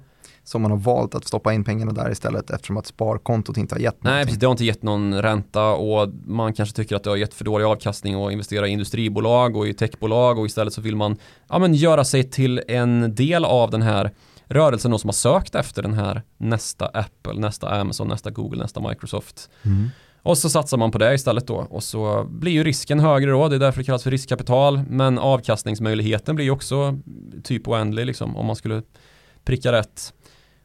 Så 0.48 0.58
man 0.58 0.70
har 0.70 0.78
valt 0.78 1.14
att 1.14 1.24
stoppa 1.24 1.52
in 1.52 1.64
pengarna 1.64 1.92
där 1.92 2.10
istället 2.10 2.50
eftersom 2.50 2.76
att 2.76 2.86
sparkontot 2.86 3.56
inte 3.56 3.74
har 3.74 3.80
gett 3.80 4.02
Nej, 4.02 4.10
någonting. 4.10 4.26
precis, 4.26 4.40
det 4.40 4.46
har 4.46 4.50
inte 4.50 4.64
gett 4.64 4.82
någon 4.82 5.22
ränta 5.22 5.64
och 5.70 6.08
man 6.26 6.52
kanske 6.52 6.76
tycker 6.76 6.96
att 6.96 7.04
det 7.04 7.10
har 7.10 7.16
gett 7.16 7.34
för 7.34 7.44
dålig 7.44 7.64
avkastning 7.64 8.24
att 8.24 8.32
investera 8.32 8.68
i 8.68 8.70
industribolag 8.70 9.56
och 9.56 9.68
i 9.68 9.74
techbolag 9.74 10.38
och 10.38 10.46
istället 10.46 10.72
så 10.72 10.80
vill 10.80 10.96
man 10.96 11.16
ja, 11.48 11.58
men 11.58 11.74
göra 11.74 12.04
sig 12.04 12.30
till 12.30 12.62
en 12.68 13.14
del 13.14 13.44
av 13.44 13.70
den 13.70 13.82
här 13.82 14.10
rörelsen 14.44 14.90
då 14.90 14.98
som 14.98 15.08
har 15.08 15.12
sökt 15.12 15.54
efter 15.54 15.82
den 15.82 15.94
här 15.94 16.22
nästa 16.36 16.86
Apple, 16.86 17.34
nästa 17.34 17.80
Amazon, 17.80 18.08
nästa 18.08 18.30
Google, 18.30 18.62
nästa 18.62 18.88
Microsoft. 18.88 19.50
Mm. 19.62 19.88
Och 20.22 20.38
så 20.38 20.50
satsar 20.50 20.76
man 20.76 20.90
på 20.90 20.98
det 20.98 21.14
istället 21.14 21.46
då 21.46 21.66
och 21.70 21.82
så 21.82 22.26
blir 22.30 22.52
ju 22.52 22.64
risken 22.64 23.00
högre 23.00 23.30
då, 23.30 23.48
det 23.48 23.56
är 23.56 23.60
därför 23.60 23.78
det 23.78 23.84
kallas 23.84 24.02
för 24.02 24.10
riskkapital 24.10 24.80
men 24.88 25.18
avkastningsmöjligheten 25.18 26.36
blir 26.36 26.44
ju 26.44 26.50
också 26.50 26.98
typ 27.44 27.68
oändlig 27.68 28.06
liksom 28.06 28.36
om 28.36 28.46
man 28.46 28.56
skulle 28.56 28.82
pricka 29.44 29.72
rätt. 29.72 30.12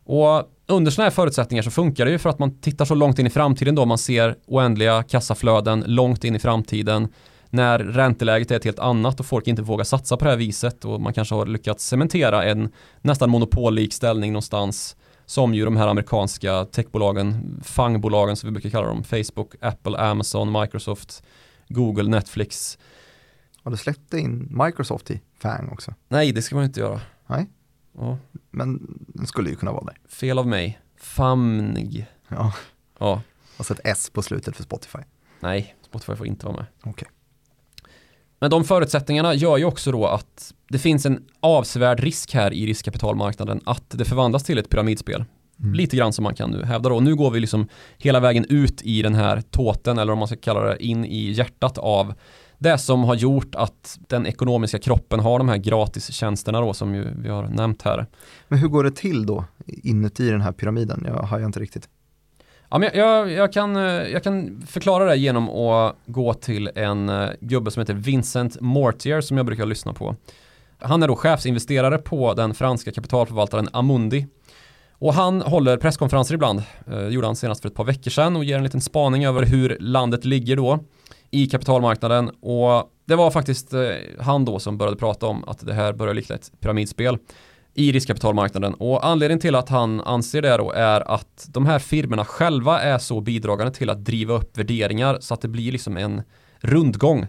Och 0.04 0.50
under 0.68 0.92
sådana 0.92 1.06
här 1.06 1.16
förutsättningar 1.16 1.64
så 1.64 1.72
funkar 1.72 2.06
det 2.06 2.12
ju 2.12 2.20
för 2.20 2.30
att 2.30 2.40
man 2.40 2.60
tittar 2.60 2.86
så 2.86 2.96
långt 2.96 3.20
in 3.20 3.28
i 3.28 3.30
framtiden 3.30 3.76
då 3.76 3.86
man 3.86 3.98
ser 3.98 4.36
oändliga 4.46 5.04
kassaflöden 5.04 5.84
långt 5.88 6.24
in 6.24 6.36
i 6.36 6.40
framtiden 6.40 7.08
när 7.50 7.80
ränteläget 7.80 8.52
är 8.52 8.56
ett 8.56 8.66
helt 8.66 8.80
annat 8.80 9.20
och 9.20 9.26
folk 9.26 9.48
inte 9.48 9.62
vågar 9.62 9.84
satsa 9.84 10.18
på 10.18 10.26
det 10.26 10.32
här 10.32 10.38
viset 10.38 10.86
och 10.86 11.02
man 11.02 11.14
kanske 11.14 11.36
har 11.36 11.46
lyckats 11.46 11.88
cementera 11.88 12.44
en 12.44 12.72
nästan 13.02 13.30
monopollik 13.30 13.94
ställning 13.94 14.32
någonstans 14.32 14.96
som 15.26 15.54
ju 15.54 15.66
de 15.66 15.78
här 15.78 15.88
amerikanska 15.88 16.66
techbolagen, 16.66 17.60
fangbolagen 17.64 18.36
som 18.36 18.48
vi 18.48 18.52
brukar 18.52 18.70
kalla 18.70 18.88
dem, 18.88 19.04
Facebook, 19.04 19.56
Apple, 19.62 19.98
Amazon, 19.98 20.52
Microsoft, 20.62 21.24
Google, 21.68 22.10
Netflix. 22.10 22.78
Har 23.64 23.72
du 23.72 23.78
släppt 23.78 24.14
in 24.14 24.58
Microsoft 24.64 25.12
i 25.12 25.22
FANG 25.40 25.70
också? 25.72 25.94
Nej, 26.08 26.32
det 26.32 26.42
ska 26.42 26.56
man 26.56 26.66
inte 26.66 26.80
göra. 26.80 27.02
Nej. 27.28 27.50
Ja, 27.98 28.18
Men 28.52 28.96
den 29.08 29.28
skulle 29.28 29.50
ju 29.50 29.56
kunna 29.56 29.72
vara 29.72 29.84
där. 29.86 29.98
fel 30.10 30.40
av 30.40 30.48
mig. 30.48 30.80
Famnig. 30.98 32.06
Ja, 32.28 32.54
Ja, 33.00 33.22
alltså 33.58 33.74
ett 33.74 33.80
S 33.84 34.10
på 34.14 34.22
slutet 34.22 34.56
för 34.56 34.64
Spotify. 34.64 35.00
nej, 35.40 35.76
Spotify 35.86 36.16
får 36.16 36.28
inte 36.28 36.46
vara 36.46 36.56
med. 36.56 36.66
Okej. 36.84 37.08
Men 38.40 38.50
de 38.50 38.64
förutsättningarna 38.64 39.34
gör 39.34 39.58
ju 39.58 39.66
också 39.66 39.92
då 39.92 40.06
att 40.06 40.54
det 40.70 40.80
finns 40.80 41.06
en 41.06 41.26
avsevärd 41.40 42.00
risk 42.00 42.34
här 42.34 42.54
i 42.54 42.66
riskkapitalmarknaden 42.66 43.62
att 43.66 43.84
det 43.90 44.06
förvandlas 44.06 44.44
till 44.44 44.58
ett 44.58 44.70
pyramidspel. 44.70 45.26
Mm. 45.60 45.74
Lite 45.74 45.98
grann 45.98 46.14
som 46.14 46.24
man 46.24 46.36
kan 46.36 46.52
nu 46.52 46.64
hävda 46.64 46.90
då. 46.90 47.00
Nu 47.00 47.16
går 47.16 47.32
vi 47.32 47.40
liksom 47.40 47.68
hela 47.98 48.20
vägen 48.20 48.46
ut 48.50 48.82
i 48.82 49.02
den 49.02 49.16
här 49.16 49.42
tåten 49.42 49.98
eller 49.98 50.14
om 50.14 50.20
man 50.20 50.28
ska 50.28 50.38
kalla 50.38 50.62
det 50.62 50.84
in 50.86 51.06
i 51.06 51.32
hjärtat 51.32 51.78
av 51.78 52.14
det 52.58 52.78
som 52.78 53.04
har 53.04 53.16
gjort 53.16 53.56
att 53.56 54.00
den 54.08 54.26
ekonomiska 54.26 54.80
kroppen 54.80 55.20
har 55.20 55.38
de 55.38 55.50
här 55.50 55.58
gratistjänsterna 55.58 56.62
då 56.62 56.74
som 56.74 56.96
ju 56.96 57.08
vi 57.18 57.30
har 57.30 57.44
nämnt 57.48 57.82
här. 57.82 58.06
Men 58.48 58.60
hur 58.60 58.68
går 58.68 58.84
det 58.84 58.92
till 58.92 59.26
då 59.26 59.46
inuti 59.68 60.30
den 60.30 60.42
här 60.42 60.52
pyramiden? 60.52 61.04
Jag 61.08 61.24
har 61.24 61.40
inte 61.40 61.60
riktigt. 61.60 61.90
Ja, 62.74 62.80
men 62.80 62.90
jag, 62.94 63.32
jag, 63.32 63.54
kan, 63.54 63.76
jag 63.76 64.24
kan 64.24 64.64
förklara 64.68 65.06
det 65.06 65.16
genom 65.16 65.50
att 65.50 65.96
gå 66.06 66.34
till 66.34 66.70
en 66.76 67.10
uh, 67.10 67.30
gubbe 67.40 67.72
som 67.72 67.80
heter 67.80 67.94
Vincent 67.94 68.62
Mortier 68.62 69.22
som 69.22 69.38
jag 69.38 69.46
brukar 69.46 69.66
lyssna 69.66 69.94
på. 69.94 70.16
Han 70.80 71.04
är 71.04 71.08
då 71.08 71.16
chefsinvesterare 71.16 71.98
på 71.98 72.34
den 72.34 72.54
franska 72.54 72.92
kapitalförvaltaren 72.92 73.70
Amundi. 73.74 74.28
Och 74.92 75.14
han 75.14 75.42
håller 75.42 75.78
presskonferenser 75.78 76.36
ibland. 76.36 76.64
Det 76.86 76.96
uh, 76.96 77.08
gjorde 77.08 77.28
han 77.28 77.36
senast 77.36 77.62
för 77.62 77.70
ett 77.70 77.76
par 77.76 77.84
veckor 77.84 78.12
sedan 78.12 78.36
och 78.36 78.44
ger 78.44 78.58
en 78.58 78.64
liten 78.64 78.82
spaning 78.82 79.26
över 79.26 79.46
hur 79.46 79.78
landet 79.80 80.26
ligger 80.26 80.56
då 80.56 80.80
i 81.34 81.48
kapitalmarknaden 81.48 82.30
och 82.30 82.92
det 83.06 83.16
var 83.16 83.32
faktiskt 83.32 83.74
eh, 83.74 83.82
han 84.20 84.46
då 84.46 84.60
som 84.60 84.78
började 84.78 84.98
prata 84.98 85.26
om 85.26 85.44
att 85.48 85.66
det 85.66 85.74
här 85.74 85.94
börjar 85.94 86.14
likna 86.14 86.36
ett 86.36 86.52
pyramidspel 86.60 87.18
i 87.74 87.92
riskkapitalmarknaden 87.92 88.74
och 88.74 89.06
anledningen 89.06 89.40
till 89.40 89.56
att 89.56 89.70
han 89.70 90.02
anser 90.02 90.42
det 90.42 90.58
då 90.58 90.72
är 90.72 91.12
att 91.12 91.48
de 91.50 91.66
här 91.66 91.80
firmorna 91.80 92.26
själva 92.26 92.82
är 92.82 92.98
så 92.98 93.22
bidragande 93.22 93.74
till 93.74 93.90
att 93.90 94.06
driva 94.06 94.34
upp 94.34 94.58
värderingar 94.58 95.18
så 95.20 95.34
att 95.34 95.42
det 95.42 95.48
blir 95.48 95.72
liksom 95.72 95.98
en 95.98 96.22
rundgång. 96.60 97.28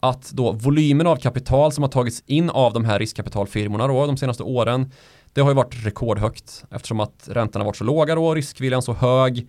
Att 0.00 0.30
då 0.30 0.52
volymen 0.52 1.06
av 1.06 1.16
kapital 1.16 1.72
som 1.72 1.82
har 1.82 1.90
tagits 1.90 2.22
in 2.26 2.50
av 2.50 2.72
de 2.72 2.84
här 2.84 2.98
riskkapitalfirmorna 2.98 3.86
då 3.86 4.06
de 4.06 4.16
senaste 4.16 4.42
åren 4.42 4.92
det 5.32 5.40
har 5.40 5.50
ju 5.50 5.54
varit 5.54 5.86
rekordhögt 5.86 6.64
eftersom 6.70 7.00
att 7.00 7.28
räntorna 7.32 7.64
varit 7.64 7.76
så 7.76 7.84
låga 7.84 8.14
då, 8.14 8.34
riskviljan 8.34 8.82
så 8.82 8.92
hög 8.92 9.48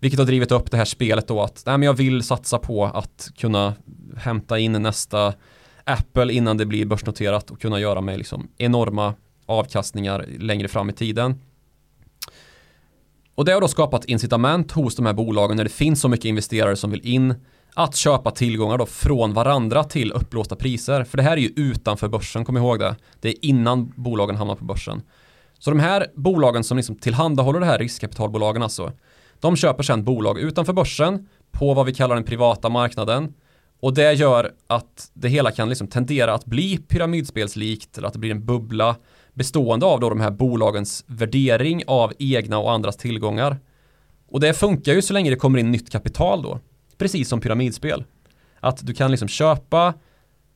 vilket 0.00 0.18
har 0.18 0.26
drivit 0.26 0.52
upp 0.52 0.70
det 0.70 0.76
här 0.76 0.84
spelet 0.84 1.28
då 1.28 1.42
att 1.42 1.62
nej 1.66 1.78
men 1.78 1.86
jag 1.86 1.94
vill 1.94 2.22
satsa 2.22 2.58
på 2.58 2.84
att 2.84 3.30
kunna 3.36 3.74
hämta 4.16 4.58
in 4.58 4.72
nästa 4.72 5.34
Apple 5.84 6.32
innan 6.32 6.56
det 6.56 6.66
blir 6.66 6.86
börsnoterat 6.86 7.50
och 7.50 7.60
kunna 7.60 7.80
göra 7.80 8.00
mig 8.00 8.18
liksom 8.18 8.48
enorma 8.58 9.14
avkastningar 9.46 10.26
längre 10.38 10.68
fram 10.68 10.90
i 10.90 10.92
tiden. 10.92 11.40
Och 13.34 13.44
det 13.44 13.52
har 13.52 13.60
då 13.60 13.68
skapat 13.68 14.04
incitament 14.04 14.72
hos 14.72 14.96
de 14.96 15.06
här 15.06 15.12
bolagen 15.12 15.56
när 15.56 15.64
det 15.64 15.70
finns 15.70 16.00
så 16.00 16.08
mycket 16.08 16.24
investerare 16.24 16.76
som 16.76 16.90
vill 16.90 17.06
in 17.06 17.34
att 17.74 17.96
köpa 17.96 18.30
tillgångar 18.30 18.78
då 18.78 18.86
från 18.86 19.34
varandra 19.34 19.84
till 19.84 20.12
upplåsta 20.12 20.56
priser. 20.56 21.04
För 21.04 21.16
det 21.16 21.22
här 21.22 21.32
är 21.32 21.40
ju 21.40 21.52
utanför 21.56 22.08
börsen, 22.08 22.44
kom 22.44 22.56
ihåg 22.56 22.78
det. 22.78 22.96
Det 23.20 23.28
är 23.28 23.44
innan 23.44 23.92
bolagen 23.96 24.36
hamnar 24.36 24.54
på 24.54 24.64
börsen. 24.64 25.02
Så 25.58 25.70
de 25.70 25.80
här 25.80 26.06
bolagen 26.14 26.64
som 26.64 26.76
liksom 26.76 26.96
tillhandahåller 26.96 27.60
det 27.60 27.66
här 27.66 27.78
riskkapitalbolagen 27.78 28.62
alltså, 28.62 28.92
de 29.40 29.56
köper 29.56 29.82
sedan 29.82 30.04
bolag 30.04 30.38
utanför 30.38 30.72
börsen 30.72 31.28
på 31.50 31.74
vad 31.74 31.86
vi 31.86 31.94
kallar 31.94 32.14
den 32.14 32.24
privata 32.24 32.68
marknaden 32.68 33.34
och 33.80 33.94
det 33.94 34.12
gör 34.12 34.52
att 34.66 35.10
det 35.14 35.28
hela 35.28 35.50
kan 35.50 35.68
liksom 35.68 35.86
tendera 35.86 36.34
att 36.34 36.44
bli 36.44 36.78
pyramidspelslikt 36.78 37.98
eller 37.98 38.08
att 38.08 38.12
det 38.12 38.18
blir 38.18 38.30
en 38.30 38.46
bubbla 38.46 38.96
bestående 39.34 39.86
av 39.86 40.00
då 40.00 40.08
de 40.08 40.20
här 40.20 40.30
bolagens 40.30 41.04
värdering 41.06 41.82
av 41.86 42.12
egna 42.18 42.58
och 42.58 42.72
andras 42.72 42.96
tillgångar. 42.96 43.58
Och 44.28 44.40
det 44.40 44.54
funkar 44.54 44.92
ju 44.92 45.02
så 45.02 45.12
länge 45.12 45.30
det 45.30 45.36
kommer 45.36 45.58
in 45.58 45.70
nytt 45.70 45.90
kapital 45.90 46.42
då. 46.42 46.60
Precis 46.98 47.28
som 47.28 47.40
pyramidspel. 47.40 48.04
Att 48.60 48.86
du 48.86 48.94
kan 48.94 49.10
liksom 49.10 49.28
köpa 49.28 49.94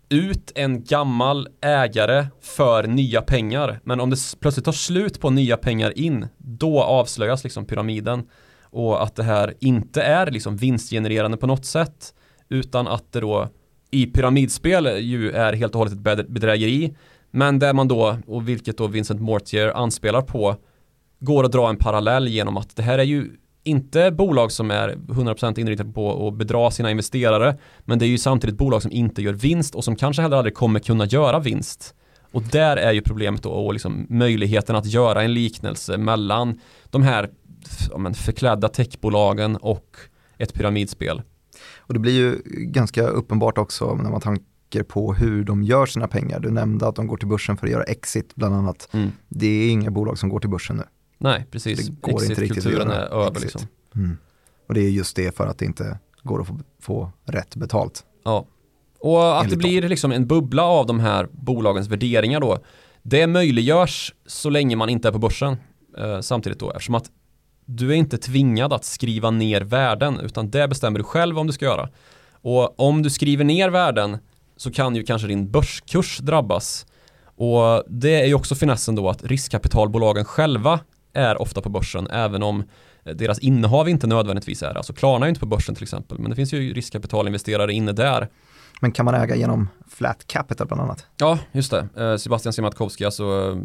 ut 0.09 0.53
en 0.55 0.85
gammal 0.85 1.49
ägare 1.61 2.27
för 2.41 2.87
nya 2.87 3.23
pengar. 3.23 3.81
Men 3.85 4.01
om 4.01 4.11
det 4.11 4.17
plötsligt 4.41 4.65
tar 4.65 4.73
slut 4.73 5.21
på 5.21 5.31
nya 5.31 5.57
pengar 5.57 5.99
in, 5.99 6.27
då 6.39 6.83
avslöjas 6.83 7.45
liksom 7.45 7.65
pyramiden. 7.67 8.27
Och 8.75 9.03
att 9.03 9.17
det 9.17 9.23
här 9.23 9.55
inte 9.61 10.03
är 10.03 10.31
liksom 10.31 10.57
vinstgenererande 10.57 11.37
på 11.37 11.47
något 11.47 11.65
sätt. 11.65 12.15
Utan 12.49 12.89
att 12.89 13.13
det 13.13 13.21
då 13.21 13.49
i 13.91 14.07
pyramidspel 14.07 14.87
ju 15.01 15.31
är 15.31 15.53
helt 15.53 15.75
och 15.75 15.79
hållet 15.79 16.19
ett 16.19 16.29
bedrägeri. 16.29 16.97
Men 17.31 17.59
där 17.59 17.73
man 17.73 17.89
då, 17.89 18.19
och 18.27 18.49
vilket 18.49 18.79
då 18.79 18.87
Vincent 18.87 19.21
Mortier 19.21 19.77
anspelar 19.77 20.23
på, 20.23 20.57
går 21.21 21.45
att 21.45 21.53
dra 21.53 21.69
en 21.69 21.77
parallell 21.77 22.29
genom 22.29 22.57
att 22.57 22.77
det 22.77 22.83
här 22.83 22.99
är 22.99 23.03
ju 23.03 23.31
inte 23.65 24.11
bolag 24.11 24.53
som 24.53 24.71
är 24.71 24.89
100% 24.89 25.61
inriktade 25.61 25.93
på 25.93 26.29
att 26.29 26.35
bedra 26.35 26.71
sina 26.71 26.91
investerare 26.91 27.59
men 27.85 27.99
det 27.99 28.05
är 28.05 28.09
ju 28.09 28.19
samtidigt 28.19 28.57
bolag 28.57 28.83
som 28.83 28.93
inte 28.93 29.23
gör 29.23 29.33
vinst 29.33 29.75
och 29.75 29.85
som 29.85 29.97
kanske 29.97 30.23
heller 30.23 30.37
aldrig 30.37 30.55
kommer 30.55 30.81
kunna 30.81 31.07
göra 31.07 31.39
vinst. 31.39 31.95
Och 32.33 32.43
där 32.43 32.77
är 32.77 32.93
ju 32.93 33.03
problemet 33.03 33.43
då 33.43 33.51
och 33.51 33.73
liksom 33.73 34.07
möjligheten 34.09 34.77
att 34.77 34.87
göra 34.87 35.23
en 35.23 35.35
liknelse 35.35 35.99
mellan 35.99 36.61
de 36.91 37.03
här 37.03 37.31
ja, 37.91 37.99
men, 37.99 38.15
förklädda 38.15 38.69
techbolagen 38.69 39.57
och 39.57 39.97
ett 40.39 40.55
pyramidspel. 40.55 41.23
Och 41.79 41.95
det 41.95 42.01
blir 42.01 42.13
ju 42.13 42.39
ganska 42.47 43.07
uppenbart 43.07 43.59
också 43.59 43.95
när 43.95 44.11
man 44.11 44.21
tänker 44.21 44.83
på 44.83 45.15
hur 45.15 45.45
de 45.45 45.63
gör 45.63 45.87
sina 45.87 46.09
pengar. 46.09 46.41
Du 46.41 46.51
nämnde 46.51 46.89
att 46.89 46.97
de 46.97 47.07
går 47.07 47.17
till 47.17 47.29
börsen 47.29 47.57
för 47.57 47.67
att 47.67 47.73
göra 47.73 47.85
exit 47.85 48.35
bland 48.35 48.55
annat. 48.55 48.89
Mm. 48.93 49.13
Det 49.29 49.47
är 49.47 49.71
inga 49.71 49.91
bolag 49.91 50.19
som 50.19 50.29
går 50.29 50.41
till 50.41 50.51
börsen 50.51 50.77
nu. 50.77 50.83
Nej, 51.19 51.47
precis. 51.51 51.87
Det 51.87 52.01
går 52.01 52.25
inte 52.25 52.43
riktigt 52.43 52.67
att 52.67 52.73
göra 52.73 52.95
är 52.95 53.27
över 53.27 53.41
liksom. 53.41 53.61
Mm. 53.95 54.17
Och 54.69 54.75
det 54.75 54.81
är 54.81 54.91
just 54.91 55.17
det 55.17 55.37
för 55.37 55.47
att 55.47 55.59
det 55.59 55.65
inte 55.65 55.99
går 56.23 56.41
att 56.41 56.47
få, 56.47 56.61
få 56.81 57.13
rätt 57.25 57.57
betalt. 57.57 58.05
Ja. 58.25 58.47
Och 58.99 59.41
att 59.41 59.51
det 59.51 59.57
blir 59.57 59.89
liksom 59.89 60.13
en 60.13 60.27
bubbla 60.27 60.63
av 60.63 60.87
de 60.87 61.01
här 61.01 61.29
bolagens 61.33 61.89
värderingar 61.89 62.41
då. 62.41 62.59
Det 63.03 63.27
möjliggörs 63.27 64.15
så 64.27 64.51
länge 64.51 64.77
man 64.77 64.89
inte 64.89 65.09
är 65.09 65.13
på 65.13 65.19
börsen. 65.19 65.57
Eh, 65.99 66.21
samtidigt 66.21 66.59
då 66.59 66.71
eftersom 66.71 66.95
att 66.95 67.11
du 67.65 67.91
är 67.91 67.95
inte 67.95 68.19
tvingad 68.19 68.73
att 68.73 68.85
skriva 68.85 69.31
ner 69.31 69.61
värden 69.61 70.21
utan 70.21 70.51
det 70.51 70.69
bestämmer 70.69 70.99
du 70.99 71.05
själv 71.05 71.39
om 71.39 71.47
du 71.47 71.53
ska 71.53 71.65
göra. 71.65 71.89
Och 72.33 72.81
om 72.81 73.03
du 73.03 73.11
skriver 73.11 73.45
ner 73.45 73.71
värden 73.71 74.19
så 74.57 74.71
kan 74.71 74.97
ju 74.97 75.03
kanske 75.03 75.29
din 75.29 75.51
börskurs 75.51 76.19
drabbas. 76.19 76.87
Och 77.37 77.85
det 77.89 78.21
är 78.21 78.27
ju 78.27 78.35
också 78.35 78.55
finessen 78.55 78.95
då 78.95 79.09
att 79.09 79.25
riskkapitalbolagen 79.25 80.25
själva 80.25 80.81
är 81.13 81.43
ofta 81.43 81.61
på 81.61 81.69
börsen 81.69 82.07
även 82.07 82.43
om 82.43 82.65
deras 83.05 83.39
innehav 83.39 83.89
inte 83.89 84.07
nödvändigtvis 84.07 84.63
är. 84.63 84.75
Alltså 84.75 84.93
Klarna 84.93 85.27
är 85.27 85.29
inte 85.29 85.41
på 85.41 85.47
börsen 85.47 85.75
till 85.75 85.85
exempel 85.85 86.19
men 86.19 86.31
det 86.31 86.37
finns 86.37 86.53
ju 86.53 86.75
riskkapitalinvesterare 86.75 87.73
inne 87.73 87.93
där. 87.93 88.29
Men 88.81 88.93
kan 88.93 89.05
man 89.05 89.15
äga 89.15 89.37
genom 89.37 89.69
flat 89.89 90.27
capital 90.27 90.67
bland 90.67 90.83
annat? 90.83 91.07
Ja, 91.17 91.39
just 91.53 91.71
det. 91.71 91.89
Eh, 91.97 92.17
Sebastian 92.17 92.53
Siemiatkowski, 92.53 93.05
alltså 93.05 93.51
eh, 93.51 93.57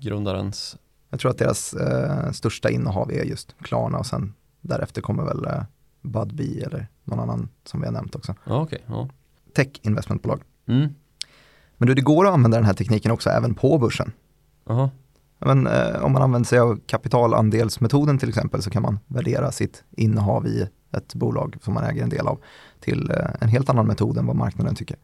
grundarens 0.00 0.76
jag 1.14 1.20
tror 1.20 1.30
att 1.30 1.38
deras 1.38 1.74
eh, 1.74 2.30
största 2.30 2.70
innehav 2.70 3.12
är 3.12 3.24
just 3.24 3.54
Klarna 3.62 3.98
och 3.98 4.06
sen 4.06 4.34
därefter 4.60 5.02
kommer 5.02 5.24
väl 5.24 5.44
eh, 5.44 5.62
Budbee 6.02 6.64
eller 6.66 6.86
någon 7.04 7.20
annan 7.20 7.48
som 7.64 7.80
vi 7.80 7.86
har 7.86 7.92
nämnt 7.92 8.14
också. 8.14 8.34
Ja, 8.44 8.62
okay, 8.62 8.78
ja. 8.86 9.08
Tech 9.54 9.68
investmentbolag. 9.82 10.40
Mm. 10.66 10.94
Men 11.76 11.88
du, 11.88 11.94
det 11.94 12.00
går 12.02 12.26
att 12.26 12.32
använda 12.32 12.56
den 12.56 12.66
här 12.66 12.74
tekniken 12.74 13.10
också 13.10 13.30
även 13.30 13.54
på 13.54 13.78
börsen. 13.78 14.12
Aha. 14.66 14.90
Men, 15.38 15.66
eh, 15.66 16.04
om 16.04 16.12
man 16.12 16.22
använder 16.22 16.48
sig 16.48 16.58
av 16.58 16.80
kapitalandelsmetoden 16.86 18.18
till 18.18 18.28
exempel 18.28 18.62
så 18.62 18.70
kan 18.70 18.82
man 18.82 18.98
värdera 19.06 19.52
sitt 19.52 19.84
innehav 19.90 20.46
i 20.46 20.68
ett 20.92 21.14
bolag 21.14 21.56
som 21.62 21.74
man 21.74 21.84
äger 21.84 22.02
en 22.02 22.08
del 22.08 22.26
av 22.26 22.40
till 22.80 23.10
eh, 23.10 23.30
en 23.40 23.48
helt 23.48 23.70
annan 23.70 23.86
metod 23.86 24.18
än 24.18 24.26
vad 24.26 24.36
marknaden 24.36 24.74
tycker. 24.74 24.96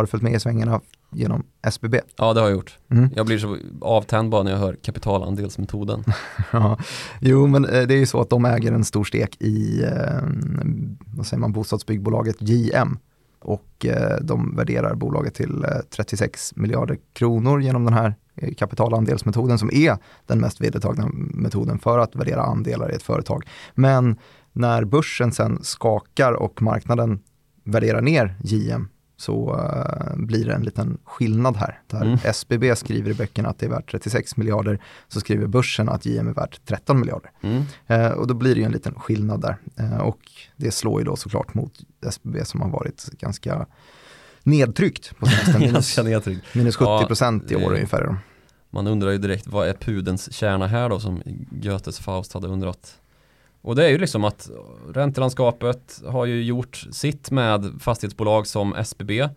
Har 0.00 0.04
du 0.04 0.10
följt 0.10 0.22
med 0.22 0.32
i 0.32 0.40
svängarna 0.40 0.80
genom 1.10 1.42
SBB? 1.62 2.00
Ja, 2.16 2.34
det 2.34 2.40
har 2.40 2.48
jag 2.48 2.56
gjort. 2.56 2.78
Mm. 2.90 3.10
Jag 3.16 3.26
blir 3.26 3.38
så 3.38 3.56
avtänd 3.80 4.30
bara 4.30 4.42
när 4.42 4.50
jag 4.50 4.58
hör 4.58 4.76
kapitalandelsmetoden. 4.82 6.04
ja, 6.52 6.78
jo, 7.20 7.46
men 7.46 7.64
eh, 7.64 7.86
det 7.86 7.94
är 7.94 7.98
ju 7.98 8.06
så 8.06 8.20
att 8.20 8.30
de 8.30 8.44
äger 8.44 8.72
en 8.72 8.84
stor 8.84 9.04
stek 9.04 9.42
i 9.42 9.82
eh, 9.82 10.22
vad 11.16 11.26
säger 11.26 11.40
man, 11.40 11.52
bostadsbyggbolaget 11.52 12.36
JM 12.40 12.98
och 13.40 13.86
eh, 13.86 14.20
de 14.20 14.56
värderar 14.56 14.94
bolaget 14.94 15.34
till 15.34 15.66
36 15.90 16.56
miljarder 16.56 16.98
kronor 17.12 17.62
genom 17.62 17.84
den 17.84 17.94
här 17.94 18.14
kapitalandelsmetoden 18.56 19.58
som 19.58 19.70
är 19.72 19.96
den 20.26 20.40
mest 20.40 20.60
vedertagna 20.60 21.10
metoden 21.14 21.78
för 21.78 21.98
att 21.98 22.16
värdera 22.16 22.42
andelar 22.42 22.92
i 22.92 22.94
ett 22.94 23.02
företag. 23.02 23.48
Men 23.74 24.16
när 24.52 24.84
börsen 24.84 25.32
sen 25.32 25.58
skakar 25.62 26.32
och 26.32 26.62
marknaden 26.62 27.20
värderar 27.64 28.00
ner 28.00 28.34
JM 28.42 28.88
så 29.20 29.54
uh, 29.54 30.16
blir 30.16 30.44
det 30.44 30.54
en 30.54 30.62
liten 30.62 30.98
skillnad 31.04 31.56
här. 31.56 31.80
Där 31.86 32.02
mm. 32.02 32.18
SBB 32.24 32.76
skriver 32.76 33.10
i 33.10 33.14
böckerna 33.14 33.48
att 33.48 33.58
det 33.58 33.66
är 33.66 33.70
värt 33.70 33.90
36 33.90 34.36
miljarder, 34.36 34.80
så 35.08 35.20
skriver 35.20 35.46
börsen 35.46 35.88
att 35.88 36.06
JM 36.06 36.28
är 36.28 36.32
värt 36.32 36.66
13 36.66 37.00
miljarder. 37.00 37.30
Mm. 37.40 37.62
Uh, 37.90 38.12
och 38.12 38.26
då 38.26 38.34
blir 38.34 38.54
det 38.54 38.60
ju 38.60 38.66
en 38.66 38.72
liten 38.72 38.94
skillnad 38.94 39.40
där. 39.40 39.56
Uh, 39.80 40.00
och 40.00 40.18
det 40.56 40.70
slår 40.70 41.00
ju 41.00 41.04
då 41.04 41.16
såklart 41.16 41.54
mot 41.54 41.72
SBB 42.06 42.44
som 42.44 42.60
har 42.60 42.68
varit 42.68 43.10
ganska 43.18 43.66
nedtryckt 44.42 45.18
på 45.18 45.26
senaste 45.26 46.02
minus, 46.04 46.26
minus 46.52 46.76
70 46.76 47.06
procent 47.06 47.44
ja, 47.48 47.60
i 47.60 47.64
år 47.64 47.72
ungefär. 47.72 48.16
Man 48.70 48.86
undrar 48.86 49.10
ju 49.10 49.18
direkt, 49.18 49.46
vad 49.46 49.68
är 49.68 49.74
pudens 49.74 50.32
kärna 50.32 50.66
här 50.66 50.88
då 50.88 51.00
som 51.00 51.22
Goethes 51.50 51.98
Faust 51.98 52.32
hade 52.32 52.48
undrat? 52.48 52.99
Och 53.62 53.76
det 53.76 53.84
är 53.84 53.88
ju 53.88 53.98
liksom 53.98 54.24
att 54.24 54.50
räntelandskapet 54.94 56.02
har 56.06 56.26
ju 56.26 56.42
gjort 56.42 56.86
sitt 56.90 57.30
med 57.30 57.72
fastighetsbolag 57.80 58.46
som 58.46 58.74
SBB 58.74 59.28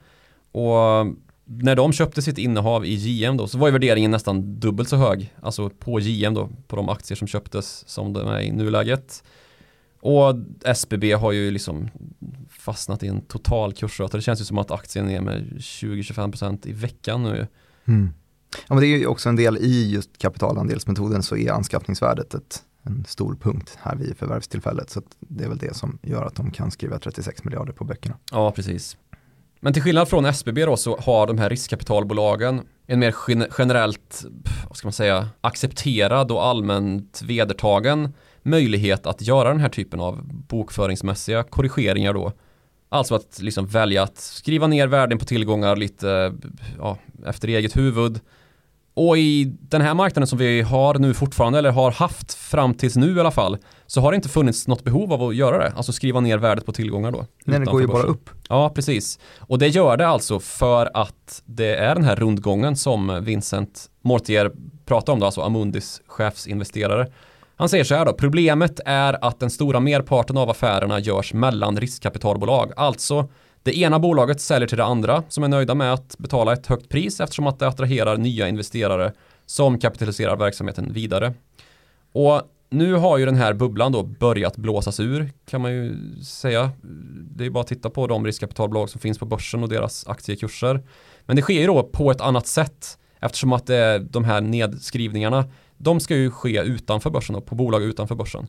och 0.52 1.06
när 1.46 1.76
de 1.76 1.94
köpte 1.94 2.22
sitt 2.22 2.38
innehav 2.38 2.86
i 2.86 2.94
JM 2.94 3.38
då 3.38 3.48
så 3.48 3.58
var 3.58 3.68
ju 3.68 3.72
värderingen 3.72 4.12
nästan 4.12 4.60
dubbelt 4.60 4.90
så 4.90 4.96
hög. 4.96 5.34
Alltså 5.42 5.70
på 5.70 6.00
JM 6.00 6.34
då, 6.34 6.50
på 6.68 6.76
de 6.76 6.90
aktier 6.90 7.16
som 7.16 7.28
köptes 7.28 7.90
som 7.90 8.14
de 8.14 8.28
är 8.28 8.40
i 8.40 8.52
nuläget. 8.52 9.24
Och 10.00 10.36
SBB 10.66 11.12
har 11.14 11.32
ju 11.32 11.52
liksom 11.52 11.90
fastnat 12.50 13.04
i 13.04 13.08
en 13.08 13.22
total 13.22 13.74
kursröta. 13.74 14.18
Det 14.18 14.24
känns 14.24 14.42
ju 14.42 14.46
som 14.46 14.58
att 14.58 14.72
aktien 14.72 15.10
är 15.10 15.22
med 15.22 15.54
20-25% 15.58 16.68
i 16.68 16.74
veckan 16.74 17.24
nu. 17.24 17.48
Mm. 17.86 18.10
Ja, 18.68 18.76
men 18.76 18.80
det 18.80 18.88
är 18.88 18.98
ju 18.98 19.06
också 19.06 19.30
en 19.30 19.36
del 19.36 19.58
i 19.58 19.92
just 19.92 20.18
kapitalandelsmetoden 20.18 21.24
så 21.24 21.38
är 21.38 21.52
anskaffningsvärdet 21.52 22.34
ett, 22.34 22.64
en 22.84 23.06
stor 23.08 23.36
punkt 23.36 23.78
här 23.82 23.96
vid 23.96 24.18
förvärvstillfället. 24.18 24.90
Så 24.90 25.02
det 25.20 25.44
är 25.44 25.50
väl 25.50 25.58
det 25.58 25.76
som 25.76 26.00
gör 26.02 26.26
att 26.26 26.36
de 26.36 26.52
kan 26.52 26.72
skriva 26.72 27.00
36 27.00 27.44
miljarder 27.44 27.74
på 27.74 27.84
böckerna. 27.84 28.18
Ja, 28.32 28.52
precis. 28.52 28.98
Men 29.60 29.74
till 29.74 29.82
skillnad 29.82 30.08
från 30.08 30.26
SBB 30.26 30.66
då 30.66 30.78
så 30.78 30.98
har 30.98 31.28
de 31.28 31.38
här 31.38 31.50
riskkapitalbolagen 31.50 32.62
en 32.86 33.00
mer 33.00 33.16
generellt, 33.58 34.26
vad 34.68 34.78
ska 34.78 34.88
man 34.88 34.94
säga, 34.94 35.30
accepterad 35.42 36.32
och 36.32 36.46
allmänt 36.46 37.22
vedertagen 37.22 38.14
möjlighet 38.42 39.06
att 39.06 39.22
göra 39.22 39.50
den 39.50 39.60
här 39.60 39.70
typen 39.70 40.00
av 40.00 40.20
bokföringsmässiga 40.24 41.44
korrigeringar 41.44 42.14
då. 42.14 42.32
Alltså 42.90 43.16
att 43.16 43.42
liksom 43.42 43.68
välja 43.68 44.04
att 44.04 44.18
skriva 44.18 44.68
ner 44.68 44.88
värden 44.88 45.18
på 45.18 45.26
tillgångar 45.26 45.76
lite 45.76 46.34
ja, 46.78 46.98
efter 47.26 47.48
eget 47.48 47.78
huvud 47.78 48.20
och 48.94 49.18
i 49.18 49.58
den 49.60 49.82
här 49.82 49.94
marknaden 49.94 50.28
som 50.28 50.38
vi 50.38 50.62
har 50.62 50.94
nu 50.94 51.14
fortfarande, 51.14 51.60
eller 51.60 51.72
har 51.72 51.92
haft 51.92 52.34
fram 52.34 52.74
tills 52.74 52.96
nu 52.96 53.18
i 53.18 53.20
alla 53.20 53.32
fall, 53.32 53.58
så 53.88 54.02
har 54.02 54.12
det 54.12 54.16
inte 54.16 54.30
funnits 54.30 54.68
något 54.68 54.84
behov 54.84 55.14
av 55.14 55.24
att 55.24 55.36
göra 55.36 55.58
det. 55.58 55.74
Alltså 55.76 55.92
skriva 55.92 56.20
ner 56.20 56.38
värdet 56.38 56.66
på 56.66 56.72
tillgångar 56.72 57.12
då. 57.12 57.26
Nej, 57.46 57.60
det 57.60 57.66
går 57.66 57.82
ju 57.82 57.88
bara 57.88 58.04
upp. 58.04 58.30
Ja, 58.50 58.70
precis. 58.70 59.20
Och 59.40 59.60
det 59.60 59.68
gör 59.68 59.98
det 59.98 60.08
alltså 60.08 60.40
för 60.40 60.92
att 60.94 61.42
det 61.46 61.76
är 61.76 61.96
den 61.96 62.04
här 62.04 62.16
rundgången 62.16 62.76
som 62.76 63.24
Vincent 63.24 63.90
Mortier 64.02 64.52
pratar 64.86 65.14
om 65.14 65.20
då, 65.20 65.26
alltså 65.26 65.42
Amundis 65.42 66.02
chefsinvesterare. 66.08 67.08
Han 67.56 67.70
säger 67.70 67.84
så 67.84 67.96
här 67.96 68.06
då, 68.06 68.14
problemet 68.14 68.80
är 68.86 69.26
att 69.26 69.40
den 69.40 69.50
stora 69.50 69.80
merparten 69.80 70.38
av 70.38 70.50
affärerna 70.50 71.00
görs 71.00 71.34
mellan 71.34 71.80
riskkapitalbolag, 71.80 72.72
alltså 72.76 73.30
det 73.64 73.78
ena 73.78 74.00
bolaget 74.00 74.42
säljer 74.42 74.68
till 74.68 74.78
det 74.78 74.84
andra 74.84 75.24
som 75.30 75.44
är 75.44 75.48
nöjda 75.48 75.76
med 75.76 75.94
att 75.94 76.18
betala 76.18 76.54
ett 76.54 76.68
högt 76.68 76.90
pris 76.90 77.20
eftersom 77.20 77.48
att 77.48 77.60
det 77.60 77.68
attraherar 77.68 78.18
nya 78.18 78.48
investerare 78.48 79.14
som 79.46 79.80
kapitaliserar 79.80 80.36
verksamheten 80.36 80.94
vidare. 80.94 81.34
Och 82.12 82.42
nu 82.70 82.94
har 82.94 83.18
ju 83.18 83.26
den 83.26 83.36
här 83.36 83.54
bubblan 83.54 83.92
då 83.92 84.04
börjat 84.04 84.58
blåsas 84.58 85.00
ur 85.00 85.32
kan 85.46 85.62
man 85.62 85.72
ju 85.72 85.96
säga. 86.24 86.72
Det 87.36 87.46
är 87.46 87.50
bara 87.50 87.62
att 87.62 87.68
titta 87.68 87.90
på 87.90 88.08
de 88.08 88.26
riskkapitalbolag 88.26 88.90
som 88.90 89.02
finns 89.02 89.20
på 89.20 89.26
börsen 89.26 89.64
och 89.64 89.70
deras 89.70 90.08
aktiekurser. 90.08 90.84
Men 91.26 91.36
det 91.36 91.42
sker 91.42 91.60
ju 91.62 91.68
då 91.68 91.84
på 91.84 92.12
ett 92.12 92.22
annat 92.22 92.48
sätt 92.48 92.98
eftersom 93.20 93.54
att 93.54 93.68
det 93.68 93.76
är 93.76 94.00
de 94.00 94.24
här 94.24 94.42
nedskrivningarna 94.42 95.46
de 95.78 96.00
ska 96.00 96.16
ju 96.16 96.32
ske 96.32 96.62
utanför 96.62 97.10
börsen 97.10 97.36
och 97.36 97.46
på 97.46 97.56
bolag 97.56 97.84
utanför 97.84 98.16
börsen. 98.16 98.48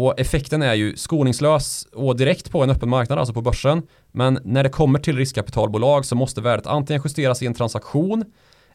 Och 0.00 0.20
effekten 0.20 0.62
är 0.62 0.74
ju 0.74 0.96
skoningslös 0.96 1.86
och 1.92 2.16
direkt 2.16 2.50
på 2.50 2.62
en 2.62 2.70
öppen 2.70 2.88
marknad, 2.88 3.18
alltså 3.18 3.34
på 3.34 3.42
börsen. 3.42 3.82
Men 4.12 4.38
när 4.44 4.62
det 4.62 4.68
kommer 4.68 4.98
till 4.98 5.16
riskkapitalbolag 5.16 6.04
så 6.04 6.14
måste 6.14 6.40
värdet 6.40 6.66
antingen 6.66 7.02
justeras 7.04 7.42
i 7.42 7.46
en 7.46 7.54
transaktion 7.54 8.24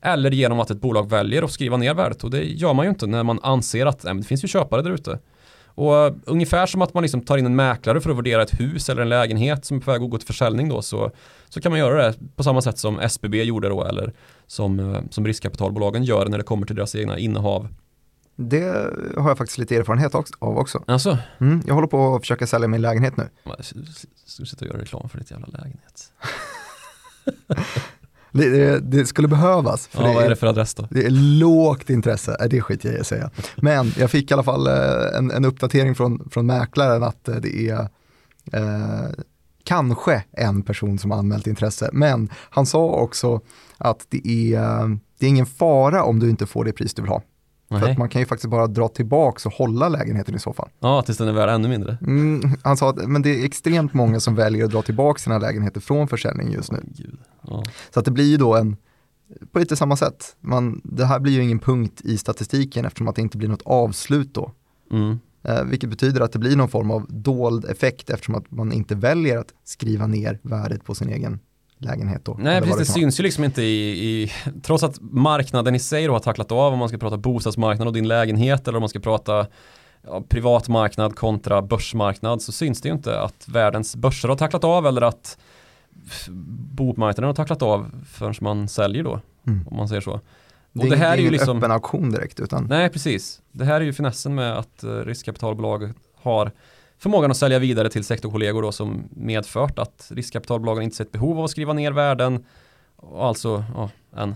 eller 0.02 0.32
genom 0.32 0.60
att 0.60 0.72
ett 0.72 0.82
bolag 0.82 1.10
väljer 1.10 1.44
att 1.44 1.52
skriva 1.52 1.78
ner 1.78 1.94
värdet 1.94 2.24
och 2.24 2.32
det 2.32 2.44
gör 2.44 2.74
man 2.74 2.86
ju 2.86 2.90
inte 2.90 3.08
när 3.08 3.24
man 3.24 3.40
anser 3.44 3.86
att 3.86 4.04
nej, 4.04 4.16
det 4.16 4.24
finns 4.24 4.44
ju 4.44 4.48
köpare 4.48 4.82
där 4.82 4.92
ute. 4.92 5.20
Och 5.66 6.16
ungefär 6.26 6.66
som 6.66 6.82
att 6.82 6.94
man 6.94 7.04
liksom 7.04 7.22
tar 7.22 7.38
in 7.38 7.46
en 7.46 7.56
mäklare 7.56 8.02
för 8.02 8.10
att 8.10 8.18
värdera 8.18 8.42
ett 8.42 8.60
hus 8.60 8.90
eller 8.90 9.02
en 9.02 9.10
lägenhet 9.10 9.66
som 9.66 9.78
är 9.78 9.82
på 9.82 9.92
väg 9.92 10.04
att 10.04 10.10
gå 10.10 10.18
till 10.18 10.28
försäljning 10.28 10.70
då 10.70 10.82
så, 10.82 11.12
så 11.50 11.62
kan 11.62 11.72
man 11.72 11.80
göra 11.80 12.08
det 12.08 12.16
på 12.36 12.44
samma 12.44 12.62
sätt 12.62 12.78
som 12.78 13.00
SBB 13.00 13.44
gjorde 13.44 13.70
då 13.70 13.84
eller 13.84 14.14
som, 14.48 14.80
eh, 14.80 15.02
som 15.10 15.28
riskkapitalbolagen 15.28 16.04
gör 16.04 16.26
när 16.26 16.38
det 16.38 16.44
kommer 16.44 16.68
till 16.68 16.76
deras 16.76 16.96
egna 16.96 17.18
innehav 17.18 17.68
det 18.36 18.94
har 19.18 19.30
jag 19.30 19.38
faktiskt 19.38 19.58
lite 19.58 19.76
erfarenhet 19.76 20.16
av 20.16 20.58
också. 20.58 20.84
Alltså? 20.88 21.18
Mm, 21.40 21.62
jag 21.66 21.74
håller 21.74 21.88
på 21.88 22.16
att 22.16 22.22
försöka 22.22 22.48
sälja 22.48 22.68
min 22.68 22.82
lägenhet 22.82 23.18
nu. 23.18 23.30
Ska 24.26 24.44
du 24.44 24.46
sitta 24.46 24.66
och 24.66 24.72
göra 24.72 24.82
reklam 24.82 25.10
för 25.10 25.20
ditt 25.20 25.32
jävla 25.32 25.48
lägenhet? 25.48 26.12
det, 28.32 28.50
det, 28.50 28.80
det, 28.80 29.06
skulle 29.06 29.28
behövas. 29.28 29.88
För 29.88 30.04
ja, 30.04 30.14
vad 30.14 30.24
är 30.24 30.30
det 30.30 30.36
för 30.36 30.48
adress 30.48 30.74
då? 30.74 30.88
Det 30.92 31.06
är 31.06 31.10
lågt 31.40 31.90
intresse, 31.90 32.38
är 32.40 32.50
det 32.50 32.62
skit 32.62 32.84
jag 32.84 32.94
i 32.94 33.00
att 33.00 33.08
säga. 33.08 33.32
Men 33.56 33.92
jag 33.98 34.12
fick 34.12 34.32
i 34.32 34.34
alla 34.34 34.44
fall 34.44 34.68
eh, 34.68 35.18
en, 35.18 35.32
en 35.32 35.46
uppdatering 35.46 35.96
från, 35.96 36.30
från 36.30 36.46
mäklaren 36.46 37.04
att 37.04 37.28
eh, 37.28 37.36
det 37.36 37.70
är 37.70 37.88
eh, 38.54 39.10
kanske 39.64 40.24
en 40.32 40.62
person 40.62 40.98
som 41.00 41.12
har 41.12 41.18
anmält 41.18 41.48
intresse. 41.48 41.90
Men 41.94 42.30
han 42.50 42.66
sa 42.66 42.86
också 42.86 43.42
att 43.78 44.06
det 44.10 44.28
är, 44.28 45.00
det 45.20 45.26
är 45.26 45.30
ingen 45.30 45.46
fara 45.46 46.04
om 46.04 46.20
du 46.20 46.30
inte 46.30 46.46
får 46.46 46.66
det 46.66 46.72
pris 46.72 46.94
du 46.94 47.02
vill 47.02 47.12
ha. 47.12 47.22
För 47.80 47.90
att 47.92 47.98
man 47.98 48.10
kan 48.10 48.22
ju 48.22 48.26
faktiskt 48.26 48.50
bara 48.50 48.68
dra 48.68 48.88
tillbaka 48.88 49.50
och 49.50 49.54
hålla 49.54 49.90
lägenheten 49.90 50.36
i 50.36 50.40
så 50.40 50.54
fall. 50.54 50.70
Ja, 50.80 51.02
tills 51.02 51.18
den 51.18 51.28
är 51.28 51.34
värd 51.34 51.50
ännu 51.50 51.68
mindre. 51.68 51.98
Mm, 52.02 52.42
han 52.64 52.78
sa 52.78 52.90
att 52.90 53.08
men 53.08 53.22
det 53.22 53.30
är 53.30 53.46
extremt 53.46 53.94
många 53.94 54.20
som 54.20 54.36
väljer 54.36 54.66
att 54.66 54.72
dra 54.72 54.82
tillbaka 54.82 55.20
sina 55.20 55.38
lägenheter 55.38 55.82
från 55.82 56.08
försäljning 56.08 56.52
just 56.52 56.72
nu. 56.72 56.84
Ja. 57.42 57.64
Så 57.94 58.00
att 58.00 58.06
det 58.06 58.12
blir 58.12 58.26
ju 58.26 58.38
då 58.38 58.56
en, 58.56 58.76
på 59.52 59.60
lite 59.60 59.76
samma 59.76 59.96
sätt, 59.96 60.36
man, 60.40 60.82
det 60.84 61.06
här 61.06 61.20
blir 61.20 61.34
ju 61.34 61.44
ingen 61.44 61.60
punkt 61.60 62.02
i 62.04 62.18
statistiken 62.18 62.86
eftersom 62.86 63.08
att 63.08 63.16
det 63.16 63.22
inte 63.22 63.38
blir 63.38 63.50
något 63.50 63.64
avslut 63.66 64.34
då. 64.34 64.52
Mm. 64.92 65.20
Eh, 65.44 65.64
vilket 65.64 65.90
betyder 65.90 66.22
att 66.22 66.32
det 66.32 66.40
blir 66.40 66.56
någon 66.56 66.70
form 66.70 66.92
av 66.92 67.06
dold 67.10 67.66
effekt 67.66 68.10
eftersom 68.10 68.36
att 68.36 68.52
man 68.52 68.72
inte 68.72 68.96
väljer 68.96 69.38
att 69.38 69.54
skriva 69.64 70.08
ner 70.08 70.40
värdet 70.42 70.84
på 70.84 70.96
sin 70.96 71.10
egen 71.10 71.40
lägenhet 71.84 72.26
då. 72.26 72.38
Nej, 72.40 72.62
precis, 72.62 72.76
det, 72.76 72.82
det 72.82 72.86
syns 72.86 73.20
ju 73.20 73.24
liksom 73.24 73.44
inte 73.44 73.62
i, 73.62 73.90
i, 73.90 74.32
trots 74.64 74.84
att 74.84 74.98
marknaden 75.02 75.76
i 75.76 75.80
sig 75.80 76.08
då 76.08 76.14
har 76.14 76.20
tacklat 76.20 76.52
av 76.52 76.74
om 76.74 76.80
man 76.80 76.90
ska 76.90 76.98
prata 76.98 77.18
bostadsmarknad 77.18 77.88
och 77.88 77.94
din 77.94 78.08
lägenhet 78.08 78.68
eller 78.68 78.78
om 78.78 78.82
man 78.82 78.90
ska 78.90 79.00
prata 79.00 79.48
ja, 80.02 80.24
privatmarknad 80.30 81.16
kontra 81.16 81.62
börsmarknad 81.62 82.42
så 82.42 82.52
syns 82.52 82.82
det 82.82 82.90
ju 82.90 82.94
inte 82.94 83.20
att 83.20 83.48
världens 83.48 83.96
börser 83.96 84.30
har 84.30 84.36
tacklat 84.36 84.64
av 84.64 84.88
eller 84.88 85.02
att 85.02 85.38
bomarknaden 86.72 87.28
har 87.28 87.34
tacklat 87.34 87.62
av 87.62 87.92
förrän 88.08 88.34
man 88.42 88.68
säljer 88.68 89.04
då, 89.04 89.20
mm. 89.48 89.68
om 89.68 89.78
man 89.78 89.88
säger 89.88 90.02
så. 90.02 90.20
Det 90.72 90.82
är, 90.82 90.84
och 90.84 90.90
det 90.90 90.98
här 90.98 91.18
är, 91.18 91.22
ju 91.22 91.30
liksom 91.30 91.58
öppen 91.58 91.72
auktion 91.72 92.12
direkt 92.12 92.40
utan 92.40 92.66
Nej 92.70 92.90
precis, 92.90 93.42
det 93.52 93.66
här 93.66 93.82
är 93.82 93.86
ju 93.86 93.94
finessen 93.94 94.36
med 94.36 94.58
att 94.58 94.84
uh, 94.84 94.90
riskkapitalbolag 94.90 95.94
har 96.22 96.52
förmågan 97.04 97.32
att 97.32 97.38
sälja 97.38 97.60
vidare 97.60 97.90
till 97.90 98.04
sektorkollegor 98.04 98.62
då 98.62 98.72
som 98.72 99.04
medfört 99.10 99.80
att 99.80 100.12
riskkapitalbolagen 100.12 100.84
inte 100.84 100.96
sett 100.96 101.12
behov 101.12 101.38
av 101.40 101.44
att 101.46 101.52
skriva 101.52 101.74
ner 101.74 101.92
värden 101.92 102.46
och 102.96 103.26
alltså 103.26 103.64
ja, 103.76 103.90
en. 104.16 104.36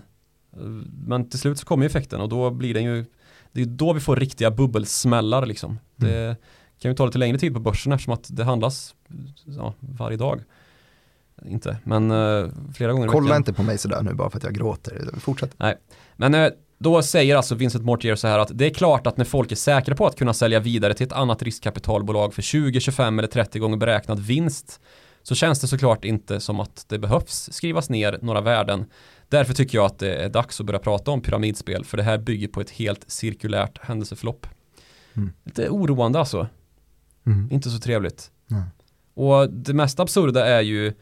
Men 1.08 1.30
till 1.30 1.40
slut 1.40 1.60
så 1.60 1.66
kommer 1.66 1.86
effekten 1.86 2.22
och 2.22 2.30
då 2.30 2.50
blir 2.50 2.74
den 2.74 2.84
ju 2.84 3.06
det 3.52 3.62
är 3.62 3.66
då 3.66 3.94
vi 3.94 4.00
får 4.00 4.16
riktiga 4.16 4.52
bubbelsmällar 4.52 5.46
liksom. 5.46 5.70
Mm. 5.70 6.12
Det 6.12 6.36
kan 6.80 6.92
ju 6.92 6.96
ta 6.96 7.06
lite 7.06 7.18
längre 7.18 7.38
tid 7.38 7.54
på 7.54 7.60
börsen 7.60 7.92
eftersom 7.92 8.14
att 8.14 8.28
det 8.30 8.44
handlas 8.44 8.96
ja, 9.46 9.74
varje 9.80 10.18
dag. 10.18 10.44
Inte, 11.46 11.78
men 11.84 12.12
uh, 12.12 12.50
flera 12.76 12.92
gånger 12.92 13.08
Kolla 13.08 13.36
inte 13.36 13.54
på 13.54 13.64
mig 13.64 13.78
sådär 13.78 14.02
nu 14.02 14.14
bara 14.14 14.30
för 14.30 14.38
att 14.38 14.44
jag 14.44 14.54
gråter. 14.54 15.10
Fortsätt. 15.20 15.54
Nej, 15.58 15.76
men 16.16 16.36
uh, 16.36 16.50
då 16.78 17.02
säger 17.02 17.36
alltså 17.36 17.56
Vincent 17.56 17.86
Mortier 17.86 18.16
så 18.16 18.28
här 18.28 18.40
att 18.40 18.52
det 18.54 18.66
är 18.66 18.74
klart 18.74 19.08
att 19.08 19.18
när 19.18 19.26
folk 19.26 19.52
är 19.52 19.56
säkra 19.56 19.96
på 19.96 20.06
att 20.08 20.16
kunna 20.16 20.34
sälja 20.34 20.60
vidare 20.60 20.94
till 20.94 21.06
ett 21.06 21.14
annat 21.14 21.44
riskkapitalbolag 21.44 22.34
för 22.34 22.42
20, 22.42 22.80
25 22.80 23.20
eller 23.20 23.28
30 23.28 23.60
gånger 23.60 23.78
beräknad 23.78 24.20
vinst 24.20 24.82
så 25.24 25.36
känns 25.36 25.60
det 25.60 25.68
såklart 25.68 26.06
inte 26.06 26.40
som 26.40 26.60
att 26.60 26.86
det 26.88 27.00
behövs 27.00 27.50
skrivas 27.52 27.90
ner 27.90 28.20
några 28.22 28.42
värden. 28.42 28.86
Därför 29.30 29.54
tycker 29.54 29.78
jag 29.78 29.86
att 29.86 30.00
det 30.00 30.16
är 30.16 30.30
dags 30.30 30.60
att 30.60 30.66
börja 30.66 30.80
prata 30.80 31.12
om 31.12 31.22
pyramidspel 31.22 31.86
för 31.86 31.98
det 31.98 32.04
här 32.04 32.18
bygger 32.18 32.48
på 32.48 32.62
ett 32.62 32.70
helt 32.70 33.12
cirkulärt 33.12 33.78
händelseförlopp. 33.82 34.48
Mm. 35.14 35.34
Lite 35.44 35.70
oroande 35.70 36.20
alltså. 36.20 36.48
Mm. 37.26 37.52
Inte 37.52 37.70
så 37.70 37.80
trevligt. 37.80 38.32
Mm. 38.52 38.64
Och 39.14 39.50
det 39.50 39.74
mest 39.74 40.00
absurda 40.00 40.46
är 40.46 40.62
ju 40.62 40.94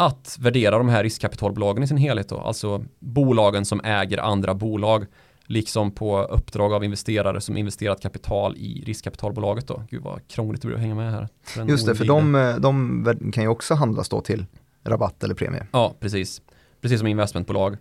att 0.00 0.36
värdera 0.40 0.78
de 0.78 0.88
här 0.88 1.02
riskkapitalbolagen 1.02 1.82
i 1.82 1.86
sin 1.86 1.96
helhet 1.96 2.28
då, 2.28 2.38
alltså 2.38 2.84
bolagen 2.98 3.64
som 3.64 3.80
äger 3.84 4.18
andra 4.18 4.54
bolag, 4.54 5.06
liksom 5.46 5.90
på 5.90 6.22
uppdrag 6.22 6.72
av 6.72 6.84
investerare 6.84 7.40
som 7.40 7.56
investerat 7.56 8.00
kapital 8.02 8.56
i 8.56 8.84
riskkapitalbolaget 8.86 9.66
då. 9.66 9.82
Gud 9.90 10.02
vad 10.02 10.28
krångligt 10.28 10.62
det 10.62 10.66
blir 10.66 10.76
att 10.76 10.82
hänga 10.82 10.94
med 10.94 11.12
här. 11.12 11.28
Just 11.68 11.86
det, 11.86 11.94
för 11.94 12.04
de, 12.04 12.34
eh, 12.34 12.56
de 12.56 13.32
kan 13.34 13.44
ju 13.44 13.48
också 13.48 13.74
handlas 13.74 14.08
då 14.08 14.20
till 14.20 14.46
rabatt 14.84 15.24
eller 15.24 15.34
premie. 15.34 15.66
Ja, 15.72 15.94
precis. 16.00 16.42
Precis 16.80 16.98
som 16.98 17.06
investmentbolag, 17.06 17.76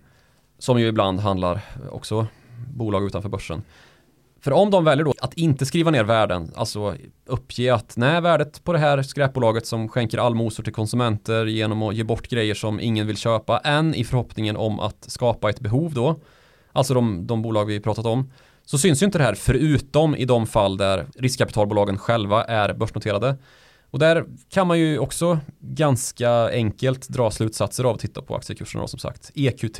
som 0.57 0.79
ju 0.79 0.87
ibland 0.87 1.19
handlar 1.19 1.61
också 1.91 2.27
bolag 2.73 3.05
utanför 3.05 3.29
börsen. 3.29 3.61
För 4.41 4.51
om 4.51 4.71
de 4.71 4.83
väljer 4.83 5.05
då 5.05 5.13
att 5.21 5.33
inte 5.33 5.65
skriva 5.65 5.91
ner 5.91 6.03
värden, 6.03 6.51
alltså 6.55 6.95
uppge 7.25 7.73
att 7.73 7.93
nej, 7.97 8.21
värdet 8.21 8.63
på 8.63 8.73
det 8.73 8.79
här 8.79 9.01
skräpbolaget 9.01 9.67
som 9.67 9.89
skänker 9.89 10.17
allmosor 10.17 10.63
till 10.63 10.73
konsumenter 10.73 11.45
genom 11.45 11.83
att 11.83 11.95
ge 11.95 12.03
bort 12.03 12.27
grejer 12.27 12.53
som 12.53 12.79
ingen 12.79 13.07
vill 13.07 13.17
köpa, 13.17 13.57
än 13.57 13.95
i 13.95 14.03
förhoppningen 14.03 14.57
om 14.57 14.79
att 14.79 15.05
skapa 15.07 15.49
ett 15.49 15.59
behov 15.59 15.93
då, 15.93 16.19
alltså 16.71 16.93
de, 16.93 17.27
de 17.27 17.41
bolag 17.41 17.65
vi 17.65 17.79
pratat 17.79 18.05
om, 18.05 18.31
så 18.65 18.77
syns 18.77 19.01
ju 19.01 19.05
inte 19.05 19.17
det 19.17 19.23
här 19.23 19.35
förutom 19.35 20.15
i 20.15 20.25
de 20.25 20.47
fall 20.47 20.77
där 20.77 21.05
riskkapitalbolagen 21.15 21.97
själva 21.97 22.43
är 22.43 22.73
börsnoterade. 22.73 23.37
Och 23.91 23.99
där 23.99 24.25
kan 24.49 24.67
man 24.67 24.79
ju 24.79 24.99
också 24.99 25.39
ganska 25.59 26.49
enkelt 26.49 27.09
dra 27.09 27.31
slutsatser 27.31 27.83
av 27.83 27.95
att 27.95 28.01
titta 28.01 28.21
på 28.21 28.35
aktiekurserna 28.35 28.83
då, 28.83 28.87
som 28.87 28.99
sagt. 28.99 29.31
EQT, 29.35 29.79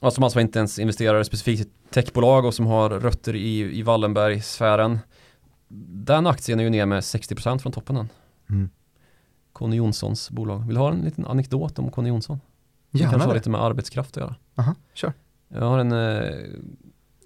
alltså 0.00 0.14
som 0.14 0.24
alltså 0.24 0.40
inte 0.40 0.58
ens 0.58 0.78
investerar 0.78 1.22
specifikt 1.22 1.60
i 1.66 1.70
techbolag 1.90 2.44
och 2.44 2.54
som 2.54 2.66
har 2.66 2.90
rötter 2.90 3.36
i, 3.36 3.78
i 3.78 3.82
Wallenberg-sfären. 3.82 4.98
Den 5.88 6.26
aktien 6.26 6.60
är 6.60 6.64
ju 6.64 6.70
ner 6.70 6.86
med 6.86 7.00
60% 7.00 7.58
från 7.58 7.72
toppen 7.72 7.96
än. 7.96 8.08
Mm. 8.50 8.70
Conny 9.52 9.76
Jonssons 9.76 10.30
bolag. 10.30 10.66
Vill 10.66 10.74
du 10.74 10.80
ha 10.80 10.90
en 10.92 11.00
liten 11.00 11.26
anekdot 11.26 11.78
om 11.78 11.90
Conny 11.90 12.08
Jonsson? 12.08 12.40
Det 12.90 12.98
Gärna 12.98 13.10
kanske 13.10 13.26
har 13.28 13.34
det. 13.34 13.38
lite 13.38 13.50
med 13.50 13.62
arbetskraft 13.62 14.16
att 14.16 14.20
göra. 14.22 14.34
Aha, 14.56 14.74
kör. 14.94 15.12
Jag 15.48 15.60
har 15.68 15.78
en 15.78 15.92
eh, 15.92 16.44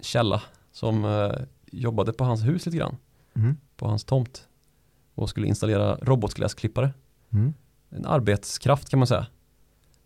källa 0.01 0.41
som 0.71 1.05
eh, 1.05 1.31
jobbade 1.71 2.13
på 2.13 2.23
hans 2.23 2.43
hus 2.45 2.65
lite 2.65 2.77
grann, 2.77 2.97
Mm. 3.35 3.57
på 3.77 3.87
hans 3.87 4.03
tomt 4.03 4.47
och 5.15 5.29
skulle 5.29 5.47
installera 5.47 5.95
robotgräsklippare. 6.01 6.93
Mm. 7.33 7.53
En 7.89 8.05
arbetskraft 8.05 8.89
kan 8.89 8.99
man 8.99 9.07
säga. 9.07 9.25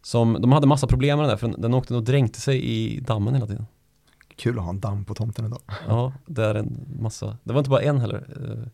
Som, 0.02 0.38
de 0.42 0.52
hade 0.52 0.68
massa 0.68 0.88
problem 0.88 1.18
med 1.18 1.24
den 1.24 1.30
där 1.30 1.38
för 1.38 1.62
den, 1.62 1.74
åkte 1.74 1.96
och 1.96 2.04
dränkte 2.04 2.42
sig 2.42 2.64
i 2.64 3.00
dammen 3.00 3.34
hela 3.34 3.48
tiden. 3.48 3.66
Kul 4.36 4.58
att 4.58 4.64
ha 4.64 4.70
en 4.70 4.80
damm 4.80 5.06
på 5.06 5.14
tomten 5.14 5.46
idag. 5.46 5.62
Ja, 5.88 6.14
det 6.26 6.46
är 6.46 6.56
en 6.56 6.86
massa, 7.00 7.38
det 7.44 7.54
var 7.54 7.60
inte 7.60 7.70
bara 7.70 7.82
en 7.82 8.00
heller. 8.00 8.26
Eh, 8.42 8.70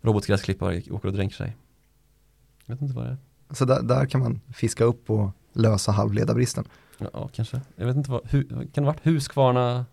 robotgräsklippare 0.00 0.82
åker 0.90 1.08
och 1.08 1.14
dränker 1.14 1.36
sig. 1.36 1.56
Jag 2.66 2.74
vet 2.74 2.82
inte 2.82 2.94
vad 2.94 3.04
det 3.04 3.10
är. 3.10 3.16
Så 3.50 3.64
där, 3.64 3.82
där 3.82 4.06
kan 4.06 4.20
man 4.20 4.40
fiska 4.54 4.84
upp 4.84 5.10
och 5.10 5.30
lösa 5.52 5.92
halvledarbristen. 5.92 6.64
Ja, 6.98 7.28
kanske. 7.32 7.60
Jag 7.76 7.86
vet 7.86 7.96
inte 7.96 8.10
vad, 8.10 8.30
hu, 8.30 8.44
kan 8.48 8.68
det 8.72 8.80
ha 8.80 8.86
varit 8.86 9.06
Husqvarna? 9.06 9.86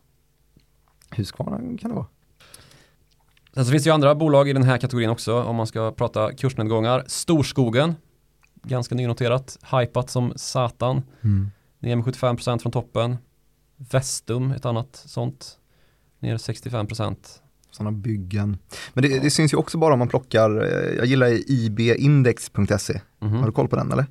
Huskvarna 1.09 1.57
kan 1.57 1.89
det 1.89 1.95
vara. 1.95 2.05
Sen 3.53 3.65
så 3.65 3.71
finns 3.71 3.83
det 3.83 3.87
ju 3.87 3.93
andra 3.93 4.15
bolag 4.15 4.49
i 4.49 4.53
den 4.53 4.63
här 4.63 4.77
kategorin 4.77 5.09
också 5.09 5.43
om 5.43 5.55
man 5.55 5.67
ska 5.67 5.91
prata 5.91 6.33
kursnedgångar. 6.33 7.03
Storskogen, 7.07 7.95
ganska 8.63 8.95
nynoterat, 8.95 9.57
hypat 9.71 10.09
som 10.09 10.33
satan, 10.35 11.01
ner 11.79 11.95
med 11.95 12.05
75% 12.05 12.59
från 12.59 12.71
toppen. 12.71 13.17
Vestum, 13.91 14.51
ett 14.51 14.65
annat 14.65 15.03
sånt, 15.05 15.57
ner 16.19 16.37
65%. 16.37 17.15
Sådana 17.71 17.91
byggen. 17.91 18.57
Men 18.93 19.03
det, 19.03 19.19
det 19.19 19.31
syns 19.31 19.53
ju 19.53 19.57
också 19.57 19.77
bara 19.77 19.93
om 19.93 19.99
man 19.99 20.07
plockar, 20.07 20.63
eh, 20.63 20.97
jag 20.97 21.05
gillar 21.05 21.51
ibindex.se. 21.51 23.01
Mhm. 23.19 23.35
Har 23.35 23.45
du 23.45 23.51
koll 23.51 23.67
på 23.67 23.75
den 23.75 23.91
eller? 23.91 24.05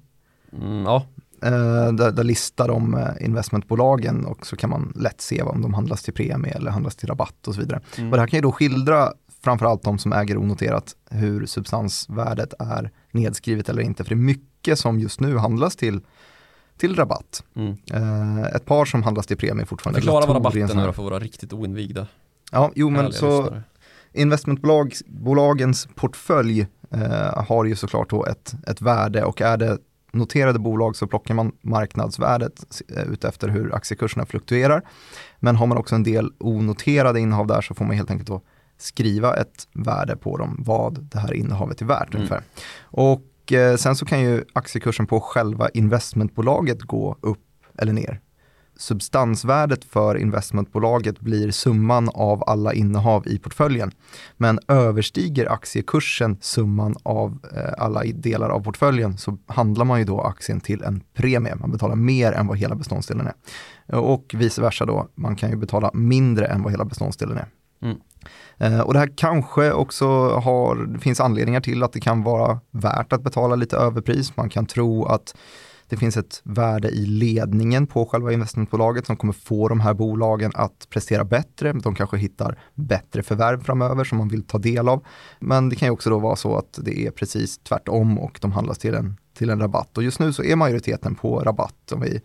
Mm, 0.52 0.84
ja, 0.84 1.06
Eh, 1.42 1.92
där, 1.92 2.12
där 2.12 2.24
listar 2.24 2.68
de 2.68 2.94
eh, 2.94 3.24
investmentbolagen 3.26 4.24
och 4.24 4.46
så 4.46 4.56
kan 4.56 4.70
man 4.70 4.92
lätt 4.96 5.20
se 5.20 5.42
om 5.42 5.62
de 5.62 5.74
handlas 5.74 6.02
till 6.02 6.14
premie 6.14 6.52
eller 6.52 6.70
handlas 6.70 6.96
till 6.96 7.08
rabatt 7.08 7.48
och 7.48 7.54
så 7.54 7.60
vidare. 7.60 7.80
Mm. 7.98 8.10
Och 8.10 8.16
det 8.16 8.20
här 8.20 8.28
kan 8.28 8.36
ju 8.36 8.42
då 8.42 8.52
skildra 8.52 9.12
framförallt 9.44 9.82
de 9.82 9.98
som 9.98 10.12
äger 10.12 10.36
onoterat 10.36 10.96
hur 11.10 11.46
substansvärdet 11.46 12.54
är 12.58 12.90
nedskrivet 13.10 13.68
eller 13.68 13.82
inte. 13.82 14.04
För 14.04 14.08
det 14.08 14.14
är 14.14 14.24
mycket 14.24 14.78
som 14.78 15.00
just 15.00 15.20
nu 15.20 15.36
handlas 15.36 15.76
till, 15.76 16.00
till 16.76 16.96
rabatt. 16.96 17.44
Mm. 17.56 17.76
Eh, 17.92 18.44
ett 18.44 18.66
par 18.66 18.84
som 18.84 19.02
handlas 19.02 19.26
till 19.26 19.36
premie 19.36 19.66
fortfarande. 19.66 20.00
Förklara 20.00 20.26
vad 20.26 20.36
rabatten 20.36 20.78
är 20.78 20.92
för 20.92 21.02
våra 21.02 21.18
riktigt 21.18 21.52
oinvigda. 21.52 22.06
Ja, 22.52 22.72
jo 22.74 22.90
men 22.90 23.12
så 23.12 23.42
lyssnare. 23.42 23.62
investmentbolagens 24.12 25.88
portfölj 25.94 26.66
eh, 26.90 27.44
har 27.44 27.64
ju 27.64 27.76
såklart 27.76 28.10
då 28.10 28.26
ett, 28.26 28.54
ett 28.66 28.82
värde 28.82 29.24
och 29.24 29.40
är 29.40 29.56
det 29.56 29.78
noterade 30.12 30.58
bolag 30.58 30.96
så 30.96 31.06
plockar 31.06 31.34
man 31.34 31.52
marknadsvärdet 31.60 32.82
eh, 32.96 33.02
utefter 33.02 33.48
hur 33.48 33.74
aktiekurserna 33.74 34.26
fluktuerar. 34.26 34.82
Men 35.38 35.56
har 35.56 35.66
man 35.66 35.78
också 35.78 35.94
en 35.94 36.02
del 36.02 36.32
onoterade 36.38 37.20
innehav 37.20 37.46
där 37.46 37.60
så 37.60 37.74
får 37.74 37.84
man 37.84 37.96
helt 37.96 38.10
enkelt 38.10 38.28
då 38.28 38.40
skriva 38.82 39.36
ett 39.36 39.68
värde 39.74 40.16
på 40.16 40.36
dem, 40.36 40.56
vad 40.66 41.02
det 41.02 41.18
här 41.18 41.34
innehavet 41.34 41.80
är 41.82 41.86
värt 41.86 42.08
Mm. 42.14 42.16
ungefär. 42.16 42.42
Och 42.82 43.52
eh, 43.52 43.76
sen 43.76 43.96
så 43.96 44.06
kan 44.06 44.20
ju 44.20 44.44
aktiekursen 44.52 45.06
på 45.06 45.20
själva 45.20 45.68
investmentbolaget 45.68 46.82
gå 46.82 47.16
upp 47.20 47.46
eller 47.78 47.92
ner. 47.92 48.20
Substansvärdet 48.76 49.84
för 49.84 50.16
investmentbolaget 50.16 51.20
blir 51.20 51.50
summan 51.50 52.08
av 52.14 52.42
alla 52.46 52.72
innehav 52.72 53.26
i 53.28 53.38
portföljen. 53.38 53.90
Men 54.36 54.58
överstiger 54.68 55.52
aktiekursen 55.52 56.38
summan 56.40 56.94
av 57.02 57.38
eh, 57.56 57.72
alla 57.84 58.02
delar 58.14 58.50
av 58.50 58.60
portföljen 58.60 59.18
så 59.18 59.38
handlar 59.46 59.84
man 59.84 59.98
ju 59.98 60.04
då 60.04 60.20
aktien 60.20 60.60
till 60.60 60.82
en 60.82 61.02
premie. 61.14 61.54
Man 61.54 61.70
betalar 61.70 61.96
mer 61.96 62.32
än 62.32 62.46
vad 62.46 62.58
hela 62.58 62.74
beståndsdelen 62.74 63.26
är. 63.26 63.34
Och 63.96 64.34
vice 64.34 64.62
versa 64.62 64.86
då, 64.86 65.08
man 65.14 65.36
kan 65.36 65.50
ju 65.50 65.56
betala 65.56 65.90
mindre 65.94 66.46
än 66.46 66.62
vad 66.62 66.72
hela 66.72 66.84
beståndsdelen 66.84 67.36
är. 67.36 67.46
Mm. 67.82 67.96
Eh, 68.60 68.80
och 68.80 68.92
det 68.92 68.98
här 68.98 69.12
kanske 69.16 69.72
också 69.72 70.28
har, 70.28 70.76
det 70.76 70.98
finns 70.98 71.20
anledningar 71.20 71.60
till 71.60 71.82
att 71.82 71.92
det 71.92 72.00
kan 72.00 72.22
vara 72.22 72.60
värt 72.70 73.12
att 73.12 73.22
betala 73.22 73.56
lite 73.56 73.76
överpris. 73.76 74.36
Man 74.36 74.48
kan 74.48 74.66
tro 74.66 75.04
att 75.04 75.34
det 75.90 75.96
finns 75.96 76.16
ett 76.16 76.40
värde 76.44 76.88
i 76.88 77.06
ledningen 77.06 77.86
på 77.86 78.06
själva 78.06 78.32
investmentbolaget 78.32 79.06
som 79.06 79.16
kommer 79.16 79.32
få 79.32 79.68
de 79.68 79.80
här 79.80 79.94
bolagen 79.94 80.52
att 80.54 80.86
prestera 80.90 81.24
bättre. 81.24 81.72
De 81.72 81.94
kanske 81.94 82.16
hittar 82.16 82.58
bättre 82.74 83.22
förvärv 83.22 83.64
framöver 83.64 84.04
som 84.04 84.18
man 84.18 84.28
vill 84.28 84.42
ta 84.42 84.58
del 84.58 84.88
av. 84.88 85.04
Men 85.38 85.68
det 85.68 85.76
kan 85.76 85.86
ju 85.86 85.92
också 85.92 86.10
då 86.10 86.18
vara 86.18 86.36
så 86.36 86.56
att 86.56 86.78
det 86.82 87.06
är 87.06 87.10
precis 87.10 87.58
tvärtom 87.58 88.18
och 88.18 88.38
de 88.40 88.52
handlas 88.52 88.78
till 88.78 88.94
en, 88.94 89.16
till 89.34 89.50
en 89.50 89.60
rabatt. 89.60 89.96
Och 89.96 90.02
just 90.02 90.20
nu 90.20 90.32
så 90.32 90.42
är 90.42 90.56
majoriteten 90.56 91.14
på 91.14 91.40
rabatt. 91.40 91.92
Om 91.92 92.00
vi 92.00 92.20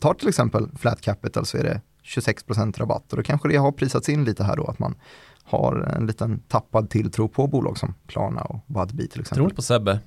tar 0.00 0.14
till 0.14 0.28
exempel 0.28 0.68
Flat 0.78 1.00
Capital 1.00 1.46
så 1.46 1.58
är 1.58 1.62
det 1.62 1.80
26% 2.04 2.78
rabatt 2.78 3.12
och 3.12 3.16
då 3.16 3.22
kanske 3.22 3.48
det 3.48 3.56
har 3.56 3.72
prisats 3.72 4.08
in 4.08 4.24
lite 4.24 4.44
här 4.44 4.56
då 4.56 4.64
att 4.64 4.78
man 4.78 4.94
har 5.46 5.94
en 5.96 6.06
liten 6.06 6.38
tappad 6.48 6.90
tilltro 6.90 7.28
på 7.28 7.46
bolag 7.46 7.78
som 7.78 7.94
Klarna 8.06 8.40
och 8.42 8.60
Budbee 8.66 9.06
till 9.08 9.20
exempel. 9.20 9.36
Tror 9.36 9.44
inte 9.44 9.56
på 9.56 9.62
Sebbe. 9.62 10.00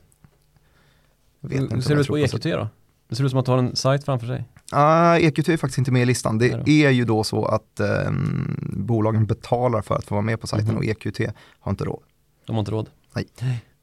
Jag 1.39 1.49
vet 1.49 1.57
Hur 1.59 1.63
inte 1.63 1.81
ser 1.81 1.95
det 1.95 2.01
ut 2.01 2.07
på 2.07 2.17
EQT 2.17 2.43
då? 2.43 2.67
Det 3.07 3.15
ser 3.15 3.23
ut 3.23 3.29
som 3.31 3.39
att 3.39 3.45
du 3.45 3.51
har 3.51 3.57
en 3.57 3.75
sajt 3.75 4.03
framför 4.05 4.27
sig. 4.27 4.43
Ah, 4.71 5.17
EQT 5.17 5.49
är 5.49 5.57
faktiskt 5.57 5.77
inte 5.77 5.91
med 5.91 6.01
i 6.01 6.05
listan. 6.05 6.37
Det 6.37 6.67
är 6.85 6.89
ju 6.89 7.05
då 7.05 7.23
så 7.23 7.45
att 7.45 7.79
ehm, 7.79 8.57
bolagen 8.77 9.25
betalar 9.25 9.81
för 9.81 9.95
att 9.95 10.05
få 10.05 10.15
vara 10.15 10.21
med 10.25 10.41
på 10.41 10.47
sajten 10.47 10.67
Mhm. 10.69 10.77
och 10.77 10.85
EQT 10.85 11.19
har 11.59 11.71
inte 11.71 11.83
råd. 11.85 12.03
De 12.45 12.53
har 12.55 12.59
inte 12.59 12.71
råd. 12.71 12.89
Nej. 13.13 13.27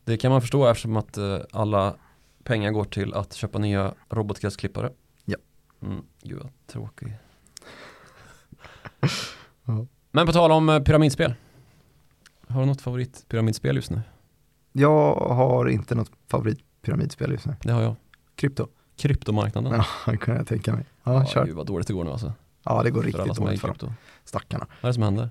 Det 0.04 0.16
kan 0.16 0.30
man 0.32 0.40
förstå 0.40 0.66
eftersom 0.66 0.96
att 0.96 1.16
eh, 1.18 1.38
alla 1.52 1.94
pengar 2.44 2.70
går 2.70 2.84
till 2.84 3.14
att 3.14 3.32
köpa 3.34 3.58
nya 3.58 3.94
robotgräsklippare. 4.08 4.90
Ja. 5.24 5.36
Mm, 5.82 6.02
gud 6.22 6.38
vad 6.42 6.50
tråkig. 6.66 7.12
Ja. 9.64 9.86
Men 10.10 10.26
på 10.26 10.32
tal 10.32 10.52
om 10.52 10.68
eh, 10.68 10.80
pyramidspel. 10.82 11.34
Har 12.48 12.60
du 12.60 12.66
något 12.66 12.80
favoritpyramidspel 12.80 13.76
just 13.76 13.90
nu? 13.90 14.00
Jag 14.72 15.14
har 15.14 15.68
inte 15.68 15.94
något 15.94 16.10
favoritpyramidspel 16.30 17.30
just 17.30 17.46
nu. 17.46 17.54
Det 17.62 17.72
har 17.72 17.82
jag. 17.82 17.94
Krypto. 18.34 18.68
Kryptomarknaden. 18.96 19.72
Ja, 19.72 19.84
det 20.12 20.16
kan 20.16 20.36
jag 20.36 20.46
tänka 20.46 20.72
mig. 20.72 20.84
Ja, 21.04 21.12
Ja, 21.14 21.26
kör. 21.26 21.44
gud 21.46 21.56
vad 21.56 21.66
dåligt 21.66 21.86
det 21.86 21.92
går 21.92 22.04
nu 22.04 22.10
alltså. 22.10 22.32
Ja, 22.64 22.82
det 22.82 22.90
går 22.90 23.00
För 23.02 23.06
riktigt 23.06 23.36
dåligt 23.36 23.60
för 23.60 23.74
dem. 23.78 23.94
Stackarna. 24.24 24.66
Vad 24.80 24.88
är 24.88 24.90
det 24.90 24.94
som 24.94 25.02
händer? 25.02 25.30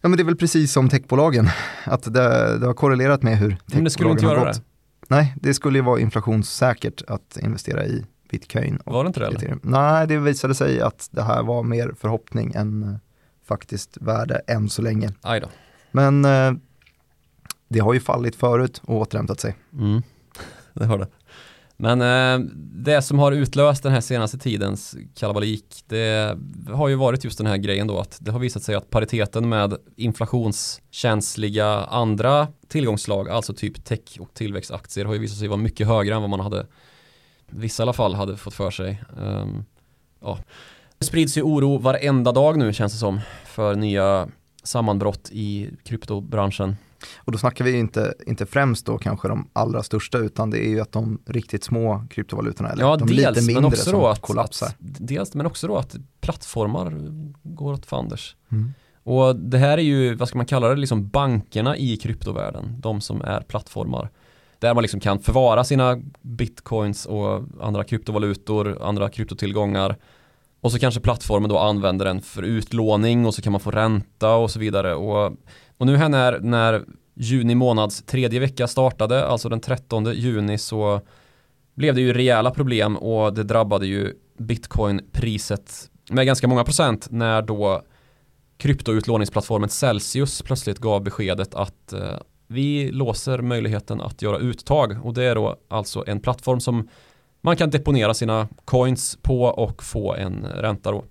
Ja, 0.00 0.08
men 0.08 0.16
det 0.16 0.22
är 0.22 0.24
väl 0.24 0.36
precis 0.36 0.72
som 0.72 0.88
techbolagen. 0.88 1.48
Att 1.84 2.02
det, 2.02 2.58
det 2.58 2.66
har 2.66 2.74
korrelerat 2.74 3.22
med 3.22 3.38
hur 3.38 3.56
Men 3.66 3.84
det 3.84 3.90
skulle 3.90 4.08
techbolagen 4.10 4.16
inte 4.18 4.26
har 4.26 4.34
göra 4.34 4.44
gått. 4.44 4.56
det. 4.56 5.14
Nej, 5.14 5.34
det 5.36 5.54
skulle 5.54 5.78
ju 5.78 5.84
vara 5.84 6.00
inflationssäkert 6.00 7.02
att 7.08 7.38
investera 7.42 7.86
i 7.86 8.04
bitcoin. 8.30 8.76
Och 8.76 8.92
Var 8.92 9.04
det 9.04 9.08
inte 9.08 9.20
det 9.20 9.26
eller? 9.26 9.58
Nej, 9.62 10.06
det 10.06 10.18
visade 10.18 10.54
sig 10.54 10.80
att 10.80 11.08
det 11.10 11.22
här 11.22 11.42
var 11.42 11.62
mer 11.62 11.94
förhoppning 11.98 12.52
än 12.54 12.82
eh, 12.82 12.94
faktiskt 13.44 13.98
värde 14.00 14.40
än 14.46 14.68
så 14.68 14.82
länge. 14.82 15.10
Aj 15.22 15.40
då. 15.40 15.48
Men 15.90 16.24
eh, 16.24 16.52
det 17.68 17.78
har 17.78 17.94
ju 17.94 18.00
fallit 18.00 18.36
förut 18.36 18.80
och 18.84 18.96
återhämtat 18.96 19.40
sig. 19.40 19.56
Mm. 19.72 20.02
det 20.72 20.84
har 20.84 20.98
det. 20.98 21.08
Men 21.80 22.00
eh, 22.00 22.48
det 22.56 23.02
som 23.02 23.18
har 23.18 23.32
utlöst 23.32 23.82
den 23.82 23.92
här 23.92 24.00
senaste 24.00 24.38
tidens 24.38 24.96
kalabalik 25.14 25.84
det 25.86 26.38
har 26.68 26.88
ju 26.88 26.94
varit 26.94 27.24
just 27.24 27.38
den 27.38 27.46
här 27.46 27.56
grejen 27.56 27.86
då 27.86 27.98
att 27.98 28.18
det 28.20 28.30
har 28.30 28.38
visat 28.38 28.62
sig 28.62 28.74
att 28.74 28.90
pariteten 28.90 29.48
med 29.48 29.76
inflationskänsliga 29.96 31.66
andra 31.84 32.48
tillgångsslag, 32.68 33.28
alltså 33.28 33.54
typ 33.54 33.84
tech 33.84 34.20
och 34.20 34.34
tillväxtaktier 34.34 35.04
har 35.04 35.14
ju 35.14 35.20
visat 35.20 35.38
sig 35.38 35.48
vara 35.48 35.60
mycket 35.60 35.86
högre 35.86 36.14
än 36.14 36.20
vad 36.20 36.30
man 36.30 36.40
hade, 36.40 36.66
vissa 37.46 37.82
i 37.82 37.84
alla 37.84 37.92
fall 37.92 38.14
hade 38.14 38.36
fått 38.36 38.54
för 38.54 38.70
sig. 38.70 39.02
Um, 39.16 39.64
ja. 40.20 40.38
Det 40.98 41.04
sprids 41.04 41.38
ju 41.38 41.42
oro 41.42 41.78
varenda 41.78 42.32
dag 42.32 42.58
nu 42.58 42.72
känns 42.72 42.92
det 42.92 42.98
som 42.98 43.20
för 43.44 43.74
nya 43.74 44.28
sammanbrott 44.62 45.28
i 45.32 45.70
kryptobranschen. 45.84 46.76
Och 47.16 47.32
då 47.32 47.38
snackar 47.38 47.64
vi 47.64 47.70
ju 47.70 47.78
inte, 47.78 48.14
inte 48.26 48.46
främst 48.46 48.86
då 48.86 48.98
kanske 48.98 49.28
de 49.28 49.48
allra 49.52 49.82
största 49.82 50.18
utan 50.18 50.50
det 50.50 50.66
är 50.66 50.68
ju 50.68 50.80
att 50.80 50.92
de 50.92 51.18
riktigt 51.26 51.64
små 51.64 52.06
kryptovalutorna 52.10 52.68
eller 52.68 52.82
Ja, 52.82 52.96
de 52.96 53.08
dels, 53.08 53.36
lite 53.36 53.46
mindre 53.46 53.54
men 53.54 53.64
också 53.64 53.90
som 53.90 54.04
att, 54.04 54.20
kollapsar. 54.20 54.66
att, 54.66 54.74
dels, 54.78 55.34
men 55.34 55.46
också 55.46 55.66
då 55.66 55.76
att 55.76 55.96
plattformar 56.20 56.94
går 57.42 57.72
åt 57.72 57.86
fanders. 57.86 58.36
Mm. 58.52 58.72
Och 59.02 59.36
det 59.36 59.58
här 59.58 59.78
är 59.78 59.82
ju, 59.82 60.14
vad 60.14 60.28
ska 60.28 60.38
man 60.38 60.46
kalla 60.46 60.68
det, 60.68 60.76
liksom 60.76 61.08
bankerna 61.08 61.76
i 61.76 61.96
kryptovärlden, 61.96 62.74
de 62.80 63.00
som 63.00 63.22
är 63.22 63.40
plattformar. 63.40 64.10
Där 64.58 64.74
man 64.74 64.82
liksom 64.82 65.00
kan 65.00 65.18
förvara 65.18 65.64
sina 65.64 65.98
bitcoins 66.22 67.06
och 67.06 67.44
andra 67.60 67.84
kryptovalutor, 67.84 68.82
andra 68.82 69.08
kryptotillgångar. 69.08 69.96
Och 70.60 70.72
så 70.72 70.78
kanske 70.78 71.00
plattformen 71.00 71.50
då 71.50 71.58
använder 71.58 72.04
den 72.04 72.20
för 72.20 72.42
utlåning 72.42 73.26
och 73.26 73.34
så 73.34 73.42
kan 73.42 73.52
man 73.52 73.60
få 73.60 73.70
ränta 73.70 74.34
och 74.34 74.50
så 74.50 74.58
vidare. 74.58 74.94
Och, 74.94 75.32
och 75.76 75.86
nu 75.86 75.96
här 75.96 76.08
när, 76.08 76.40
när 76.40 76.84
juni 77.14 77.54
månads 77.54 78.02
tredje 78.02 78.40
vecka 78.40 78.66
startade, 78.66 79.26
alltså 79.26 79.48
den 79.48 79.60
13 79.60 80.04
juni 80.04 80.58
så 80.58 81.00
blev 81.74 81.94
det 81.94 82.00
ju 82.00 82.12
rejäla 82.12 82.50
problem 82.50 82.96
och 82.96 83.34
det 83.34 83.42
drabbade 83.42 83.86
ju 83.86 84.14
bitcoinpriset 84.38 85.90
med 86.10 86.26
ganska 86.26 86.48
många 86.48 86.64
procent 86.64 87.06
när 87.10 87.42
då 87.42 87.82
kryptoutlåningsplattformen 88.56 89.68
Celsius 89.68 90.42
plötsligt 90.42 90.78
gav 90.78 91.02
beskedet 91.02 91.54
att 91.54 91.92
eh, 91.92 92.18
vi 92.46 92.90
låser 92.92 93.38
möjligheten 93.38 94.00
att 94.00 94.22
göra 94.22 94.38
uttag 94.38 94.98
och 95.02 95.14
det 95.14 95.24
är 95.24 95.34
då 95.34 95.56
alltså 95.68 96.04
en 96.06 96.20
plattform 96.20 96.60
som 96.60 96.88
man 97.40 97.56
kan 97.56 97.70
deponera 97.70 98.14
sina 98.14 98.48
coins 98.64 99.18
på 99.22 99.42
och 99.42 99.82
få 99.82 100.14
en 100.14 100.46
ränta 100.46 100.90
då. 100.90 101.04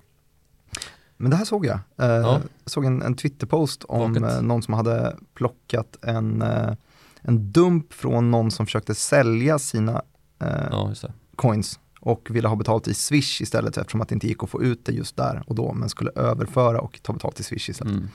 Men 1.17 1.31
det 1.31 1.37
här 1.37 1.45
såg 1.45 1.65
jag. 1.65 1.79
Eh, 1.97 2.07
ja. 2.07 2.41
såg 2.65 2.85
en, 2.85 3.01
en 3.01 3.15
Twitterpost 3.15 3.83
om 3.83 4.15
eh, 4.23 4.41
någon 4.41 4.61
som 4.61 4.73
hade 4.73 5.15
plockat 5.33 5.97
en, 6.01 6.41
eh, 6.41 6.73
en 7.21 7.51
dump 7.51 7.93
från 7.93 8.31
någon 8.31 8.51
som 8.51 8.65
försökte 8.65 8.95
sälja 8.95 9.59
sina 9.59 10.01
eh, 10.39 10.67
ja, 10.71 10.93
coins 11.35 11.79
och 11.99 12.27
ville 12.31 12.47
ha 12.47 12.55
betalt 12.55 12.87
i 12.87 12.93
Swish 12.93 13.41
istället 13.41 13.77
eftersom 13.77 14.01
att 14.01 14.09
det 14.09 14.13
inte 14.13 14.27
gick 14.27 14.43
att 14.43 14.49
få 14.49 14.63
ut 14.63 14.85
det 14.85 14.91
just 14.91 15.17
där 15.17 15.43
och 15.47 15.55
då 15.55 15.73
men 15.73 15.89
skulle 15.89 16.11
överföra 16.15 16.81
och 16.81 16.99
ta 17.01 17.13
betalt 17.13 17.39
i 17.39 17.43
Swish 17.43 17.69
istället. 17.69 17.93
Mm. 17.93 18.09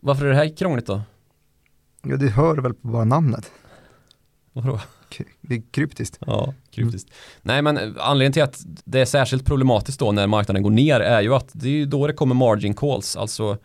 Varför 0.00 0.24
är 0.24 0.30
det 0.30 0.36
här 0.36 0.56
krångligt 0.56 0.86
då? 0.86 1.02
Ja, 2.02 2.16
det 2.16 2.28
hör 2.28 2.56
väl 2.56 2.74
på 2.74 2.88
bara 2.88 3.04
namnet. 3.04 3.50
Vadå? 4.52 4.80
Det 5.40 5.54
är 5.54 5.62
kryptiskt. 5.70 6.18
Ja, 6.26 6.54
kryptiskt. 6.70 7.08
Mm. 7.08 7.18
Nej, 7.42 7.62
men 7.62 7.96
anledningen 8.00 8.32
till 8.32 8.42
att 8.42 8.62
det 8.84 9.00
är 9.00 9.04
särskilt 9.04 9.44
problematiskt 9.44 10.00
då 10.00 10.12
när 10.12 10.26
marknaden 10.26 10.62
går 10.62 10.70
ner 10.70 11.00
är 11.00 11.20
ju 11.20 11.34
att 11.34 11.50
det 11.52 11.68
är 11.68 11.86
då 11.86 12.06
det 12.06 12.12
kommer 12.12 12.34
margin 12.34 12.74
calls, 12.74 13.16
alltså 13.16 13.58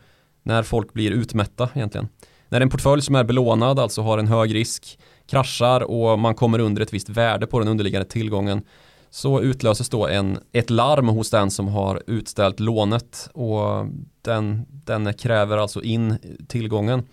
när 0.44 0.64
folk 0.64 0.94
blir 0.94 1.12
utmätta 1.12 1.70
egentligen. 1.74 2.08
När 2.50 2.62
en 2.62 2.70
portfölj 2.70 3.02
som 3.02 3.16
är 3.16 3.24
belånad, 3.24 3.80
alltså 3.80 4.02
har 4.02 4.18
en 4.18 4.28
hög 4.28 4.56
risk, 4.56 5.00
kraschar 5.28 5.82
och 5.82 6.20
man 6.20 6.36
kommer 6.36 6.60
under 6.60 6.82
ett 6.82 6.94
visst 6.94 7.10
värde 7.10 7.48
på 7.48 7.60
den 7.60 7.68
underliggande 7.68 8.10
tillgången 8.10 8.62
så 9.10 9.42
utlöses 9.42 9.90
då 9.90 10.08
en, 10.08 10.40
ett 10.52 10.70
larm 10.70 11.08
hos 11.08 11.30
den 11.30 11.52
som 11.52 11.68
har 11.68 12.04
utställt 12.08 12.60
lånet 12.60 13.30
och 13.34 13.86
den, 14.22 14.66
den 14.70 15.14
kräver 15.14 15.58
alltså 15.58 15.82
in 15.82 16.18
tillgången. 16.48 17.04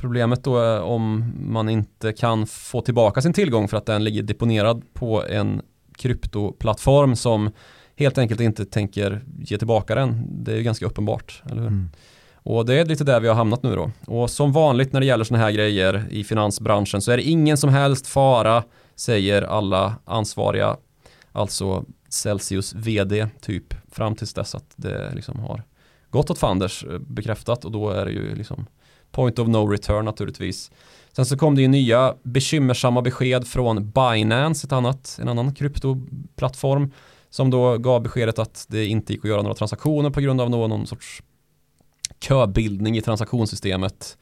Problemet 0.00 0.44
då 0.44 0.58
är 0.58 0.80
om 0.80 1.32
man 1.40 1.68
inte 1.68 2.12
kan 2.12 2.46
få 2.46 2.80
tillbaka 2.80 3.22
sin 3.22 3.32
tillgång 3.32 3.68
för 3.68 3.76
att 3.76 3.86
den 3.86 4.04
ligger 4.04 4.22
deponerad 4.22 4.94
på 4.94 5.24
en 5.24 5.62
kryptoplattform 5.96 7.16
som 7.16 7.50
helt 7.96 8.18
enkelt 8.18 8.40
inte 8.40 8.64
tänker 8.64 9.22
ge 9.38 9.58
tillbaka 9.58 9.94
den. 9.94 10.26
Det 10.44 10.52
är 10.52 10.56
ju 10.56 10.62
ganska 10.62 10.86
uppenbart, 10.86 11.42
eller 11.46 11.60
hur? 11.60 11.68
Mm. 11.68 11.90
Och 12.34 12.66
det 12.66 12.74
är 12.74 12.84
lite 12.84 13.04
där 13.04 13.20
vi 13.20 13.28
har 13.28 13.34
hamnat 13.34 13.62
nu 13.62 13.74
då. 13.74 13.90
Och 14.06 14.30
som 14.30 14.52
vanligt 14.52 14.92
när 14.92 15.00
det 15.00 15.06
gäller 15.06 15.24
sådana 15.24 15.44
här 15.44 15.52
grejer 15.52 16.06
i 16.10 16.24
finansbranschen 16.24 17.02
så 17.02 17.12
är 17.12 17.16
det 17.16 17.22
ingen 17.22 17.56
som 17.56 17.70
helst 17.70 18.06
fara, 18.06 18.64
säger 18.96 19.42
alla 19.42 19.94
ansvariga, 20.04 20.76
alltså 21.32 21.84
Celsius 22.08 22.74
vd 22.74 23.28
typ, 23.40 23.74
fram 23.92 24.14
tills 24.14 24.34
dess 24.34 24.54
att 24.54 24.72
det 24.76 25.14
liksom 25.14 25.38
har 25.38 25.62
gått 26.10 26.30
åt 26.30 26.38
fanders 26.38 26.84
eh, 26.84 26.98
bekräftat 26.98 27.64
och 27.64 27.72
då 27.72 27.90
är 27.90 28.04
det 28.04 28.12
ju 28.12 28.34
liksom 28.34 28.66
point 29.18 29.38
of 29.38 29.48
no 29.48 29.66
return 29.66 30.04
naturligtvis. 30.04 30.70
Sen 31.12 31.26
så 31.26 31.36
kom 31.36 31.54
det 31.54 31.62
ju 31.62 31.68
nya 31.68 32.14
bekymmersamma 32.22 33.02
besked 33.02 33.46
från 33.46 33.90
Binance, 33.90 34.66
ett 34.66 34.72
annat, 34.72 35.18
en 35.22 35.28
annan 35.28 35.54
kryptoplattform 35.54 36.92
som 37.30 37.50
då 37.50 37.78
gav 37.78 38.02
beskedet 38.02 38.38
att 38.38 38.66
det 38.68 38.86
inte 38.86 39.12
gick 39.12 39.24
att 39.24 39.30
göra 39.30 39.42
några 39.42 39.54
transaktioner 39.54 40.10
på 40.10 40.20
grund 40.20 40.40
av 40.40 40.50
någon, 40.50 40.70
någon 40.70 40.86
sorts 40.86 41.22
köbildning 42.20 42.96
i 42.96 43.00
transaktionssystemet. 43.00 44.18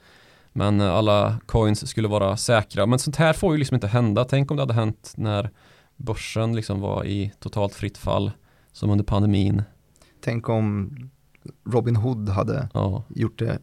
Men 0.52 0.80
alla 0.80 1.36
coins 1.46 1.88
skulle 1.88 2.08
vara 2.08 2.36
säkra. 2.36 2.86
Men 2.86 2.98
sånt 2.98 3.16
här 3.16 3.32
får 3.32 3.52
ju 3.52 3.58
liksom 3.58 3.74
inte 3.74 3.86
hända. 3.86 4.24
Tänk 4.24 4.50
om 4.50 4.56
det 4.56 4.62
hade 4.62 4.74
hänt 4.74 5.12
när 5.16 5.50
börsen 5.96 6.56
liksom 6.56 6.80
var 6.80 7.04
i 7.04 7.32
totalt 7.40 7.74
fritt 7.74 7.98
fall 7.98 8.30
som 8.72 8.90
under 8.90 9.04
pandemin. 9.04 9.62
Tänk 10.20 10.48
om 10.48 10.96
Robin 11.66 11.96
Hood 11.96 12.28
hade 12.28 12.68
ja. 12.74 13.04
gjort 13.08 13.38
det 13.38 13.58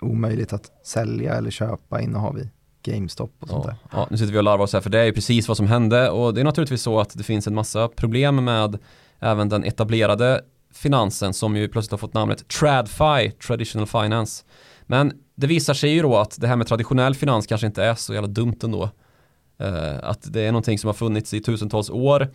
omöjligt 0.00 0.52
att 0.52 0.70
sälja 0.84 1.34
eller 1.34 1.50
köpa 1.50 2.00
innehav 2.00 2.38
i 2.38 2.50
GameStop 2.82 3.32
och 3.38 3.48
sånt 3.48 3.64
ja, 3.64 3.70
där. 3.70 3.98
Ja, 3.98 4.06
nu 4.10 4.16
sitter 4.16 4.32
vi 4.32 4.38
och 4.38 4.42
larvar 4.42 4.64
oss 4.64 4.72
här 4.72 4.80
för 4.80 4.90
det 4.90 4.98
är 5.00 5.04
ju 5.04 5.12
precis 5.12 5.48
vad 5.48 5.56
som 5.56 5.66
hände 5.66 6.10
och 6.10 6.34
det 6.34 6.40
är 6.40 6.44
naturligtvis 6.44 6.82
så 6.82 7.00
att 7.00 7.18
det 7.18 7.22
finns 7.22 7.46
en 7.46 7.54
massa 7.54 7.88
problem 7.88 8.44
med 8.44 8.78
även 9.18 9.48
den 9.48 9.64
etablerade 9.64 10.42
finansen 10.72 11.34
som 11.34 11.56
ju 11.56 11.68
plötsligt 11.68 11.90
har 11.90 11.98
fått 11.98 12.14
namnet 12.14 12.48
TradFi, 12.48 13.30
Traditional 13.46 13.86
Finance. 13.86 14.44
Men 14.86 15.12
det 15.34 15.46
visar 15.46 15.74
sig 15.74 15.90
ju 15.90 16.02
då 16.02 16.16
att 16.16 16.40
det 16.40 16.46
här 16.46 16.56
med 16.56 16.66
traditionell 16.66 17.14
finans 17.14 17.46
kanske 17.46 17.66
inte 17.66 17.84
är 17.84 17.94
så 17.94 18.14
jävla 18.14 18.28
dumt 18.28 18.58
ändå. 18.62 18.90
Uh, 19.62 19.98
att 20.02 20.32
det 20.32 20.40
är 20.40 20.52
någonting 20.52 20.78
som 20.78 20.88
har 20.88 20.94
funnits 20.94 21.34
i 21.34 21.40
tusentals 21.40 21.90
år 21.90 22.28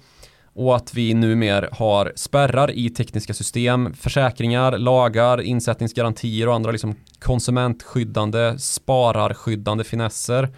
och 0.56 0.76
att 0.76 0.93
vi 0.93 1.14
numera 1.14 1.70
har 1.72 2.14
spärrar 2.16 2.72
i 2.72 2.89
tekniska 2.89 3.34
system, 3.34 3.93
försäkringar, 3.93 4.78
lagar, 4.78 5.41
insättningsgarantier 5.41 6.47
och 6.47 6.56
andra 6.56 6.72
liksom 6.72 6.95
konsumentskyddande, 7.20 8.56
spararskyddande 8.58 9.84
finesser. 9.84 10.49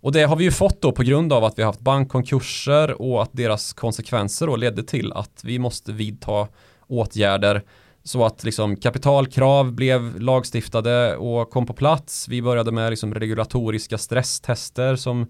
Och 0.00 0.12
det 0.12 0.22
har 0.22 0.36
vi 0.36 0.44
ju 0.44 0.50
fått 0.50 0.82
då 0.82 0.92
på 0.92 1.02
grund 1.02 1.32
av 1.32 1.44
att 1.44 1.58
vi 1.58 1.62
har 1.62 1.68
haft 1.68 1.80
bankkonkurser 1.80 3.02
och 3.02 3.22
att 3.22 3.30
deras 3.32 3.72
konsekvenser 3.72 4.46
då 4.46 4.56
ledde 4.56 4.82
till 4.82 5.12
att 5.12 5.40
vi 5.44 5.58
måste 5.58 5.92
vidta 5.92 6.48
åtgärder 6.86 7.62
så 8.04 8.24
att 8.24 8.44
liksom 8.44 8.76
kapitalkrav 8.76 9.72
blev 9.72 10.20
lagstiftade 10.20 11.16
och 11.16 11.50
kom 11.50 11.66
på 11.66 11.72
plats. 11.72 12.28
Vi 12.28 12.42
började 12.42 12.72
med 12.72 12.90
liksom 12.90 13.14
regulatoriska 13.14 13.98
stresstester 13.98 14.96
som 14.96 15.26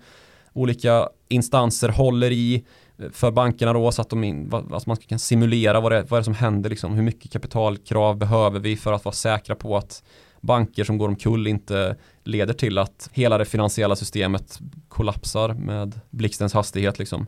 olika 0.53 1.09
instanser 1.29 1.89
håller 1.89 2.31
i 2.31 2.65
för 3.13 3.31
bankerna 3.31 3.73
då 3.73 3.93
så 3.93 4.03
att 4.03 4.11
de 4.11 4.25
in, 4.25 4.51
alltså 4.53 4.91
man 4.91 4.97
kan 4.97 5.19
simulera 5.19 5.81
vad 5.81 5.93
det, 5.93 6.03
vad 6.09 6.19
det 6.19 6.23
är 6.23 6.25
som 6.25 6.35
händer 6.35 6.71
liksom. 6.71 6.95
Hur 6.95 7.03
mycket 7.03 7.33
kapitalkrav 7.33 8.17
behöver 8.17 8.61
vi 8.61 8.77
för 8.77 8.93
att 8.93 9.05
vara 9.05 9.15
säkra 9.15 9.55
på 9.55 9.77
att 9.77 10.03
banker 10.41 10.85
som 10.85 10.99
går 10.99 11.09
omkull 11.09 11.47
inte 11.47 11.97
leder 12.25 12.55
till 12.55 12.79
att 12.79 13.11
hela 13.13 13.39
det 13.39 13.45
finansiella 13.45 13.97
systemet 13.97 14.61
kollapsar 14.89 15.55
med 15.55 16.01
blixtens 16.11 16.55
hastighet 16.55 16.99
liksom. 16.99 17.27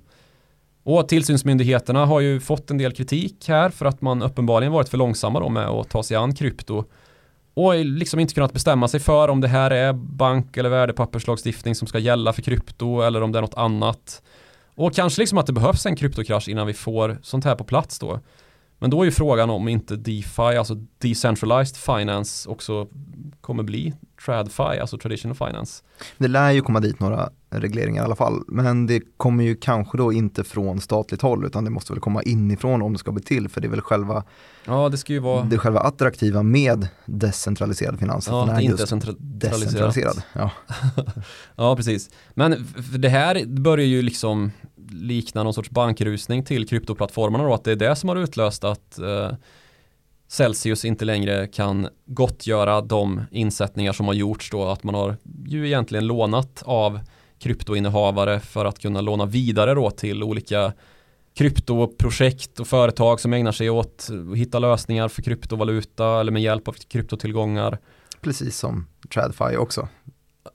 Och 0.82 1.08
tillsynsmyndigheterna 1.08 2.06
har 2.06 2.20
ju 2.20 2.40
fått 2.40 2.70
en 2.70 2.78
del 2.78 2.92
kritik 2.92 3.48
här 3.48 3.70
för 3.70 3.86
att 3.86 4.00
man 4.00 4.22
uppenbarligen 4.22 4.72
varit 4.72 4.88
för 4.88 4.98
långsamma 4.98 5.40
då 5.40 5.48
med 5.48 5.68
att 5.68 5.90
ta 5.90 6.02
sig 6.02 6.16
an 6.16 6.34
krypto 6.34 6.84
och 7.54 7.74
liksom 7.84 8.20
inte 8.20 8.34
kunnat 8.34 8.52
bestämma 8.52 8.88
sig 8.88 9.00
för 9.00 9.28
om 9.28 9.40
det 9.40 9.48
här 9.48 9.70
är 9.70 9.92
bank 9.92 10.56
eller 10.56 10.70
värdepapperslagstiftning 10.70 11.74
som 11.74 11.88
ska 11.88 11.98
gälla 11.98 12.32
för 12.32 12.42
krypto 12.42 13.00
eller 13.00 13.22
om 13.22 13.32
det 13.32 13.38
är 13.38 13.42
något 13.42 13.54
annat. 13.54 14.22
Och 14.74 14.94
kanske 14.94 15.22
liksom 15.22 15.38
att 15.38 15.46
det 15.46 15.52
behövs 15.52 15.86
en 15.86 15.96
kryptokrasch 15.96 16.48
innan 16.48 16.66
vi 16.66 16.74
får 16.74 17.18
sånt 17.22 17.44
här 17.44 17.54
på 17.54 17.64
plats 17.64 17.98
då. 17.98 18.20
Men 18.84 18.90
då 18.90 19.00
är 19.00 19.04
ju 19.04 19.10
frågan 19.10 19.50
om 19.50 19.68
inte 19.68 19.96
DeFi, 19.96 20.42
alltså 20.42 20.74
Decentralized 20.98 21.76
Finance, 21.76 22.48
också 22.48 22.88
kommer 23.40 23.62
bli 23.62 23.94
TradFi, 24.24 24.62
alltså 24.62 24.98
Traditional 24.98 25.34
Finance. 25.36 25.82
Det 26.18 26.28
lär 26.28 26.50
ju 26.50 26.60
komma 26.60 26.80
dit 26.80 27.00
några 27.00 27.30
regleringar 27.50 28.02
i 28.02 28.04
alla 28.04 28.16
fall, 28.16 28.42
men 28.48 28.86
det 28.86 29.02
kommer 29.16 29.44
ju 29.44 29.56
kanske 29.56 29.98
då 29.98 30.12
inte 30.12 30.44
från 30.44 30.80
statligt 30.80 31.22
håll, 31.22 31.44
utan 31.44 31.64
det 31.64 31.70
måste 31.70 31.92
väl 31.92 32.00
komma 32.00 32.22
inifrån 32.22 32.82
om 32.82 32.92
det 32.92 32.98
ska 32.98 33.12
bli 33.12 33.22
till, 33.22 33.48
för 33.48 33.60
det 33.60 33.66
är 33.66 33.70
väl 33.70 33.80
själva 33.80 34.24
Ja, 34.66 34.88
det 34.88 34.96
ska 34.96 35.12
ju 35.12 35.18
vara 35.18 35.44
Det 35.44 35.58
själva 35.58 35.80
attraktiva 35.80 36.42
med 36.42 36.88
decentraliserad 37.04 37.98
finans. 37.98 38.28
Ja, 38.30 38.44
att 38.50 38.56
det 38.56 38.62
inte 38.62 38.82
är 38.82 38.86
centraliserat. 38.86 39.40
decentraliserad. 39.40 40.22
Ja. 40.32 40.50
ja, 41.56 41.76
precis. 41.76 42.10
Men 42.34 42.66
det 42.98 43.08
här 43.08 43.46
börjar 43.46 43.86
ju 43.86 44.02
liksom 44.02 44.50
likna 44.90 45.42
någon 45.42 45.54
sorts 45.54 45.70
bankrusning 45.70 46.44
till 46.44 46.68
kryptoplattformarna 46.68 47.44
då, 47.44 47.54
att 47.54 47.64
det 47.64 47.72
är 47.72 47.76
det 47.76 47.96
som 47.96 48.08
har 48.08 48.16
utlöst 48.16 48.64
att 48.64 48.98
eh, 48.98 49.32
Celsius 50.28 50.84
inte 50.84 51.04
längre 51.04 51.46
kan 51.46 51.88
gottgöra 52.06 52.80
de 52.80 53.22
insättningar 53.30 53.92
som 53.92 54.06
har 54.06 54.14
gjorts 54.14 54.50
då, 54.50 54.68
att 54.68 54.84
man 54.84 54.94
har 54.94 55.16
ju 55.46 55.66
egentligen 55.66 56.06
lånat 56.06 56.62
av 56.66 57.00
kryptoinnehavare 57.38 58.40
för 58.40 58.64
att 58.64 58.78
kunna 58.78 59.00
låna 59.00 59.26
vidare 59.26 59.74
då 59.74 59.90
till 59.90 60.22
olika 60.22 60.72
kryptoprojekt 61.34 62.60
och 62.60 62.66
företag 62.66 63.20
som 63.20 63.32
ägnar 63.32 63.52
sig 63.52 63.70
åt 63.70 64.08
att 64.32 64.36
hitta 64.38 64.58
lösningar 64.58 65.08
för 65.08 65.22
kryptovaluta 65.22 66.20
eller 66.20 66.32
med 66.32 66.42
hjälp 66.42 66.68
av 66.68 66.72
kryptotillgångar. 66.72 67.78
Precis 68.20 68.58
som 68.58 68.86
TradFi 69.14 69.56
också. 69.56 69.88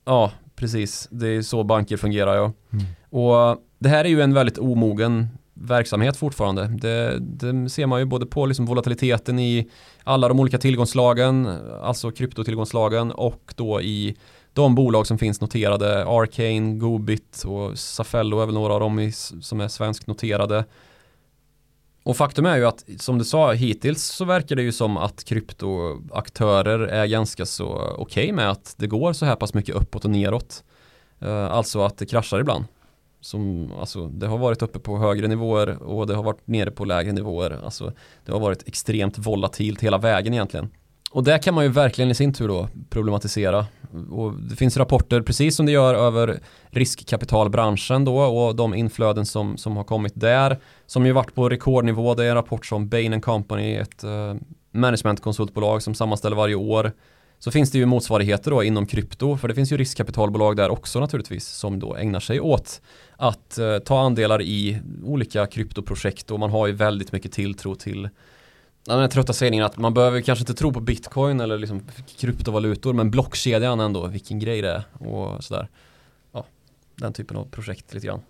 Ja, 0.06 0.32
precis. 0.56 1.08
Det 1.12 1.28
är 1.28 1.42
så 1.42 1.64
banker 1.64 1.98
fungerar 1.98 2.36
ja. 2.36 2.54
Mm. 2.72 2.86
Och 3.10 3.64
det 3.80 3.90
här 3.90 4.06
är 4.06 4.10
ju 4.10 4.22
en 4.22 4.34
väldigt 4.34 4.58
omogen 4.58 5.28
verksamhet 5.54 6.18
fortfarande. 6.18 6.68
Det, 6.68 7.20
det, 7.20 7.70
ser 7.70 7.86
man 7.86 8.00
ju 8.00 8.06
både 8.06 8.26
på 8.26 8.46
liksom 8.46 8.66
volatiliteten 8.66 9.40
i 9.40 9.70
alla 10.04 10.28
de 10.28 10.40
olika 10.40 10.58
tillgångslagen, 10.58 11.58
alltså 11.82 12.12
kryptotillgångslagen 12.12 13.12
och 13.12 13.54
då 13.56 13.82
i 13.82 14.18
de 14.54 14.76
bolag 14.76 15.08
som 15.08 15.18
finns 15.18 15.42
noterade, 15.42 16.06
Arcane, 16.06 16.76
Gobit 16.76 17.44
och 17.48 17.80
Safello 17.80 18.40
är 18.40 18.46
väl 18.46 18.56
några 18.56 18.74
av 18.74 18.80
dem 18.80 19.00
i, 19.00 19.12
som 19.12 19.62
är 19.62 19.68
svenskt 19.68 20.08
noterade. 20.08 20.66
Och 22.04 22.18
faktum 22.18 22.46
är 22.46 22.58
ju 22.58 22.66
att 22.66 22.86
som 22.98 23.18
du 23.18 23.26
sa 23.26 23.54
hittills 23.54 24.04
så 24.04 24.26
verkar 24.26 24.56
det 24.56 24.62
ju 24.62 24.72
som 24.72 24.98
att 24.98 25.24
kryptoaktörer 25.24 26.80
är 26.80 27.06
ganska 27.06 27.46
så 27.46 27.66
okej 27.98 28.24
okay 28.24 28.34
med 28.34 28.50
att 28.50 28.76
det 28.78 28.88
går 28.88 29.14
så 29.14 29.26
här 29.26 29.36
pass 29.36 29.54
mycket 29.54 29.76
uppåt 29.76 30.06
och 30.06 30.12
neråt. 30.12 30.64
Eh, 31.20 31.52
alltså 31.52 31.82
att 31.82 31.98
det 31.98 32.06
kraschar 32.06 32.40
ibland. 32.40 32.66
Som, 33.22 33.72
alltså, 33.80 34.08
det 34.08 34.28
har 34.28 34.38
varit 34.38 34.62
uppe 34.62 34.80
på 34.80 34.98
högre 34.98 35.28
nivåer 35.28 35.84
och 35.84 36.08
det 36.08 36.16
har 36.16 36.24
varit 36.24 36.48
nere 36.48 36.72
på 36.72 36.86
lägre 36.86 37.12
nivåer. 37.12 37.60
Alltså, 37.64 37.94
det 38.26 38.32
har 38.32 38.40
varit 38.40 38.68
extremt 38.68 39.18
volatilt 39.18 39.82
hela 39.82 39.98
vägen 39.98 40.34
egentligen. 40.34 40.70
Och 41.12 41.24
det 41.24 41.40
kan 41.40 41.54
man 41.54 41.64
ju 41.64 41.70
verkligen 41.70 42.12
i 42.12 42.16
sin 42.16 42.34
tur 42.34 42.48
då 42.48 42.68
problematisera. 42.90 43.66
Och 44.12 44.34
det 44.34 44.56
finns 44.56 44.78
rapporter, 44.78 45.22
precis 45.22 45.56
som 45.56 45.66
det 45.66 45.72
gör 45.72 45.96
över 45.96 46.40
riskkapitalbranschen 46.70 48.06
då 48.06 48.20
och 48.20 48.56
de 48.56 48.74
inflöden 48.74 49.26
som, 49.26 49.58
som 49.58 49.78
har 49.78 49.84
kommit 49.84 50.14
där. 50.16 50.60
Som 50.86 51.06
ju 51.06 51.12
varit 51.12 51.36
på 51.36 51.50
rekordnivå. 51.50 52.16
Det 52.16 52.26
är 52.26 52.30
en 52.30 52.36
rapport 52.36 52.66
som 52.66 52.90
Bain 52.90 53.22
Company, 53.22 53.76
ett 53.76 54.04
eh, 54.04 54.10
uh, 54.10 54.36
managementkonsultbolag 54.72 55.84
som 55.84 55.94
sammanställer 55.94 56.36
varje 56.36 56.56
år. 56.56 56.92
Så 57.40 57.52
finns 57.52 57.72
det 57.72 57.78
ju 57.78 57.86
motsvarigheter 57.86 58.52
då 58.52 58.64
inom 58.64 58.86
krypto, 58.86 59.38
för 59.38 59.48
det 59.48 59.56
finns 59.56 59.72
ju 59.72 59.78
riskkapitalbolag 59.78 60.58
där 60.58 60.70
också 60.70 61.00
naturligtvis 61.00 61.48
som 61.48 61.80
då 61.80 61.96
ägnar 61.96 62.20
sig 62.20 62.40
åt 62.40 62.82
att 63.18 63.58
uh, 63.62 63.80
ta 63.80 64.00
andelar 64.00 64.42
i 64.42 64.82
olika 65.04 65.48
kryptoprojekt 65.48 66.32
och 66.32 66.40
man 66.40 66.50
har 66.50 66.68
ju 66.68 66.74
väldigt 66.74 67.12
mycket 67.12 67.32
tilltro 67.32 67.76
till 67.76 68.10
den 68.86 69.00
här 69.00 69.08
trötta 69.08 69.34
sägningen 69.34 69.66
att 69.66 69.78
man 69.78 69.94
behöver 69.94 70.22
kanske 70.22 70.42
inte 70.42 70.54
tro 70.54 70.74
på 70.74 70.80
bitcoin 70.80 71.40
eller 71.40 71.58
liksom 71.58 71.82
kryptovalutor 72.18 72.94
men 72.94 73.12
blockkedjan 73.12 73.80
ändå, 73.80 74.08
vilken 74.08 74.40
grej 74.40 74.62
det 74.62 74.70
är 74.70 75.08
och 75.08 75.44
sådär. 75.44 75.68
Ja, 76.32 76.46
den 76.96 77.14
typen 77.14 77.38
av 77.38 77.46
projekt 77.46 77.94
lite 77.94 78.08
grann. 78.08 78.22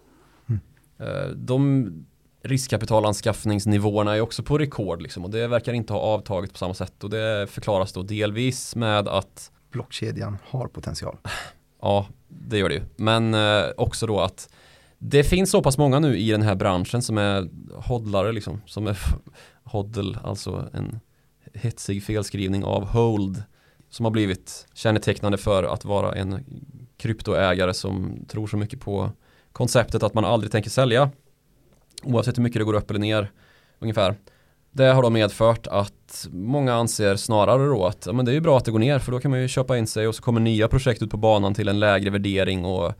Mm. 0.49 0.59
Uh, 1.01 1.35
de 1.35 1.91
riskkapitalanskaffningsnivåerna 2.41 4.15
är 4.15 4.21
också 4.21 4.43
på 4.43 4.57
rekord 4.57 5.01
liksom. 5.01 5.25
Och 5.25 5.29
det 5.29 5.47
verkar 5.47 5.73
inte 5.73 5.93
ha 5.93 5.99
avtagit 5.99 6.51
på 6.51 6.57
samma 6.57 6.73
sätt. 6.73 7.03
Och 7.03 7.09
det 7.09 7.47
förklaras 7.49 7.93
då 7.93 8.01
delvis 8.01 8.75
med 8.75 9.07
att 9.07 9.51
blockkedjan 9.71 10.37
har 10.43 10.67
potential. 10.67 11.17
Ja, 11.81 12.07
det 12.27 12.57
gör 12.57 12.69
det 12.69 12.75
ju. 12.75 12.81
Men 12.95 13.33
eh, 13.33 13.63
också 13.77 14.07
då 14.07 14.19
att 14.19 14.49
det 14.97 15.23
finns 15.23 15.51
så 15.51 15.61
pass 15.61 15.77
många 15.77 15.99
nu 15.99 16.17
i 16.17 16.31
den 16.31 16.41
här 16.41 16.55
branschen 16.55 17.01
som 17.01 17.17
är 17.17 17.49
hodlare 17.75 18.31
liksom, 18.31 18.61
som 18.65 18.87
är 18.87 18.97
hodl, 19.63 20.15
alltså 20.23 20.69
en 20.73 20.99
hetsig 21.53 22.03
felskrivning 22.03 22.63
av 22.63 22.85
hold. 22.85 23.43
Som 23.89 24.05
har 24.05 24.11
blivit 24.11 24.67
kännetecknande 24.73 25.37
för 25.37 25.63
att 25.63 25.85
vara 25.85 26.15
en 26.15 26.45
kryptoägare 26.97 27.73
som 27.73 28.25
tror 28.27 28.47
så 28.47 28.57
mycket 28.57 28.79
på 28.79 29.11
konceptet 29.51 30.03
att 30.03 30.13
man 30.13 30.25
aldrig 30.25 30.51
tänker 30.51 30.69
sälja 30.69 31.09
Oavsett 32.03 32.37
hur 32.37 32.43
mycket 32.43 32.59
det 32.59 32.65
går 32.65 32.73
upp 32.73 32.89
eller 32.89 32.99
ner 32.99 33.31
ungefär. 33.79 34.15
Det 34.71 34.85
har 34.85 35.03
då 35.03 35.09
medfört 35.09 35.67
att 35.67 36.27
många 36.31 36.73
anser 36.73 37.15
snarare 37.15 37.65
då 37.65 37.85
att 37.85 38.05
ja, 38.05 38.13
men 38.13 38.25
det 38.25 38.31
är 38.31 38.33
ju 38.33 38.41
bra 38.41 38.57
att 38.57 38.65
det 38.65 38.71
går 38.71 38.79
ner 38.79 38.99
för 38.99 39.11
då 39.11 39.19
kan 39.19 39.31
man 39.31 39.41
ju 39.41 39.47
köpa 39.47 39.77
in 39.77 39.87
sig 39.87 40.07
och 40.07 40.15
så 40.15 40.21
kommer 40.21 40.41
nya 40.41 40.67
projekt 40.67 41.01
ut 41.01 41.11
på 41.11 41.17
banan 41.17 41.53
till 41.53 41.67
en 41.67 41.79
lägre 41.79 42.09
värdering 42.09 42.65
och 42.65 42.93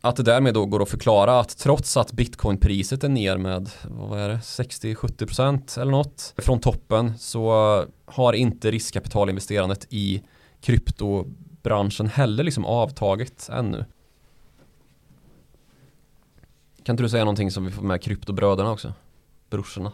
att 0.00 0.16
det 0.16 0.22
därmed 0.22 0.54
då 0.54 0.66
går 0.66 0.82
att 0.82 0.88
förklara 0.88 1.40
att 1.40 1.58
trots 1.58 1.96
att 1.96 2.12
bitcoinpriset 2.12 3.04
är 3.04 3.08
ner 3.08 3.36
med 3.36 3.70
vad 3.84 4.20
är 4.20 4.28
det 4.28 4.36
60-70% 4.36 5.80
eller 5.80 5.92
något 5.92 6.34
från 6.36 6.60
toppen 6.60 7.18
så 7.18 7.84
har 8.06 8.32
inte 8.32 8.70
riskkapitalinvesterandet 8.70 9.86
i 9.90 10.22
kryptobranschen 10.60 12.06
heller 12.06 12.44
liksom 12.44 12.64
avtagit 12.64 13.48
ännu. 13.52 13.84
Kan 16.88 16.92
inte 16.92 17.02
du 17.02 17.08
säga 17.08 17.24
någonting 17.24 17.50
som 17.50 17.64
vi 17.64 17.70
får 17.70 17.82
med 17.82 18.02
kryptobröderna 18.02 18.70
också? 18.70 18.92
Brorsorna. 19.50 19.92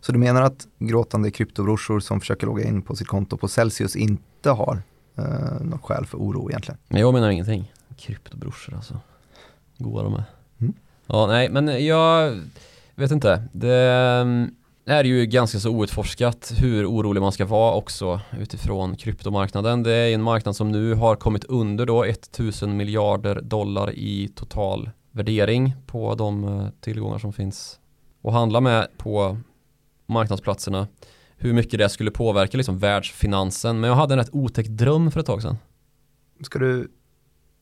Så 0.00 0.12
du 0.12 0.18
menar 0.18 0.42
att 0.42 0.66
gråtande 0.78 1.30
kryptobrorsor 1.30 2.00
som 2.00 2.20
försöker 2.20 2.46
logga 2.46 2.64
in 2.64 2.82
på 2.82 2.96
sitt 2.96 3.08
konto 3.08 3.36
på 3.36 3.48
Celsius 3.48 3.96
inte 3.96 4.50
har 4.50 4.82
eh, 5.16 5.60
något 5.60 5.82
skäl 5.82 6.06
för 6.06 6.18
oro 6.18 6.50
egentligen? 6.50 6.78
Nej, 6.88 7.00
jag 7.00 7.14
menar 7.14 7.30
ingenting. 7.30 7.72
Kryptobrorsor 7.98 8.74
alltså. 8.74 9.00
Goa 9.78 10.02
de 10.02 10.14
är. 10.14 10.24
Mm. 10.60 10.74
Ja, 11.06 11.26
nej, 11.26 11.48
men 11.48 11.86
jag 11.86 12.40
vet 12.94 13.10
inte. 13.10 13.48
Det, 13.52 14.52
är 14.86 15.04
ju 15.04 15.26
ganska 15.26 15.58
så 15.58 15.70
outforskat 15.70 16.52
hur 16.56 16.86
orolig 16.86 17.20
man 17.20 17.32
ska 17.32 17.44
vara 17.44 17.74
också 17.74 18.20
utifrån 18.40 18.96
kryptomarknaden. 18.96 19.82
Det 19.82 19.92
är 19.92 20.14
en 20.14 20.22
marknad 20.22 20.56
som 20.56 20.72
nu 20.72 20.94
har 20.94 21.16
kommit 21.16 21.44
under 21.44 21.86
då 21.86 22.04
1000 22.04 22.76
miljarder 22.76 23.40
dollar 23.40 23.90
i 23.90 24.28
total 24.34 24.90
värdering 25.10 25.74
på 25.86 26.14
de 26.14 26.44
eh, 26.44 26.68
tillgångar 26.80 27.18
som 27.18 27.32
finns 27.32 27.80
och 28.22 28.32
handla 28.32 28.60
med 28.60 28.88
på 28.96 29.38
marknadsplatserna. 30.06 30.88
Hur 31.36 31.52
mycket 31.52 31.78
det 31.78 31.88
skulle 31.88 32.10
påverka 32.10 32.56
liksom 32.56 32.78
världsfinansen. 32.78 33.80
Men 33.80 33.90
jag 33.90 33.96
hade 33.96 34.14
en 34.14 34.18
rätt 34.18 34.34
otäck 34.34 34.66
dröm 34.66 35.10
för 35.10 35.20
ett 35.20 35.26
tag 35.26 35.42
sedan. 35.42 35.56
Ska 36.40 36.58
du, 36.58 36.90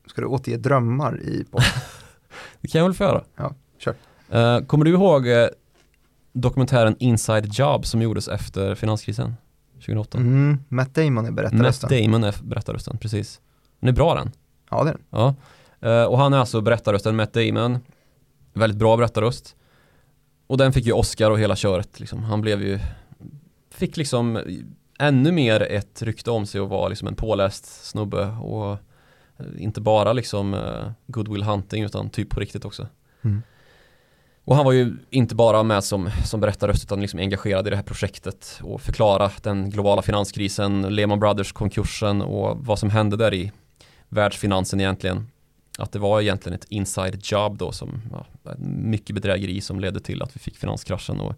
ska 0.07 0.21
du 0.21 0.27
återge 0.27 0.57
drömmar 0.57 1.21
i 1.21 1.45
podden? 1.51 1.67
det 2.61 2.67
kan 2.67 2.79
jag 2.79 2.85
väl 2.85 2.93
få 2.93 3.03
göra. 3.03 3.23
Ja, 3.35 3.55
kör. 3.77 3.95
Uh, 4.35 4.65
kommer 4.65 4.85
du 4.85 4.91
ihåg 4.91 5.27
uh, 5.27 5.47
dokumentären 6.33 6.95
Inside 6.99 7.53
Job 7.53 7.85
som 7.85 8.01
gjordes 8.01 8.27
efter 8.27 8.75
finanskrisen 8.75 9.35
2008. 9.73 10.17
Mm, 10.17 10.59
Matt 10.67 10.95
Damon 10.95 11.25
är 11.25 11.31
berättarrösten. 11.31 11.89
Matt 11.91 12.03
Damon 12.03 12.23
är 12.23 12.35
berättarrösten, 12.43 12.97
precis. 12.97 13.41
Den 13.79 13.89
är 13.89 13.93
bra 13.93 14.15
den. 14.15 14.31
Ja, 14.69 14.83
det 14.83 14.89
är 14.89 14.93
den. 14.93 15.03
Ja. 15.09 15.35
Uh, 15.85 16.05
och 16.05 16.17
han 16.17 16.33
är 16.33 16.37
alltså 16.37 16.61
berättarrösten, 16.61 17.15
Matt 17.15 17.33
Damon. 17.33 17.79
Väldigt 18.53 18.79
bra 18.79 18.97
berättarröst. 18.97 19.55
Och 20.47 20.57
den 20.57 20.73
fick 20.73 20.85
ju 20.85 20.91
Oscar 20.91 21.31
och 21.31 21.39
hela 21.39 21.55
köret 21.55 21.99
liksom. 21.99 22.23
Han 22.23 22.41
blev 22.41 22.61
ju, 22.61 22.79
fick 23.69 23.97
liksom 23.97 24.39
ännu 24.99 25.31
mer 25.31 25.61
ett 25.61 26.01
rykte 26.01 26.31
om 26.31 26.45
sig 26.45 26.61
att 26.61 26.69
vara 26.69 26.87
liksom 26.87 27.07
en 27.07 27.15
påläst 27.15 27.85
snubbe 27.85 28.25
och 28.25 28.71
eh, 28.71 29.45
inte 29.57 29.81
bara 29.81 30.13
liksom 30.13 30.53
uh, 30.53 30.91
goodwill 31.07 31.43
hunting 31.43 31.83
utan 31.83 32.09
typ 32.09 32.29
på 32.29 32.39
riktigt 32.39 32.65
också. 32.65 32.87
Mm. 33.21 33.41
Och 34.45 34.55
han 34.55 34.65
var 34.65 34.71
ju 34.71 34.93
inte 35.09 35.35
bara 35.35 35.63
med 35.63 35.83
som, 35.83 36.09
som 36.25 36.39
berättarröst 36.39 36.83
utan 36.83 37.01
liksom 37.01 37.19
engagerad 37.19 37.67
i 37.67 37.69
det 37.69 37.75
här 37.75 37.83
projektet 37.83 38.59
och 38.63 38.81
förklara 38.81 39.31
den 39.41 39.69
globala 39.69 40.01
finanskrisen, 40.01 40.81
Lehman 40.81 41.19
Brothers-konkursen 41.19 42.21
och 42.21 42.57
vad 42.57 42.79
som 42.79 42.89
hände 42.89 43.17
där 43.17 43.33
i 43.33 43.51
världsfinansen 44.09 44.79
egentligen. 44.81 45.27
Att 45.77 45.91
det 45.91 45.99
var 45.99 46.21
egentligen 46.21 46.55
ett 46.55 46.65
inside 46.69 47.19
job 47.23 47.57
då 47.57 47.71
som, 47.71 48.01
ja, 48.11 48.25
mycket 48.65 49.15
bedrägeri 49.15 49.61
som 49.61 49.79
ledde 49.79 49.99
till 49.99 50.21
att 50.21 50.35
vi 50.35 50.39
fick 50.39 50.57
finanskraschen 50.57 51.19
och 51.19 51.33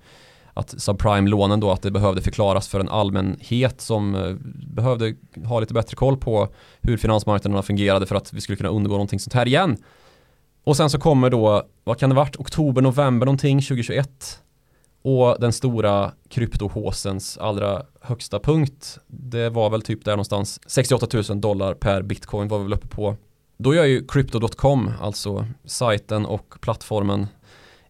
att 0.54 0.82
subprime-lånen 0.82 1.60
då 1.60 1.72
att 1.72 1.82
det 1.82 1.91
behövde 1.91 2.22
förklaras 2.22 2.68
för 2.68 2.80
en 2.80 2.89
allmänhet 2.89 3.82
som 3.82 4.16
eh, 4.16 4.36
behövde 4.76 5.16
ha 5.45 5.60
lite 5.60 5.74
bättre 5.74 5.95
koll 5.95 6.18
på 6.18 6.47
hur 6.82 6.97
finansmarknaderna 6.97 7.62
fungerade 7.62 8.06
för 8.06 8.16
att 8.16 8.34
vi 8.34 8.41
skulle 8.41 8.56
kunna 8.56 8.70
undgå 8.70 8.91
någonting 8.91 9.20
sånt 9.20 9.34
här 9.34 9.47
igen. 9.47 9.78
Och 10.64 10.78
sen 10.78 10.89
så 10.89 10.99
kommer 10.99 11.30
då, 11.30 11.64
vad 11.84 11.99
kan 11.99 12.09
det 12.09 12.16
varit, 12.16 12.36
oktober, 12.36 12.82
november 12.82 13.26
någonting 13.26 13.61
2021. 13.61 14.39
Och 15.01 15.38
den 15.39 15.53
stora 15.53 16.11
kryptohåsens 16.30 17.38
allra 17.38 17.84
högsta 18.01 18.39
punkt, 18.39 18.99
det 19.07 19.49
var 19.49 19.70
väl 19.70 19.82
typ 19.82 20.05
där 20.05 20.11
någonstans 20.11 20.59
68 20.66 21.07
000 21.30 21.41
dollar 21.41 21.74
per 21.74 22.01
bitcoin 22.01 22.47
var 22.47 22.57
vi 22.57 22.64
väl 22.64 22.74
uppe 22.74 22.88
på. 22.88 23.16
Då 23.57 23.76
gör 23.76 23.86
ju 23.86 24.07
crypto.com, 24.07 24.91
alltså 25.01 25.45
sajten 25.66 26.26
och 26.26 26.55
plattformen, 26.61 27.28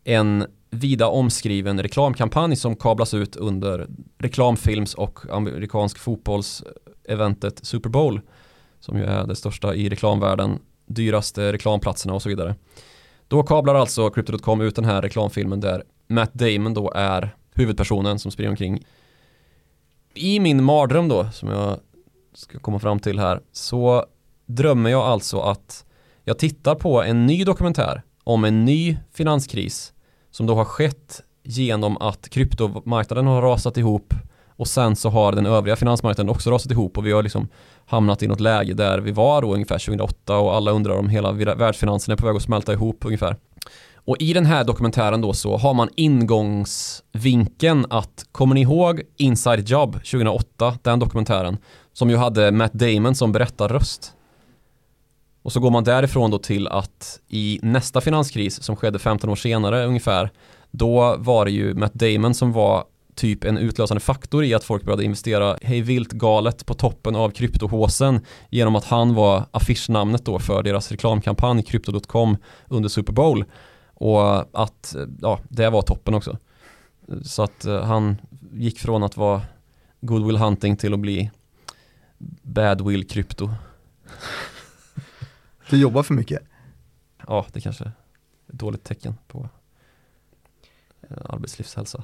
en 0.03 0.45
vida 0.69 1.07
omskriven 1.07 1.82
reklamkampanj 1.82 2.55
som 2.55 2.76
kablas 2.76 3.13
ut 3.13 3.36
under 3.36 3.88
reklamfilms 4.17 4.93
och 4.93 5.19
amerikansk 5.30 5.97
fotbollseventet 5.97 7.59
Super 7.65 7.89
Bowl 7.89 8.21
som 8.80 8.97
ju 8.97 9.03
är 9.03 9.28
det 9.28 9.36
största 9.36 9.76
i 9.76 9.89
reklamvärlden 9.89 10.59
dyraste 10.94 11.54
reklamplatserna 11.54 12.14
och 12.14 12.22
så 12.22 12.30
vidare. 12.30 12.56
Då 13.28 13.44
kablar 13.44 13.76
alltså 13.76 14.10
Crypto.com 14.10 14.62
ut 14.62 14.76
den 14.76 14.86
här 14.86 15.02
reklamfilmen 15.02 15.60
där 15.60 15.84
Matt 16.08 16.34
Damon 16.34 16.74
då 16.74 16.91
är 16.96 17.36
huvudpersonen 17.54 18.20
som 18.20 18.32
springer 18.32 18.50
omkring. 18.50 18.86
I 20.14 20.39
min 20.39 20.64
mardröm 20.64 21.08
då, 21.08 21.30
som 21.34 21.50
jag 21.50 21.80
ska 22.34 22.60
komma 22.60 22.80
fram 22.80 23.00
till 23.00 23.20
här, 23.20 23.41
så 23.52 24.06
drömmer 24.46 24.89
jag 24.89 25.02
alltså 25.02 25.39
att 25.39 25.86
jag 26.24 26.39
tittar 26.39 26.76
på 26.76 27.04
en 27.04 27.26
ny 27.26 27.44
dokumentär 27.44 28.02
om 28.24 28.44
en 28.44 28.66
ny 28.66 28.98
finanskris 29.14 29.94
som 30.32 30.46
då 30.46 30.56
har 30.56 30.66
skett 30.66 31.22
genom 31.44 31.98
att 31.98 32.30
kryptomarknaden 32.30 33.28
har 33.28 33.41
rasat 33.41 33.78
ihop 33.78 34.14
och 34.56 34.68
sen 34.68 34.95
så 34.95 35.10
har 35.10 35.32
den 35.32 35.45
övriga 35.45 35.76
finansmarknaden 35.76 36.30
också 36.30 36.51
rasat 36.51 36.72
ihop 36.72 36.97
och 36.97 37.06
vi 37.06 37.12
har 37.12 37.24
liksom 37.24 37.47
hamnat 37.86 38.24
i 38.24 38.28
något 38.28 38.39
läge 38.39 38.74
där 38.74 38.99
vi 38.99 39.12
var 39.12 39.41
då 39.41 39.54
ungefär 39.54 39.80
2008 39.80 40.38
och 40.38 40.56
alla 40.56 40.72
undrar 40.72 40.97
om 40.97 41.10
hela 41.10 41.32
världsfinansen 41.32 42.12
är 42.12 42.16
på 42.16 42.26
väg 42.26 42.36
att 42.36 42.41
smälta 42.41 42.74
ihop 42.74 43.06
ungefär. 43.06 43.36
Och 44.06 44.18
i 44.20 44.34
den 44.34 44.45
här 44.45 44.64
dokumentären 44.64 45.22
då 45.22 45.34
så 45.34 45.58
har 45.58 45.74
man 45.74 45.89
ingångsvinkeln 45.95 47.86
att, 47.89 48.26
kommer 48.32 48.56
ni 48.56 48.62
ihåg 48.62 49.01
Inside 49.18 49.70
Job 49.70 49.93
2008, 49.93 50.78
den 50.82 50.99
dokumentären, 50.99 51.58
som 51.93 52.10
ju 52.10 52.16
hade 52.16 52.51
Matt 52.51 52.74
Damon 52.74 53.16
som 53.16 53.32
berättarröst? 53.32 54.14
Och 55.43 55.51
så 55.51 55.60
går 55.60 55.72
man 55.72 55.84
därifrån 55.84 56.32
då 56.32 56.38
till 56.38 56.68
att 56.68 57.20
i 57.28 57.60
nästa 57.62 58.01
finanskris 58.01 58.64
som 58.64 58.76
skedde 58.76 58.99
15 58.99 59.30
år 59.30 59.36
senare 59.36 59.86
ungefär, 59.86 60.30
då 60.72 61.16
var 61.18 61.45
det 61.45 61.51
ju 61.51 61.74
Matt 61.74 61.93
Damon 61.93 62.34
som 62.34 62.51
var 62.51 62.84
typ 63.16 63.43
en 63.43 63.57
utlösande 63.57 63.99
faktor 63.99 64.43
i 64.43 64.53
att 64.53 64.64
folk 64.64 64.84
började 64.84 65.03
investera 65.03 65.57
hej 65.61 65.82
vilt 65.82 66.11
galet 66.11 66.66
på 66.66 66.74
toppen 66.74 67.16
av 67.16 67.30
kryptohåsen 67.30 68.22
genom 68.49 68.76
att 68.76 68.86
han 68.86 69.14
var 69.14 69.45
affischnamnet 69.51 70.26
då 70.26 70.39
för 70.39 70.64
deras 70.64 70.91
reklamkampanj 70.91 71.64
Crypto.com 71.64 72.38
under 72.68 72.89
Super 72.89 73.14
Bowl 73.14 73.45
och 73.93 74.61
att 74.61 74.95
ja, 75.20 75.39
det 75.49 75.70
var 75.70 75.82
toppen 75.82 76.14
också. 76.14 76.38
Så 77.24 77.43
att 77.43 77.66
uh, 77.66 77.82
han 77.82 78.18
gick 78.53 78.80
från 78.80 79.03
att 79.03 79.18
vara 79.18 79.41
Goodwill 80.01 80.38
Hunting 80.38 80.78
till 80.78 80.93
att 80.93 80.99
bli 80.99 81.32
Badwill 82.41 83.07
Crypto. 83.07 83.49
Du 85.70 85.78
jobbar 85.78 86.03
för 86.03 86.14
mycket? 86.14 86.41
Ja, 87.28 87.45
det 87.53 87.61
kanske 87.61 87.84
är 87.84 87.88
ett 87.88 87.93
dåligt 88.59 88.84
tecken 88.84 89.16
på 89.28 89.49
uh, 91.11 91.18
arbetslivshälsa. 91.26 92.03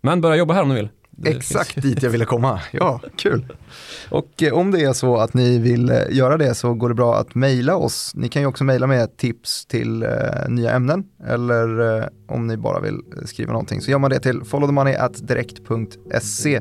Men 0.00 0.20
börja 0.20 0.36
jobba 0.36 0.54
här 0.54 0.62
om 0.62 0.68
du 0.68 0.74
vill. 0.74 0.88
Det 1.22 1.30
Exakt 1.30 1.70
finns... 1.70 1.86
dit 1.86 2.02
jag 2.02 2.10
ville 2.10 2.24
komma. 2.24 2.60
Ja, 2.72 3.00
kul. 3.16 3.46
Och 4.10 4.42
eh, 4.42 4.52
om 4.52 4.70
det 4.70 4.80
är 4.80 4.92
så 4.92 5.16
att 5.16 5.34
ni 5.34 5.58
vill 5.58 5.90
eh, 5.90 5.96
göra 6.10 6.36
det 6.36 6.54
så 6.54 6.74
går 6.74 6.88
det 6.88 6.94
bra 6.94 7.16
att 7.16 7.34
mejla 7.34 7.76
oss. 7.76 8.12
Ni 8.14 8.28
kan 8.28 8.42
ju 8.42 8.48
också 8.48 8.64
mejla 8.64 8.86
med 8.86 9.16
tips 9.16 9.66
till 9.66 10.02
eh, 10.02 10.08
nya 10.48 10.70
ämnen 10.70 11.04
eller 11.26 11.98
eh, 11.98 12.04
om 12.28 12.46
ni 12.46 12.56
bara 12.56 12.80
vill 12.80 12.94
eh, 12.94 13.00
skriva 13.24 13.52
någonting 13.52 13.80
så 13.80 13.90
gör 13.90 13.98
man 13.98 14.10
det 14.10 14.20
till 14.20 14.44
followthemoney.direkt.se. 14.44 16.60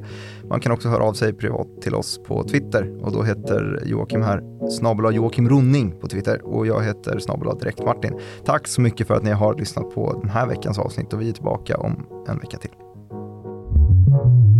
Man 0.49 0.59
kan 0.59 0.71
också 0.71 0.89
höra 0.89 1.03
av 1.03 1.13
sig 1.13 1.33
privat 1.33 1.67
till 1.81 1.95
oss 1.95 2.19
på 2.27 2.43
Twitter 2.43 3.05
och 3.05 3.11
då 3.11 3.23
heter 3.23 3.83
Joakim 3.85 4.21
här 4.21 4.41
snabel 4.69 5.15
Joakim 5.15 5.49
Ronning 5.49 5.99
på 5.99 6.07
Twitter 6.07 6.45
och 6.45 6.67
jag 6.67 6.83
heter 6.83 7.19
snabel 7.19 7.57
direkt 7.59 7.79
Martin. 7.79 8.19
Tack 8.45 8.67
så 8.67 8.81
mycket 8.81 9.07
för 9.07 9.15
att 9.15 9.23
ni 9.23 9.31
har 9.31 9.55
lyssnat 9.55 9.95
på 9.95 10.19
den 10.21 10.29
här 10.29 10.47
veckans 10.47 10.79
avsnitt 10.79 11.13
och 11.13 11.21
vi 11.21 11.29
är 11.29 11.33
tillbaka 11.33 11.77
om 11.77 12.05
en 12.27 12.39
vecka 12.39 12.57
till. 12.57 12.71
you. 14.11 14.58